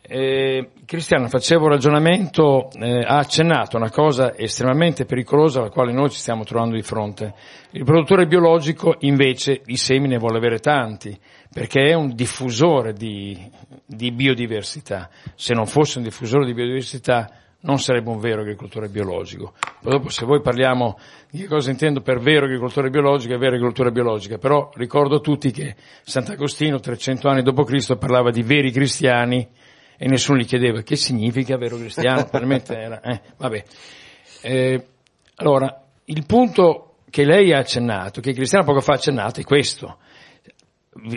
eh, 0.00 0.70
Cristiano 0.86 1.26
faceva 1.26 1.64
un 1.64 1.70
ragionamento, 1.70 2.70
eh, 2.78 3.00
ha 3.00 3.18
accennato 3.18 3.76
una 3.76 3.90
cosa 3.90 4.36
estremamente 4.36 5.04
pericolosa 5.04 5.58
alla 5.58 5.70
quale 5.70 5.92
noi 5.92 6.10
ci 6.10 6.18
stiamo 6.18 6.44
trovando 6.44 6.76
di 6.76 6.82
fronte. 6.82 7.34
Il 7.72 7.82
produttore 7.82 8.28
biologico 8.28 8.94
invece 9.00 9.60
i 9.66 9.76
semi 9.76 10.06
ne 10.06 10.18
vuole 10.18 10.38
avere 10.38 10.60
tanti, 10.60 11.18
perché 11.52 11.90
è 11.90 11.94
un 11.94 12.14
diffusore 12.14 12.92
di, 12.92 13.50
di 13.84 14.12
biodiversità. 14.12 15.08
Se 15.34 15.54
non 15.54 15.66
fosse 15.66 15.98
un 15.98 16.04
diffusore 16.04 16.46
di 16.46 16.54
biodiversità 16.54 17.30
non 17.60 17.78
sarebbe 17.78 18.10
un 18.10 18.20
vero 18.20 18.42
agricoltore 18.42 18.88
biologico. 18.88 19.54
Poi 19.80 19.92
dopo 19.92 20.08
se 20.10 20.24
voi 20.24 20.40
parliamo 20.40 20.98
di 21.30 21.44
cosa 21.46 21.70
intendo 21.70 22.00
per 22.00 22.20
vero 22.20 22.44
agricoltore 22.44 22.90
biologico, 22.90 23.34
è 23.34 23.38
vera 23.38 23.54
agricoltura 23.54 23.90
biologica, 23.90 24.38
però 24.38 24.70
ricordo 24.74 25.16
a 25.16 25.20
tutti 25.20 25.50
che 25.50 25.74
Sant'Agostino 26.04 26.78
300 26.78 27.28
anni 27.28 27.42
dopo 27.42 27.64
parlava 27.98 28.30
di 28.30 28.42
veri 28.42 28.70
cristiani 28.70 29.48
e 29.96 30.06
nessuno 30.06 30.38
gli 30.38 30.46
chiedeva 30.46 30.82
che 30.82 30.94
significa 30.94 31.56
vero 31.56 31.76
cristiano, 31.76 32.28
veramente 32.30 32.76
era, 32.76 33.00
eh, 33.00 33.20
vabbè. 33.36 33.64
Eh, 34.42 34.86
allora, 35.36 35.84
il 36.04 36.24
punto 36.26 36.98
che 37.10 37.24
lei 37.24 37.52
ha 37.52 37.58
accennato, 37.58 38.20
che 38.20 38.32
Cristiano 38.32 38.64
poco 38.64 38.80
fa 38.80 38.92
ha 38.92 38.96
accennato, 38.96 39.40
è 39.40 39.44
questo. 39.44 39.98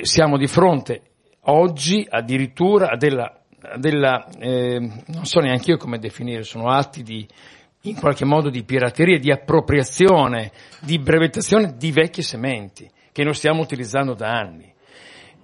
Siamo 0.01 0.37
di 0.37 0.47
fronte 0.47 1.01
oggi 1.45 2.05
addirittura 2.07 2.89
a 2.89 2.97
della, 2.97 3.41
della 3.77 4.27
eh, 4.37 4.79
non 4.79 5.25
so 5.25 5.39
neanche 5.39 5.71
io 5.71 5.77
come 5.77 5.97
definire, 5.97 6.43
sono 6.43 6.69
atti 6.69 7.03
di, 7.03 7.27
in 7.81 7.95
qualche 7.95 8.25
modo 8.25 8.49
di 8.49 8.63
pirateria, 8.63 9.17
di 9.17 9.31
appropriazione, 9.31 10.51
di 10.81 10.99
brevettazione 10.99 11.75
di 11.77 11.91
vecchie 11.91 12.23
sementi 12.23 12.89
che 13.11 13.23
noi 13.23 13.33
stiamo 13.33 13.61
utilizzando 13.61 14.13
da 14.13 14.29
anni 14.29 14.71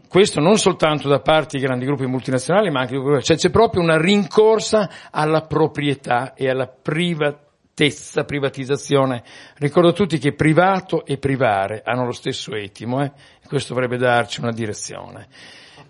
questo 0.07 0.39
non 0.39 0.57
soltanto 0.57 1.09
da 1.09 1.19
parte 1.19 1.57
dei 1.57 1.67
grandi 1.67 1.85
gruppi 1.85 2.05
multinazionali, 2.05 2.71
ma 2.71 2.81
anche 2.81 2.95
cioè 3.21 3.35
c'è 3.35 3.49
proprio 3.49 3.81
una 3.81 3.99
rincorsa 3.99 4.89
alla 5.11 5.41
proprietà 5.41 6.33
e 6.33 6.49
alla 6.49 6.67
privatezza, 6.67 8.23
privatizzazione. 8.23 9.23
Ricordo 9.57 9.89
a 9.89 9.93
tutti 9.93 10.17
che 10.17 10.33
privato 10.33 11.05
e 11.05 11.17
privare 11.17 11.81
hanno 11.83 12.05
lo 12.05 12.13
stesso 12.13 12.55
etimo, 12.55 13.03
eh? 13.03 13.11
Questo 13.47 13.73
dovrebbe 13.73 13.97
darci 13.97 14.39
una 14.39 14.51
direzione 14.51 15.27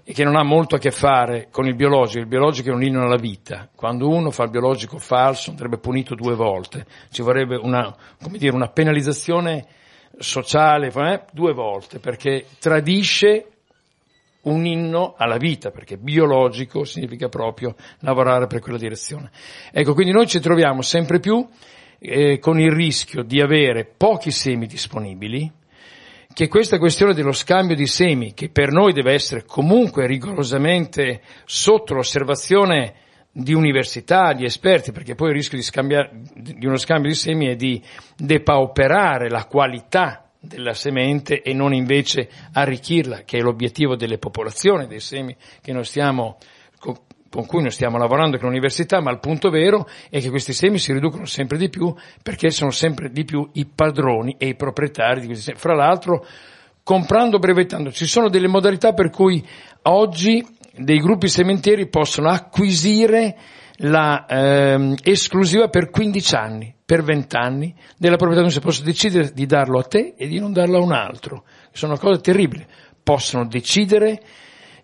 e 0.04 0.14
che 0.14 0.24
non 0.24 0.38
ha 0.38 0.44
molto 0.44 0.76
a 0.76 0.80
che 0.80 0.92
fare 0.92 1.50
con 1.52 1.68
il 1.68 1.76
biologico, 1.76 2.20
il 2.20 2.28
biologico 2.28 2.70
è 2.70 2.74
un 2.74 2.82
inno 2.82 3.04
alla 3.04 3.18
vita. 3.18 3.68
Quando 3.76 4.08
uno 4.08 4.32
fa 4.32 4.44
il 4.44 4.52
biologico 4.52 5.00
falso 5.00 5.50
andrebbe 5.50 5.80
punito 5.80 6.16
due 6.16 6.34
volte, 6.34 6.86
ci 7.12 7.22
vorrebbe 7.22 7.58
una, 7.58 7.94
dire, 8.30 8.56
una 8.56 8.70
penalizzazione 8.70 9.66
sociale 10.18 10.88
eh? 10.88 11.24
due 11.34 11.52
volte 11.52 12.00
perché 12.00 12.46
tradisce 12.60 13.48
un 14.44 14.66
inno 14.66 15.16
alla 15.18 15.36
vita, 15.36 15.72
perché 15.72 15.98
biologico 15.98 16.86
significa 16.86 17.28
proprio 17.28 17.76
lavorare 18.00 18.48
per 18.48 18.62
quella 18.62 18.78
direzione. 18.78 19.30
Ecco, 19.74 19.94
quindi 19.94 20.14
noi 20.14 20.26
ci 20.26 20.40
troviamo 20.40 20.82
sempre 20.82 21.20
più 21.20 21.46
eh, 22.00 22.40
con 22.40 22.60
il 22.60 22.72
rischio 22.72 23.24
di 23.24 23.42
avere 23.42 23.86
pochi 23.86 24.32
semi 24.32 24.68
disponibili, 24.68 25.52
che 26.38 26.50
questa 26.50 26.78
questione 26.78 27.16
dello 27.16 27.32
scambio 27.32 27.76
di 27.76 27.88
semi, 27.88 28.36
che 28.36 28.50
per 28.50 28.72
noi 28.72 28.94
deve 28.94 29.12
essere 29.12 29.44
comunque 29.44 30.06
rigorosamente 30.06 31.22
sotto 31.46 31.96
l'osservazione 31.96 32.94
di 33.32 33.56
università, 33.56 34.34
di 34.34 34.46
esperti, 34.46 34.92
perché 34.92 35.16
poi 35.16 35.30
il 35.30 35.34
rischio 35.34 35.58
di, 35.58 35.64
scambiare, 35.64 36.12
di 36.36 36.64
uno 36.68 36.78
scambio 36.78 37.10
di 37.10 37.16
semi 37.16 37.48
è 37.48 37.56
di 37.56 37.82
depauperare 38.16 39.32
la 39.32 39.46
qualità 39.46 40.30
della 40.40 40.76
semente 40.76 41.42
e 41.42 41.54
non 41.54 41.74
invece 41.74 42.30
arricchirla, 42.54 43.24
che 43.24 43.40
è 43.40 43.42
l'obiettivo 43.42 43.96
delle 43.96 44.20
popolazioni, 44.20 44.86
dei 44.86 45.00
semi 45.00 45.36
noi 45.66 45.86
stiamo, 45.86 46.38
con 47.38 47.46
cui 47.46 47.62
noi 47.62 47.70
stiamo 47.70 48.00
lavorando 48.00 48.40
con 48.40 48.48
l'università, 48.48 49.00
ma 49.00 49.12
il 49.12 49.20
punto 49.20 49.52
vero 49.52 49.88
è 50.10 50.20
che 50.20 50.32
questi 50.32 50.54
semi 50.54 50.80
si 50.80 50.92
riducono 50.92 51.26
sempre 51.26 51.60
di 51.60 51.70
più 51.70 51.94
perché 52.24 52.50
sono 52.50 52.72
sempre 52.72 53.12
di 53.12 53.26
più 53.26 53.48
i 53.54 53.68
padroni 53.68 54.38
e 54.40 54.48
i 54.48 54.56
proprietari 54.56 55.20
di 55.20 55.28
questi 55.28 55.44
semi. 55.44 55.60
Fra 55.60 55.76
l'altro, 55.76 56.26
comprando, 56.82 57.38
brevettando, 57.38 57.92
ci 57.92 58.08
sono 58.08 58.30
delle 58.30 58.48
modalità 58.48 58.94
per 58.94 59.12
cui 59.12 59.48
oggi 59.84 60.44
dei 60.76 60.98
gruppi 60.98 61.28
sementieri 61.28 61.88
possono 61.88 62.30
acquisire 62.30 63.38
la 63.82 64.26
ehm, 64.28 64.96
esclusiva 65.04 65.68
per 65.68 65.92
15 65.92 66.36
anni, 66.36 66.76
per 66.84 67.04
20 67.04 67.36
anni 67.36 67.76
della 68.00 68.16
proprietà, 68.16 68.42
non 68.42 68.52
si 68.52 68.60
possa 68.62 68.82
decidere 68.84 69.32
di 69.32 69.46
darlo 69.46 69.78
a 69.78 69.84
te 69.84 70.16
e 70.18 70.26
di 70.26 70.40
non 70.40 70.54
darlo 70.54 70.78
a 70.80 70.82
un 70.82 70.92
altro. 70.92 71.44
Sono 71.72 71.98
cose 71.98 72.20
terribili. 72.20 72.66
Possono 73.04 73.46
decidere 73.46 74.24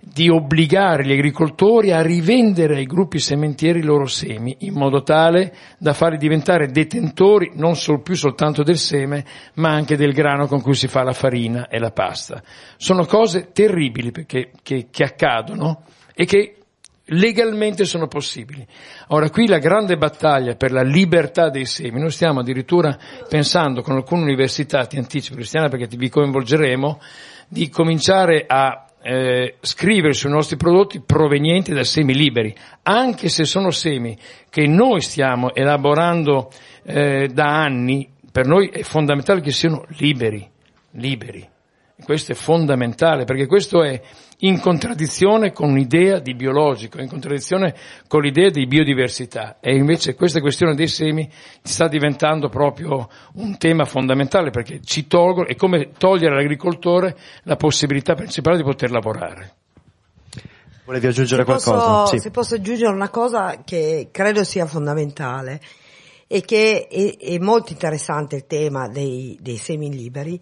di 0.05 0.27
obbligare 0.27 1.05
gli 1.05 1.13
agricoltori 1.13 1.93
a 1.93 2.01
rivendere 2.01 2.75
ai 2.75 2.85
gruppi 2.85 3.19
sementieri 3.19 3.79
i 3.79 3.83
loro 3.83 4.05
semi 4.05 4.57
in 4.59 4.73
modo 4.73 5.01
tale 5.01 5.55
da 5.77 5.93
farli 5.93 6.17
diventare 6.17 6.71
detentori 6.71 7.51
non 7.53 7.77
sol, 7.77 8.01
più 8.01 8.13
soltanto 8.13 8.63
del 8.63 8.77
seme 8.77 9.23
ma 9.55 9.69
anche 9.69 9.95
del 9.95 10.11
grano 10.11 10.47
con 10.47 10.61
cui 10.61 10.75
si 10.75 10.89
fa 10.89 11.03
la 11.03 11.13
farina 11.13 11.69
e 11.69 11.79
la 11.79 11.91
pasta. 11.91 12.43
Sono 12.75 13.05
cose 13.05 13.51
terribili 13.53 14.11
perché, 14.11 14.51
che, 14.61 14.87
che 14.91 15.03
accadono 15.03 15.83
e 16.13 16.25
che 16.25 16.57
legalmente 17.05 17.85
sono 17.85 18.07
possibili. 18.07 18.65
Ora 19.07 19.29
qui 19.29 19.47
la 19.47 19.59
grande 19.59 19.95
battaglia 19.95 20.55
per 20.55 20.73
la 20.73 20.83
libertà 20.83 21.49
dei 21.49 21.65
semi, 21.65 22.01
noi 22.01 22.11
stiamo 22.11 22.41
addirittura 22.41 22.97
pensando 23.29 23.81
con 23.81 23.95
alcune 23.95 24.23
università, 24.23 24.85
ti 24.85 24.97
anticipo 24.97 25.35
Cristiana 25.35 25.69
perché 25.69 25.87
ti 25.87 25.95
vi 25.95 26.09
coinvolgeremo, 26.09 26.99
di 27.47 27.69
cominciare 27.69 28.45
a 28.45 28.87
eh, 29.03 29.55
scrivere 29.59 30.13
sui 30.13 30.31
nostri 30.31 30.55
prodotti 30.55 31.01
provenienti 31.01 31.73
da 31.73 31.83
semi 31.83 32.15
liberi, 32.15 32.55
anche 32.83 33.27
se 33.27 33.43
sono 33.43 33.69
semi 33.69 34.17
che 34.49 34.65
noi 34.65 35.01
stiamo 35.01 35.53
elaborando 35.53 36.49
eh, 36.83 37.27
da 37.31 37.61
anni, 37.61 38.09
per 38.31 38.47
noi 38.47 38.69
è 38.69 38.81
fondamentale 38.81 39.41
che 39.41 39.51
siano 39.51 39.85
liberi, 39.97 40.49
liberi. 40.91 41.51
Questo 42.03 42.31
è 42.31 42.35
fondamentale 42.35 43.25
perché 43.25 43.45
questo 43.45 43.83
è 43.83 44.01
in 44.39 44.59
contraddizione 44.59 45.51
con 45.51 45.69
un'idea 45.69 46.19
di 46.19 46.35
biologico, 46.35 46.99
in 46.99 47.07
contraddizione 47.07 47.75
con 48.07 48.21
l'idea 48.21 48.49
di 48.49 48.67
biodiversità 48.67 49.57
e 49.59 49.75
invece 49.75 50.15
questa 50.15 50.41
questione 50.41 50.75
dei 50.75 50.87
semi 50.87 51.29
sta 51.61 51.87
diventando 51.87 52.49
proprio 52.49 53.09
un 53.35 53.57
tema 53.57 53.85
fondamentale 53.85 54.49
perché 54.49 54.81
ci 54.83 55.07
tolgono, 55.07 55.47
è 55.47 55.55
come 55.55 55.91
togliere 55.97 56.33
all'agricoltore 56.33 57.15
la 57.43 57.55
possibilità 57.55 58.15
principale 58.15 58.57
di 58.57 58.63
poter 58.63 58.91
lavorare. 58.91 59.55
Volevi 60.85 61.07
aggiungere 61.07 61.43
se 61.43 61.45
qualcosa? 61.45 61.71
Posso, 61.71 62.15
sì. 62.15 62.19
Se 62.19 62.31
posso 62.31 62.55
aggiungere 62.55 62.91
una 62.91 63.09
cosa 63.09 63.61
che 63.63 64.09
credo 64.11 64.43
sia 64.43 64.65
fondamentale 64.65 65.61
e 66.27 66.41
che 66.41 66.87
è, 66.87 67.17
è 67.17 67.37
molto 67.39 67.71
interessante 67.71 68.35
il 68.35 68.45
tema 68.47 68.89
dei, 68.89 69.37
dei 69.39 69.55
semi 69.55 69.93
liberi, 69.93 70.37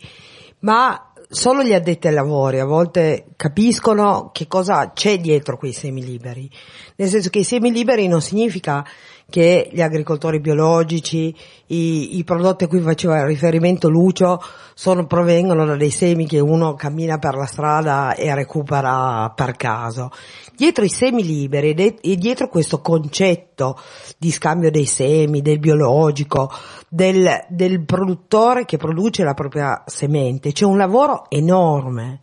ma 0.59 1.10
solo 1.31 1.63
gli 1.63 1.73
addetti 1.73 2.07
ai 2.07 2.13
lavori 2.13 2.59
a 2.59 2.65
volte 2.65 3.27
capiscono 3.37 4.31
che 4.33 4.47
cosa 4.47 4.91
c'è 4.91 5.17
dietro 5.17 5.57
quei 5.57 5.71
semi 5.71 6.03
liberi. 6.03 6.49
Nel 6.97 7.07
senso 7.07 7.29
che 7.29 7.39
i 7.39 7.45
semi 7.45 7.71
liberi 7.71 8.07
non 8.09 8.21
significa 8.21 8.85
che 9.31 9.69
gli 9.71 9.81
agricoltori 9.81 10.39
biologici, 10.39 11.35
i, 11.67 12.17
i 12.17 12.23
prodotti 12.23 12.65
a 12.65 12.67
cui 12.67 12.81
faceva 12.81 13.25
riferimento 13.25 13.89
Lucio, 13.89 14.39
sono, 14.75 15.07
provengono 15.07 15.65
da 15.65 15.75
dei 15.75 15.89
semi 15.89 16.27
che 16.27 16.39
uno 16.39 16.75
cammina 16.75 17.17
per 17.17 17.35
la 17.35 17.45
strada 17.45 18.13
e 18.13 18.35
recupera 18.35 19.31
per 19.33 19.55
caso. 19.55 20.11
Dietro 20.55 20.83
i 20.83 20.89
semi 20.89 21.23
liberi 21.23 21.73
e 22.01 22.15
dietro 22.17 22.49
questo 22.49 22.81
concetto 22.81 23.79
di 24.19 24.29
scambio 24.29 24.69
dei 24.69 24.85
semi, 24.85 25.41
del 25.41 25.59
biologico, 25.59 26.51
del, 26.89 27.45
del 27.47 27.83
produttore 27.85 28.65
che 28.65 28.77
produce 28.77 29.23
la 29.23 29.33
propria 29.33 29.81
semente, 29.85 30.51
c'è 30.51 30.65
un 30.65 30.77
lavoro 30.77 31.25
enorme 31.29 32.19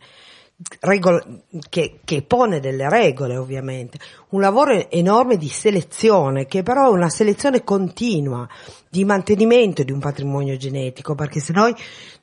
regole, 0.81 1.43
che, 1.69 1.99
che, 2.03 2.21
pone 2.21 2.59
delle 2.59 2.89
regole 2.89 3.37
ovviamente, 3.37 3.97
un 4.29 4.41
lavoro 4.41 4.89
enorme 4.89 5.37
di 5.37 5.47
selezione 5.47 6.45
che 6.45 6.63
però 6.63 6.87
è 6.87 6.91
una 6.91 7.09
selezione 7.09 7.63
continua 7.63 8.47
di 8.89 9.05
mantenimento 9.05 9.83
di 9.83 9.91
un 9.91 9.99
patrimonio 9.99 10.57
genetico 10.57 11.15
perché 11.15 11.39
se 11.39 11.53
noi 11.53 11.73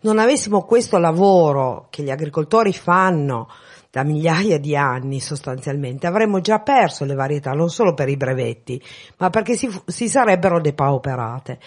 non 0.00 0.18
avessimo 0.18 0.64
questo 0.64 0.98
lavoro 0.98 1.86
che 1.90 2.02
gli 2.02 2.10
agricoltori 2.10 2.72
fanno 2.72 3.48
da 3.96 4.04
migliaia 4.04 4.58
di 4.58 4.76
anni 4.76 5.20
sostanzialmente, 5.20 6.06
avremmo 6.06 6.42
già 6.42 6.58
perso 6.58 7.06
le 7.06 7.14
varietà, 7.14 7.52
non 7.52 7.70
solo 7.70 7.94
per 7.94 8.10
i 8.10 8.18
brevetti, 8.18 8.78
ma 9.16 9.30
perché 9.30 9.56
si, 9.56 9.70
si 9.86 10.06
sarebbero 10.06 10.60
depauperate. 10.60 11.58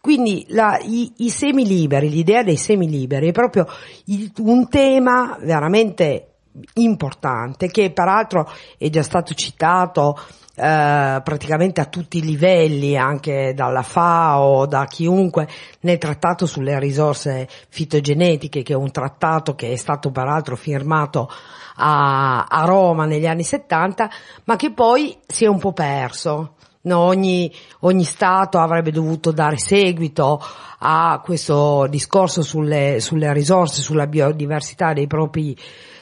Quindi 0.00 0.46
la, 0.48 0.80
i, 0.80 1.12
i 1.18 1.28
semi 1.28 1.66
liberi, 1.66 2.08
l'idea 2.08 2.42
dei 2.42 2.56
semi 2.56 2.88
liberi 2.88 3.28
è 3.28 3.32
proprio 3.32 3.66
il, 4.06 4.32
un 4.38 4.66
tema 4.70 5.36
veramente 5.42 6.33
importante 6.74 7.68
che 7.68 7.90
peraltro 7.90 8.50
è 8.78 8.88
già 8.88 9.02
stato 9.02 9.34
citato 9.34 10.18
eh, 10.56 11.20
praticamente 11.24 11.80
a 11.80 11.86
tutti 11.86 12.18
i 12.18 12.22
livelli, 12.22 12.96
anche 12.96 13.52
dalla 13.54 13.82
FAO, 13.82 14.66
da 14.66 14.84
chiunque, 14.86 15.48
nel 15.80 15.98
trattato 15.98 16.46
sulle 16.46 16.78
risorse 16.78 17.48
fitogenetiche, 17.68 18.62
che 18.62 18.72
è 18.72 18.76
un 18.76 18.92
trattato 18.92 19.54
che 19.54 19.72
è 19.72 19.76
stato 19.76 20.10
peraltro 20.10 20.54
firmato 20.54 21.28
a, 21.76 22.44
a 22.44 22.64
Roma 22.64 23.04
negli 23.04 23.26
anni 23.26 23.42
70, 23.42 24.10
ma 24.44 24.56
che 24.56 24.72
poi 24.72 25.16
si 25.26 25.44
è 25.44 25.48
un 25.48 25.58
po' 25.58 25.72
perso. 25.72 26.54
No, 26.82 26.98
ogni, 26.98 27.50
ogni, 27.80 28.04
Stato 28.04 28.58
avrebbe 28.58 28.90
dovuto 28.90 29.32
dare 29.32 29.56
seguito 29.56 30.38
a 30.80 31.18
questo 31.24 31.86
discorso 31.88 32.42
sulle, 32.42 33.00
sulle 33.00 33.32
risorse, 33.32 33.80
sulla 33.80 34.06
biodiversità 34.06 34.92
dei 34.92 35.06
propri, 35.06 35.56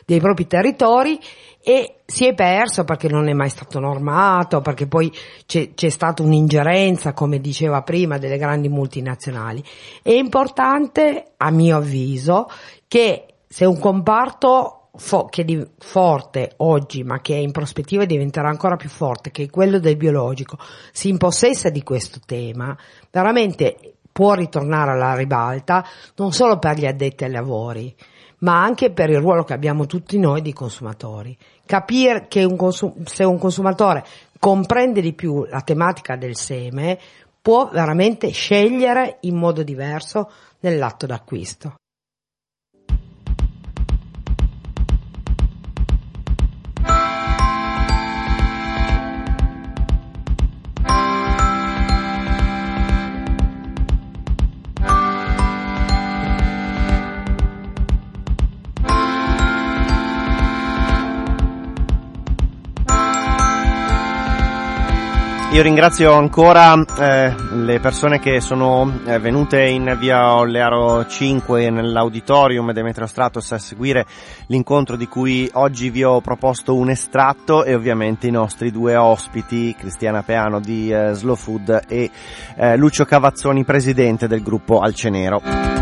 dei 0.04 0.20
propri 0.20 0.46
territori 0.46 1.18
e 1.64 2.00
si 2.04 2.26
è 2.26 2.34
perso 2.34 2.84
perché 2.84 3.08
non 3.08 3.28
è 3.28 3.32
mai 3.32 3.48
stato 3.48 3.78
normato, 3.78 4.60
perché 4.60 4.86
poi 4.86 5.12
c'è, 5.46 5.74
c'è 5.74 5.88
stata 5.88 6.22
un'ingerenza, 6.22 7.12
come 7.12 7.40
diceva 7.40 7.82
prima, 7.82 8.18
delle 8.18 8.36
grandi 8.36 8.68
multinazionali. 8.68 9.62
È 10.02 10.10
importante, 10.10 11.32
a 11.36 11.50
mio 11.50 11.76
avviso, 11.76 12.48
che 12.88 13.26
se 13.46 13.64
un 13.64 13.78
comparto 13.78 14.88
fo- 14.96 15.26
che 15.26 15.44
è 15.44 15.68
forte 15.78 16.52
oggi, 16.58 17.04
ma 17.04 17.20
che 17.20 17.34
in 17.34 17.52
prospettiva 17.52 18.04
diventerà 18.04 18.48
ancora 18.48 18.76
più 18.76 18.88
forte, 18.88 19.30
che 19.30 19.44
è 19.44 19.50
quello 19.50 19.78
del 19.78 19.96
biologico, 19.96 20.58
si 20.90 21.08
impossessa 21.08 21.70
di 21.70 21.82
questo 21.82 22.20
tema, 22.26 22.76
veramente 23.10 23.94
può 24.10 24.34
ritornare 24.34 24.90
alla 24.90 25.14
ribalta, 25.14 25.84
non 26.16 26.32
solo 26.32 26.58
per 26.58 26.76
gli 26.76 26.86
addetti 26.86 27.24
ai 27.24 27.30
lavori, 27.30 27.94
ma 28.42 28.62
anche 28.62 28.90
per 28.90 29.10
il 29.10 29.18
ruolo 29.18 29.44
che 29.44 29.52
abbiamo 29.52 29.86
tutti 29.86 30.18
noi 30.18 30.42
di 30.42 30.52
consumatori. 30.52 31.36
Capire 31.66 32.26
che 32.28 32.44
un 32.44 32.56
consum- 32.56 33.06
se 33.06 33.24
un 33.24 33.38
consumatore 33.38 34.04
comprende 34.38 35.00
di 35.00 35.12
più 35.12 35.44
la 35.46 35.60
tematica 35.60 36.16
del 36.16 36.36
seme, 36.36 36.98
può 37.40 37.68
veramente 37.68 38.30
scegliere 38.30 39.18
in 39.22 39.36
modo 39.36 39.62
diverso 39.62 40.30
nell'atto 40.60 41.06
d'acquisto. 41.06 41.74
Io 65.52 65.60
ringrazio 65.60 66.14
ancora 66.14 66.82
eh, 66.98 67.34
le 67.56 67.78
persone 67.78 68.18
che 68.18 68.40
sono 68.40 68.90
eh, 69.04 69.18
venute 69.18 69.62
in 69.66 69.94
via 70.00 70.34
Ollearo 70.34 71.06
5 71.06 71.68
nell'auditorium 71.68 72.72
Demetrio 72.72 73.06
Stratos 73.06 73.52
a 73.52 73.58
seguire 73.58 74.06
l'incontro 74.46 74.96
di 74.96 75.06
cui 75.06 75.46
oggi 75.52 75.90
vi 75.90 76.04
ho 76.04 76.22
proposto 76.22 76.74
un 76.74 76.88
estratto 76.88 77.64
e 77.64 77.74
ovviamente 77.74 78.28
i 78.28 78.30
nostri 78.30 78.70
due 78.70 78.96
ospiti, 78.96 79.76
Cristiana 79.78 80.22
Peano 80.22 80.58
di 80.58 80.90
eh, 80.90 81.12
Slow 81.12 81.36
Food 81.36 81.82
e 81.86 82.10
eh, 82.56 82.76
Lucio 82.78 83.04
Cavazzoni, 83.04 83.62
presidente 83.62 84.26
del 84.26 84.42
gruppo 84.42 84.80
Alcenero. 84.80 85.81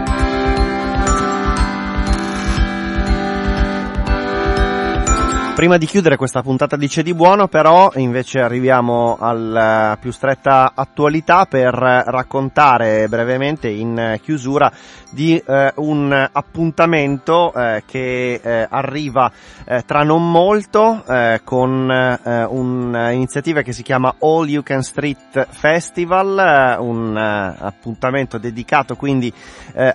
Prima 5.61 5.77
di 5.77 5.85
chiudere 5.85 6.17
questa 6.17 6.41
puntata 6.41 6.75
di 6.75 6.89
C'è 6.89 7.03
di 7.03 7.13
buono, 7.13 7.47
però, 7.47 7.91
invece 7.97 8.41
arriviamo 8.41 9.19
alla 9.21 9.99
più 10.01 10.11
stretta 10.11 10.73
attualità 10.75 11.45
per 11.45 11.75
raccontare 11.75 13.07
brevemente 13.09 13.69
in 13.69 14.19
chiusura 14.23 14.73
di 15.11 15.37
eh, 15.37 15.73
un 15.77 16.29
appuntamento 16.33 17.53
eh, 17.53 17.83
che 17.85 18.41
eh, 18.43 18.67
arriva 18.71 19.31
eh, 19.67 19.83
tra 19.85 20.03
non 20.03 20.31
molto 20.31 21.05
eh, 21.07 21.41
con 21.45 21.91
eh, 21.91 22.45
un'iniziativa 22.45 23.63
che 23.63 23.73
si 23.73 23.83
chiama 23.83 24.15
All 24.21 24.49
You 24.49 24.63
Can 24.63 24.83
Street 24.83 25.47
Festival, 25.51 26.79
un 26.81 27.17
appuntamento 27.17 28.39
dedicato 28.39 28.97
quindi 28.97 29.33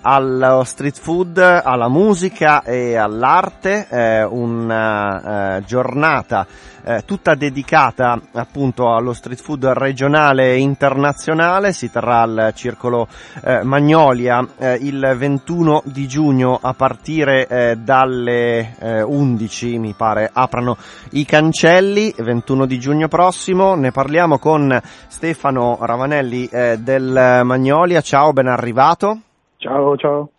allo 0.01 0.63
street 0.63 0.97
food, 0.99 1.38
alla 1.38 1.89
musica 1.89 2.63
e 2.63 2.95
all'arte, 2.95 3.88
giornata 5.66 6.45
eh, 6.86 7.03
tutta 7.03 7.36
dedicata 7.36 8.20
appunto 8.34 8.93
allo 8.93 9.14
street 9.14 9.41
food 9.41 9.66
regionale 9.66 10.53
e 10.53 10.60
internazionale, 10.60 11.74
si 11.74 11.89
terrà 11.89 12.22
al 12.22 12.51
Circolo 12.53 13.08
eh, 13.43 13.64
Magnolia 13.64 14.45
eh, 14.58 14.76
il 14.82 15.16
21 15.18 15.82
di 15.86 16.08
giugno 16.08 16.60
a 16.62 16.74
partire 16.74 17.47
eh, 17.47 17.76
dalle 17.76 19.03
11 19.06 19.74
eh, 19.74 19.80
mi 19.80 19.93
pare 19.93 20.30
aprano 20.32 20.78
i 21.12 21.26
cancelli, 21.26 22.14
21 22.16 22.66
di 22.66 22.80
giugno 22.80 23.08
prossimo, 23.08 23.76
ne 23.76 23.91
parliamo 23.91 24.38
con 24.38 24.80
Stefano 25.08 25.78
Ravanelli 25.82 26.45
eh, 26.45 26.78
del 26.78 27.41
Magnolia, 27.43 28.01
ciao 28.01 28.32
ben 28.32 28.47
arrivato. 28.47 29.20
Ciao, 29.58 29.97
ciao. 29.97 30.30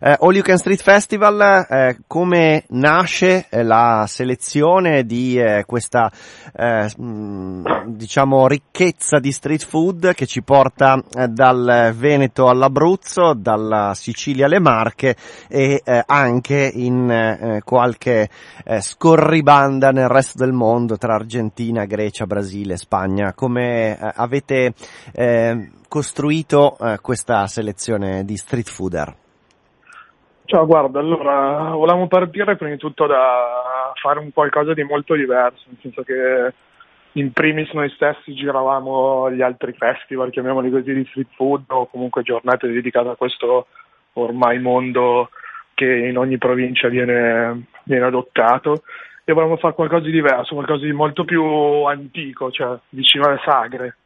Eh, 0.00 0.16
All 0.20 0.34
You 0.34 0.42
Can 0.42 0.58
Street 0.58 0.82
Festival, 0.82 1.66
eh, 1.68 1.98
come 2.06 2.64
nasce 2.70 3.46
eh, 3.48 3.62
la 3.62 4.04
selezione 4.08 5.04
di 5.04 5.38
eh, 5.38 5.64
questa 5.66 6.10
eh, 6.54 6.90
mm, 7.00 7.64
diciamo 7.86 8.46
ricchezza 8.48 9.18
di 9.18 9.30
street 9.30 9.64
food 9.64 10.14
che 10.14 10.26
ci 10.26 10.42
porta 10.42 11.02
eh, 11.12 11.28
dal 11.28 11.92
Veneto 11.96 12.48
all'Abruzzo, 12.48 13.34
dalla 13.34 13.92
Sicilia 13.94 14.46
alle 14.46 14.58
Marche 14.58 15.16
e 15.48 15.82
anche 16.06 16.70
in 16.74 17.60
qualche 17.64 18.28
scorribanda 18.80 19.90
nel 19.90 20.08
resto 20.08 20.38
del 20.38 20.52
mondo 20.52 20.96
tra 20.96 21.14
Argentina, 21.14 21.84
Grecia, 21.84 22.26
Brasile, 22.26 22.76
Spagna. 22.76 23.32
Come 23.34 23.96
avete 23.96 24.72
costruito 25.88 26.76
questa 27.00 27.46
selezione 27.46 28.24
di 28.24 28.36
street 28.36 28.68
fooder? 28.68 29.22
Ciao, 30.46 30.66
guarda, 30.66 30.98
allora 30.98 31.70
volevamo 31.70 32.06
partire 32.06 32.56
prima 32.56 32.72
di 32.72 32.78
tutto 32.78 33.06
da 33.06 33.92
fare 34.00 34.18
un 34.18 34.30
qualcosa 34.30 34.74
di 34.74 34.82
molto 34.82 35.14
diverso, 35.14 35.62
nel 35.68 35.78
senso 35.80 36.02
che 36.02 36.52
in 37.12 37.32
primis 37.32 37.70
noi 37.72 37.88
stessi 37.90 38.34
giravamo 38.34 39.30
gli 39.30 39.40
altri 39.40 39.72
festival, 39.72 40.30
chiamiamoli 40.30 40.70
così, 40.70 40.92
di 40.92 41.06
street 41.06 41.28
food 41.34 41.64
o 41.68 41.86
comunque 41.86 42.22
giornate 42.22 42.68
dedicate 42.68 43.08
a 43.08 43.16
questo 43.16 43.68
ormai 44.14 44.58
mondo 44.60 45.30
che 45.72 45.86
in 45.86 46.18
ogni 46.18 46.36
provincia 46.36 46.88
viene, 46.88 47.66
viene 47.84 48.04
adottato 48.04 48.82
e 49.24 49.32
volevamo 49.32 49.56
fare 49.56 49.74
qualcosa 49.74 50.04
di 50.04 50.12
diverso, 50.12 50.54
qualcosa 50.54 50.84
di 50.84 50.92
molto 50.92 51.24
più 51.24 51.42
antico, 51.84 52.50
cioè 52.50 52.76
vicino 52.90 53.24
alle 53.24 53.40
sagre. 53.44 53.96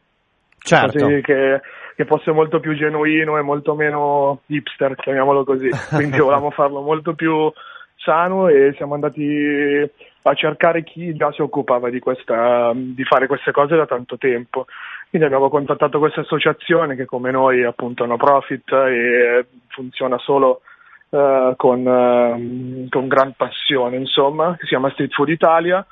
Certo. 0.59 1.07
Che, 1.21 1.61
che 1.99 2.05
fosse 2.05 2.31
molto 2.31 2.61
più 2.61 2.77
genuino 2.77 3.39
e 3.39 3.43
molto 3.43 3.75
meno 3.75 4.43
hipster, 4.47 4.95
chiamiamolo 4.95 5.43
così. 5.43 5.69
Quindi 5.93 6.19
volevamo 6.19 6.53
farlo 6.53 6.81
molto 6.81 7.15
più 7.15 7.53
sano 7.97 8.47
e 8.47 8.73
siamo 8.77 8.95
andati 8.95 9.91
a 10.23 10.35
cercare 10.35 10.85
chi 10.85 11.17
già 11.17 11.33
si 11.33 11.43
occupava 11.43 11.91
di, 11.91 11.99
questa, 11.99 12.71
di 12.73 13.03
fare 13.03 13.27
queste 13.27 13.51
cose 13.51 13.75
da 13.75 13.85
tanto 13.85 14.17
tempo. 14.17 14.67
Quindi 15.11 15.27
abbiamo 15.27 15.49
contattato 15.49 15.99
questa 15.99 16.21
associazione 16.21 16.95
che 16.95 17.05
come 17.05 17.33
noi 17.33 17.65
appunto 17.65 18.05
è 18.05 18.07
una 18.07 18.17
profit 18.17 18.71
e 18.71 19.47
funziona 19.67 20.19
solo 20.19 20.61
uh, 21.09 21.57
con, 21.57 21.85
uh, 21.85 22.89
con 22.91 23.09
gran 23.09 23.33
passione, 23.37 23.97
insomma, 23.97 24.53
che 24.53 24.61
si 24.63 24.69
chiama 24.69 24.91
Street 24.91 25.13
Food 25.13 25.31
Italia 25.31 25.85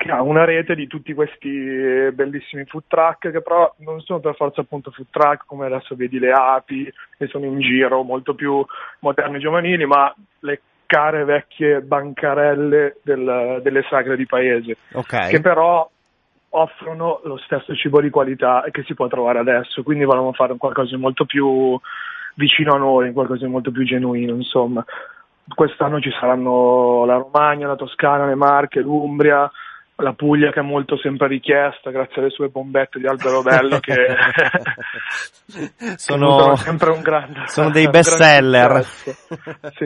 che 0.00 0.10
ha 0.10 0.22
una 0.22 0.46
rete 0.46 0.74
di 0.74 0.86
tutti 0.86 1.12
questi 1.12 2.10
bellissimi 2.14 2.64
food 2.64 2.84
truck 2.88 3.30
che 3.30 3.42
però 3.42 3.70
non 3.80 4.00
sono 4.00 4.18
per 4.18 4.34
forza 4.34 4.62
appunto 4.62 4.90
food 4.90 5.08
truck 5.10 5.44
come 5.44 5.66
adesso 5.66 5.94
vedi 5.94 6.18
le 6.18 6.32
api 6.32 6.90
che 7.18 7.26
sono 7.26 7.44
in 7.44 7.60
giro 7.60 8.02
molto 8.02 8.34
più 8.34 8.64
moderne 9.00 9.36
e 9.36 9.40
giovanili 9.40 9.84
ma 9.84 10.10
le 10.38 10.62
care 10.86 11.24
vecchie 11.24 11.82
bancarelle 11.82 12.96
del, 13.02 13.60
delle 13.62 13.82
sagre 13.90 14.16
di 14.16 14.24
paese 14.24 14.78
okay. 14.92 15.28
che 15.28 15.40
però 15.42 15.86
offrono 16.48 17.20
lo 17.24 17.36
stesso 17.36 17.74
cibo 17.74 18.00
di 18.00 18.08
qualità 18.08 18.64
che 18.70 18.82
si 18.84 18.94
può 18.94 19.06
trovare 19.06 19.38
adesso 19.38 19.82
quindi 19.82 20.04
volevamo 20.04 20.32
fare 20.32 20.56
qualcosa 20.56 20.96
di 20.96 21.00
molto 21.02 21.26
più 21.26 21.78
vicino 22.36 22.72
a 22.72 22.78
noi 22.78 23.12
qualcosa 23.12 23.44
di 23.44 23.50
molto 23.50 23.70
più 23.70 23.84
genuino 23.84 24.34
insomma 24.34 24.82
quest'anno 25.54 26.00
ci 26.00 26.10
saranno 26.12 27.04
la 27.04 27.16
Romagna, 27.16 27.66
la 27.66 27.74
Toscana, 27.74 28.24
le 28.24 28.36
Marche, 28.36 28.80
l'Umbria, 28.80 29.50
la 30.00 30.12
Puglia 30.12 30.50
che 30.50 30.60
è 30.60 30.62
molto 30.62 30.96
sempre 30.96 31.28
richiesta 31.28 31.90
grazie 31.90 32.20
alle 32.20 32.30
sue 32.30 32.48
bombette 32.48 32.98
di 32.98 33.06
Alberobello 33.06 33.78
che 33.80 33.94
sono, 35.96 36.50
che 36.54 36.56
sempre 36.56 36.90
un 36.90 37.00
grande 37.00 37.42
sono 37.48 37.70
dei 37.70 37.88
best 37.88 38.16
seller 38.16 38.82
sì, 38.82 39.84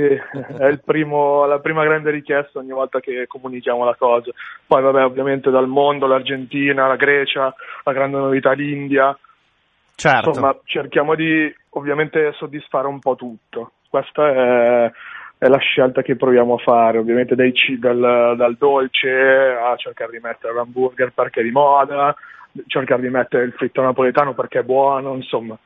è 0.59 0.67
il 0.67 0.81
primo, 0.85 1.45
la 1.47 1.59
prima 1.59 1.85
grande 1.85 2.11
richiesta 2.11 2.59
ogni 2.59 2.73
volta 2.73 3.01
che 3.01 3.27
comunichiamo 3.27 3.85
la 3.85 3.95
cosa. 3.97 4.31
Poi 4.67 4.83
vabbè 4.83 5.05
ovviamente 5.05 5.51
dal 5.51 5.69
mondo 5.69 6.07
l'Argentina, 6.07 6.87
la 6.87 6.97
Grecia 6.97 7.55
la 7.85 7.93
grande 7.93 8.19
novità 8.19 8.53
l'India. 8.53 9.17
Certo. 9.97 10.31
insomma 10.31 10.59
cerchiamo 10.65 11.15
di 11.15 11.55
ovviamente 11.71 12.33
soddisfare 12.33 12.89
un 12.89 12.99
po' 12.99 13.15
tutto. 13.15 13.73
Questa 13.89 14.29
è 14.29 14.91
è 15.45 15.49
la 15.49 15.59
scelta 15.59 16.01
che 16.01 16.17
proviamo 16.17 16.55
a 16.55 16.59
fare, 16.59 16.97
ovviamente 16.97 17.35
dai, 17.35 17.53
dal, 17.79 18.35
dal 18.35 18.57
dolce 18.57 19.11
a 19.11 19.77
cercare 19.77 20.13
di 20.13 20.19
mettere 20.19 20.55
l'hamburger 20.55 21.13
perché 21.13 21.41
è 21.41 21.43
di 21.43 21.51
moda, 21.51 22.17
cercare 22.67 23.03
di 23.03 23.09
mettere 23.09 23.45
il 23.45 23.53
fritto 23.53 23.83
napoletano 23.83 24.35
perché 24.35 24.61
è 24.61 24.63
buono, 24.63 25.15
insomma, 25.15 25.59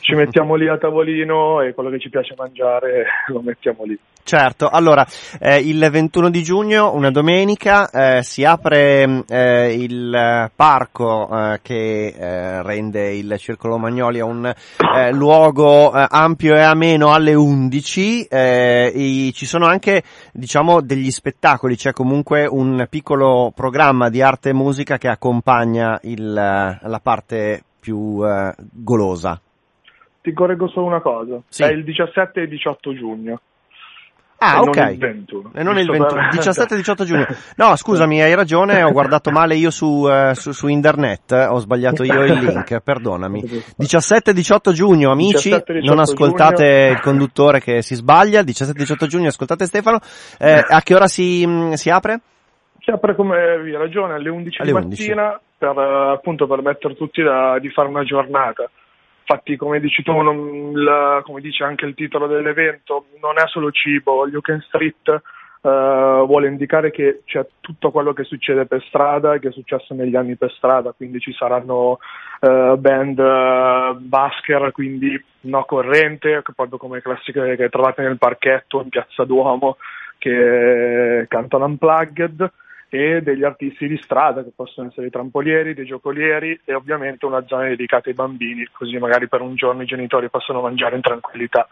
ci 0.00 0.14
mettiamo 0.14 0.54
lì 0.54 0.68
a 0.68 0.78
tavolino 0.78 1.60
e 1.62 1.74
quello 1.74 1.90
che 1.90 1.98
ci 1.98 2.10
piace 2.10 2.34
mangiare 2.36 3.06
lo 3.28 3.40
mettiamo 3.40 3.84
lì. 3.84 3.98
Certo, 4.28 4.68
allora 4.68 5.06
eh, 5.40 5.56
il 5.60 5.88
21 5.90 6.28
di 6.28 6.42
giugno, 6.42 6.92
una 6.92 7.10
domenica, 7.10 7.88
eh, 7.88 8.22
si 8.22 8.44
apre 8.44 9.24
eh, 9.26 9.72
il 9.72 10.50
parco 10.54 11.30
eh, 11.32 11.60
che 11.62 12.08
eh, 12.08 12.62
rende 12.62 13.16
il 13.16 13.34
Circolo 13.38 13.78
Magnolia 13.78 14.26
un 14.26 14.44
eh, 14.44 15.12
luogo 15.12 15.92
ampio 15.92 16.56
e 16.56 16.60
ameno 16.60 17.14
alle 17.14 17.32
11. 17.32 18.28
I, 18.30 19.32
ci 19.32 19.46
sono 19.46 19.64
anche, 19.64 20.02
diciamo, 20.34 20.82
degli 20.82 21.10
spettacoli, 21.10 21.76
c'è 21.76 21.92
comunque 21.92 22.44
un 22.44 22.86
piccolo 22.90 23.50
programma 23.56 24.10
di 24.10 24.20
arte 24.20 24.50
e 24.50 24.52
musica 24.52 24.98
che 24.98 25.08
accompagna 25.08 25.98
il, 26.02 26.27
la 26.32 27.00
parte 27.02 27.62
più 27.78 28.22
golosa. 28.72 29.40
Ti 30.20 30.32
correggo 30.32 30.68
solo 30.68 30.86
una 30.86 31.00
cosa, 31.00 31.40
sì. 31.48 31.62
è 31.62 31.68
il 31.68 31.84
17 31.84 32.42
e 32.42 32.48
18 32.48 32.94
giugno. 32.94 33.40
Ah, 34.40 34.56
e 34.56 34.58
ok. 34.60 34.76
Non 34.76 34.90
il 34.92 34.98
21. 34.98 35.50
E 35.52 35.62
non 35.64 35.78
il 35.78 35.86
21. 35.90 36.20
17-18 36.30 37.04
giugno. 37.04 37.26
No, 37.56 37.74
scusami, 37.74 38.22
hai 38.22 38.34
ragione, 38.34 38.82
ho 38.82 38.92
guardato 38.92 39.30
male 39.30 39.56
io 39.56 39.70
su, 39.70 40.06
uh, 40.06 40.32
su, 40.34 40.52
su 40.52 40.68
internet, 40.68 41.32
eh, 41.32 41.46
ho 41.46 41.58
sbagliato 41.58 42.04
io 42.04 42.22
il 42.22 42.38
link, 42.38 42.80
perdonami. 42.80 43.42
17-18 43.42 44.72
giugno, 44.72 45.10
amici, 45.10 45.50
17, 45.50 45.80
non 45.82 45.98
ascoltate 45.98 46.64
giugno. 46.64 46.92
il 46.92 47.00
conduttore 47.00 47.60
che 47.60 47.82
si 47.82 47.96
sbaglia, 47.96 48.42
17-18 48.42 49.06
giugno 49.06 49.28
ascoltate 49.28 49.66
Stefano. 49.66 49.98
Eh, 50.38 50.64
a 50.68 50.80
che 50.82 50.94
ora 50.94 51.08
si, 51.08 51.44
mh, 51.44 51.72
si 51.72 51.90
apre? 51.90 52.20
Si 52.78 52.90
apre 52.90 53.16
come 53.16 53.36
avevi 53.36 53.72
ragione 53.72 54.14
alle 54.14 54.28
11 54.28 54.60
Alle 54.62 54.70
di 54.70 54.76
11. 54.76 55.02
Per 55.58 55.76
appunto 55.76 56.46
permettere 56.46 56.94
a 56.94 56.96
tutti 56.96 57.22
da- 57.22 57.58
di 57.58 57.68
fare 57.70 57.88
una 57.88 58.04
giornata. 58.04 58.70
Infatti, 59.20 59.56
come 59.56 59.80
dici 59.80 60.02
tu, 60.02 60.12
non- 60.12 60.72
il- 60.74 61.20
come 61.24 61.40
dice 61.40 61.64
anche 61.64 61.84
il 61.84 61.94
titolo 61.94 62.26
dell'evento, 62.26 63.06
non 63.20 63.38
è 63.38 63.46
solo 63.48 63.70
cibo. 63.70 64.26
You 64.26 64.40
Can 64.40 64.60
Street 64.62 65.22
eh, 65.60 66.22
vuole 66.24 66.46
indicare 66.46 66.92
che 66.92 67.22
c'è 67.24 67.44
tutto 67.60 67.90
quello 67.90 68.12
che 68.12 68.22
succede 68.22 68.66
per 68.66 68.80
strada 68.84 69.34
e 69.34 69.40
che 69.40 69.48
è 69.48 69.52
successo 69.52 69.92
negli 69.92 70.14
anni 70.14 70.36
per 70.36 70.52
strada, 70.52 70.92
quindi 70.92 71.18
ci 71.18 71.32
saranno 71.32 71.98
eh, 72.40 72.76
band 72.78 73.18
eh, 73.18 73.94
basker, 73.98 74.70
quindi 74.70 75.20
no 75.40 75.64
corrente, 75.64 76.42
proprio 76.54 76.78
come 76.78 77.02
classiche 77.02 77.56
che 77.56 77.68
trovate 77.68 78.02
nel 78.02 78.18
parchetto 78.18 78.80
in 78.82 78.88
Piazza 78.88 79.24
Duomo, 79.24 79.78
che 80.16 81.26
cantano 81.28 81.64
unplugged 81.64 82.50
e 82.90 83.20
degli 83.22 83.44
artisti 83.44 83.86
di 83.86 83.98
strada 84.02 84.42
che 84.42 84.52
possono 84.54 84.86
essere 84.86 85.02
dei 85.02 85.10
trampolieri, 85.10 85.74
dei 85.74 85.84
giocolieri 85.84 86.58
e 86.64 86.74
ovviamente 86.74 87.26
una 87.26 87.44
zona 87.46 87.68
dedicata 87.68 88.08
ai 88.08 88.14
bambini, 88.14 88.66
così 88.72 88.96
magari 88.98 89.28
per 89.28 89.42
un 89.42 89.54
giorno 89.54 89.82
i 89.82 89.86
genitori 89.86 90.30
possono 90.30 90.62
mangiare 90.62 90.96
in 90.96 91.02
tranquillità 91.02 91.68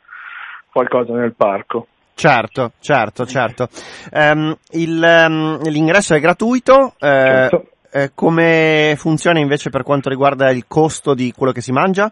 qualcosa 0.70 1.14
nel 1.14 1.34
parco. 1.34 1.86
Certo, 2.14 2.72
certo, 2.80 3.24
certo. 3.26 3.68
Ehm, 4.12 4.56
il, 4.72 5.02
ehm, 5.02 5.68
l'ingresso 5.68 6.14
è 6.14 6.20
gratuito, 6.20 6.94
eh, 6.98 7.48
Certo. 7.48 7.66
eh, 7.92 8.10
come 8.14 8.94
funziona 8.96 9.38
invece 9.38 9.70
per 9.70 9.82
quanto 9.82 10.08
riguarda 10.08 10.50
il 10.50 10.66
costo 10.66 11.14
di 11.14 11.32
quello 11.32 11.52
che 11.52 11.60
si 11.60 11.72
mangia? 11.72 12.10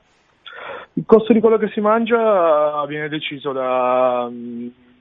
Il 0.97 1.05
costo 1.07 1.33
di 1.33 1.41
quello 1.41 1.59
che 1.59 1.69
si 1.69 1.81
mangia 1.81 2.85
viene 2.87 3.09
deciso 3.09 3.53
da 3.53 4.31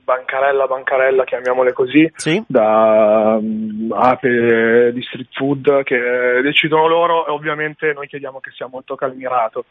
bancarella 0.04 0.66
bancarella, 0.66 1.24
chiamiamole 1.24 1.72
così, 1.72 2.10
Sì? 2.14 2.42
da 2.46 3.38
mm, 3.40 3.90
ape 3.90 4.92
di 4.92 5.02
street 5.02 5.28
food 5.32 5.82
che 5.82 6.40
decidono 6.42 6.86
loro 6.86 7.26
e 7.26 7.30
ovviamente 7.30 7.92
noi 7.94 8.06
chiediamo 8.06 8.38
che 8.40 8.50
sia 8.50 8.66
molto 8.66 8.94
calmirato. 8.94 9.64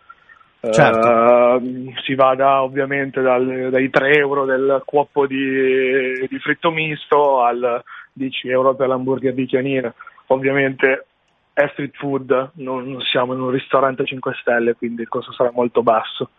Certo. 0.72 1.58
Eh, 1.58 1.94
si 2.04 2.16
va 2.16 2.36
da, 2.36 2.64
ovviamente 2.64 3.22
dal- 3.22 3.70
dai 3.70 3.90
3 3.90 4.16
euro 4.16 4.46
del 4.46 4.82
cuoppo 4.86 5.28
di, 5.28 6.26
di 6.28 6.40
fritto 6.40 6.72
misto 6.72 7.42
al 7.44 7.84
10 8.14 8.48
euro 8.50 8.74
per 8.74 8.88
l'hamburger 8.88 9.34
di 9.34 9.46
chianina. 9.46 9.94
Ovviamente 10.28 11.06
è 11.52 11.68
street 11.74 11.96
food, 11.98 12.52
non, 12.56 12.90
non 12.90 13.02
siamo 13.02 13.34
in 13.34 13.42
un 13.42 13.50
ristorante 13.50 14.06
5 14.06 14.34
stelle, 14.40 14.74
quindi 14.74 15.02
il 15.02 15.10
costo 15.10 15.34
sarà 15.34 15.52
molto 15.52 15.84
basso. 15.84 16.30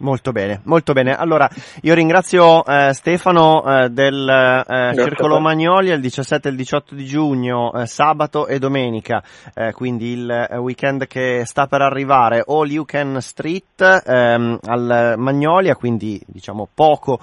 Molto 0.00 0.32
bene, 0.32 0.62
molto 0.64 0.94
bene. 0.94 1.14
Allora, 1.14 1.48
io 1.82 1.92
ringrazio 1.92 2.64
eh, 2.64 2.94
Stefano 2.94 3.62
eh, 3.64 3.90
del 3.90 4.26
eh, 4.26 4.94
Circolo. 4.94 5.40
Magnolia 5.40 5.94
il 5.94 6.00
17 6.00 6.48
e 6.48 6.50
il 6.52 6.56
18 6.56 6.94
di 6.94 7.04
giugno, 7.04 7.70
eh, 7.74 7.86
sabato 7.86 8.46
e 8.46 8.58
domenica, 8.58 9.22
eh, 9.52 9.72
quindi 9.72 10.12
il 10.12 10.30
eh, 10.30 10.56
weekend 10.56 11.06
che 11.06 11.42
sta 11.44 11.66
per 11.66 11.82
arrivare, 11.82 12.42
All 12.46 12.68
You 12.68 12.86
Can 12.86 13.20
Street 13.20 14.02
ehm, 14.06 14.60
al 14.64 15.14
Magnolia, 15.18 15.76
quindi 15.76 16.18
diciamo 16.26 16.68
poco 16.72 17.18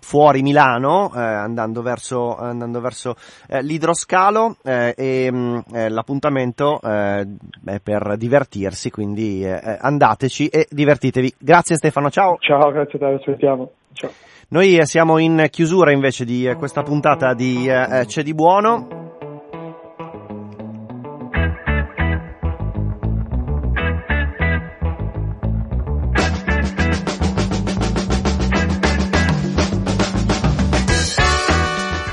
fuori 0.00 0.42
Milano, 0.42 1.10
andando 1.12 1.82
verso, 1.82 2.36
andando 2.36 2.80
verso 2.80 3.16
l'idroscalo 3.60 4.56
e 4.62 4.94
eh, 4.94 5.88
l'appuntamento 5.88 6.80
è 6.80 7.24
per 7.82 8.16
divertirsi, 8.16 8.90
quindi 8.90 9.44
andateci 9.44 10.46
e 10.48 10.66
divertitevi. 10.70 11.34
Grazie 11.38 11.71
Stefano, 11.76 12.10
ciao. 12.10 12.36
Ciao, 12.38 12.70
grazie 12.70 12.98
a 12.98 13.08
te, 13.08 13.14
aspettiamo. 13.14 13.70
Ciao. 13.92 14.10
Noi 14.48 14.84
siamo 14.84 15.18
in 15.18 15.46
chiusura 15.50 15.92
invece 15.92 16.24
di 16.24 16.46
eh, 16.46 16.56
questa 16.56 16.82
puntata 16.82 17.32
di 17.32 17.66
eh, 17.66 18.00
eh, 18.00 18.04
C'è 18.04 18.22
di 18.22 18.34
buono. 18.34 19.01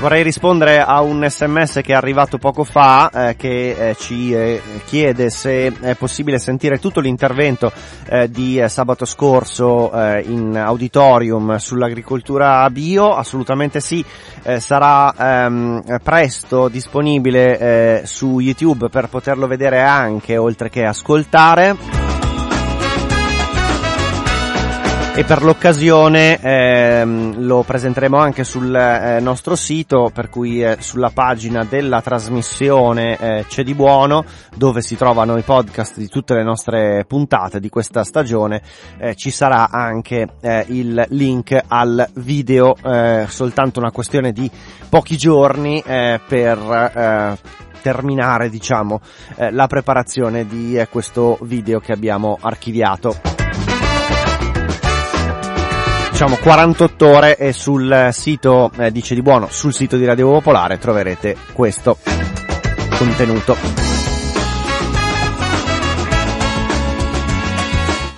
Vorrei 0.00 0.22
rispondere 0.22 0.80
a 0.80 1.02
un 1.02 1.28
sms 1.28 1.80
che 1.82 1.92
è 1.92 1.94
arrivato 1.94 2.38
poco 2.38 2.64
fa 2.64 3.10
eh, 3.10 3.36
che 3.36 3.90
eh, 3.90 3.96
ci 3.96 4.32
eh, 4.32 4.62
chiede 4.86 5.28
se 5.28 5.70
è 5.78 5.94
possibile 5.94 6.38
sentire 6.38 6.78
tutto 6.78 7.00
l'intervento 7.00 7.70
eh, 8.08 8.30
di 8.30 8.58
eh, 8.58 8.70
sabato 8.70 9.04
scorso 9.04 9.92
eh, 9.92 10.22
in 10.22 10.56
auditorium 10.56 11.56
sull'agricoltura 11.56 12.70
bio. 12.70 13.14
Assolutamente 13.14 13.80
sì, 13.80 14.02
sarà 14.56 15.12
ehm, 15.44 15.98
presto 16.02 16.68
disponibile 16.68 18.02
su 18.06 18.40
YouTube 18.40 18.88
per 18.88 19.08
poterlo 19.08 19.46
vedere 19.46 19.82
anche 19.82 20.38
oltre 20.38 20.70
che 20.70 20.86
ascoltare. 20.86 22.29
E 25.12 25.24
per 25.24 25.42
l'occasione 25.42 26.38
ehm, 26.40 27.44
lo 27.44 27.64
presenteremo 27.64 28.16
anche 28.16 28.44
sul 28.44 28.72
eh, 28.74 29.18
nostro 29.20 29.56
sito, 29.56 30.08
per 30.14 30.30
cui 30.30 30.62
eh, 30.62 30.76
sulla 30.78 31.10
pagina 31.12 31.64
della 31.68 32.00
trasmissione 32.00 33.18
eh, 33.18 33.44
C'è 33.46 33.64
di 33.64 33.74
buono, 33.74 34.24
dove 34.54 34.80
si 34.82 34.96
trovano 34.96 35.36
i 35.36 35.42
podcast 35.42 35.98
di 35.98 36.06
tutte 36.06 36.34
le 36.34 36.44
nostre 36.44 37.04
puntate 37.06 37.58
di 37.58 37.68
questa 37.68 38.04
stagione, 38.04 38.62
eh, 38.98 39.16
ci 39.16 39.30
sarà 39.30 39.68
anche 39.68 40.28
eh, 40.40 40.64
il 40.68 41.04
link 41.08 41.60
al 41.66 42.08
video, 42.14 42.76
eh, 42.76 43.26
soltanto 43.28 43.80
una 43.80 43.90
questione 43.90 44.30
di 44.30 44.48
pochi 44.88 45.16
giorni 45.16 45.82
eh, 45.84 46.20
per 46.26 46.58
eh, 46.58 47.38
terminare 47.82 48.48
diciamo 48.48 49.00
eh, 49.36 49.50
la 49.50 49.66
preparazione 49.66 50.46
di 50.46 50.76
eh, 50.76 50.86
questo 50.88 51.36
video 51.42 51.80
che 51.80 51.92
abbiamo 51.92 52.38
archiviato 52.40 53.39
diciamo 56.20 56.36
48 56.36 57.06
ore 57.06 57.36
e 57.38 57.54
sul 57.54 58.10
sito 58.12 58.70
eh, 58.76 58.92
dice 58.92 59.14
di 59.14 59.22
buono 59.22 59.48
sul 59.48 59.72
sito 59.72 59.96
di 59.96 60.04
Radio 60.04 60.28
Popolare 60.28 60.76
troverete 60.76 61.34
questo 61.54 61.96
contenuto 62.98 63.56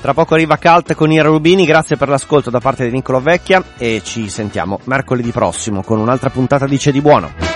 Tra 0.00 0.14
poco 0.14 0.34
arriva 0.34 0.56
Cult 0.56 0.94
con 0.94 1.12
Ira 1.12 1.28
Rubini, 1.28 1.64
grazie 1.64 1.96
per 1.96 2.08
l'ascolto 2.08 2.50
da 2.50 2.58
parte 2.58 2.84
di 2.84 2.90
Niccolo 2.90 3.20
Vecchia 3.20 3.62
e 3.78 4.00
ci 4.02 4.28
sentiamo 4.28 4.80
mercoledì 4.86 5.30
prossimo 5.30 5.84
con 5.84 6.00
un'altra 6.00 6.28
puntata 6.28 6.66
di 6.66 6.78
C'è 6.78 6.90
di 6.90 7.00
buono. 7.00 7.51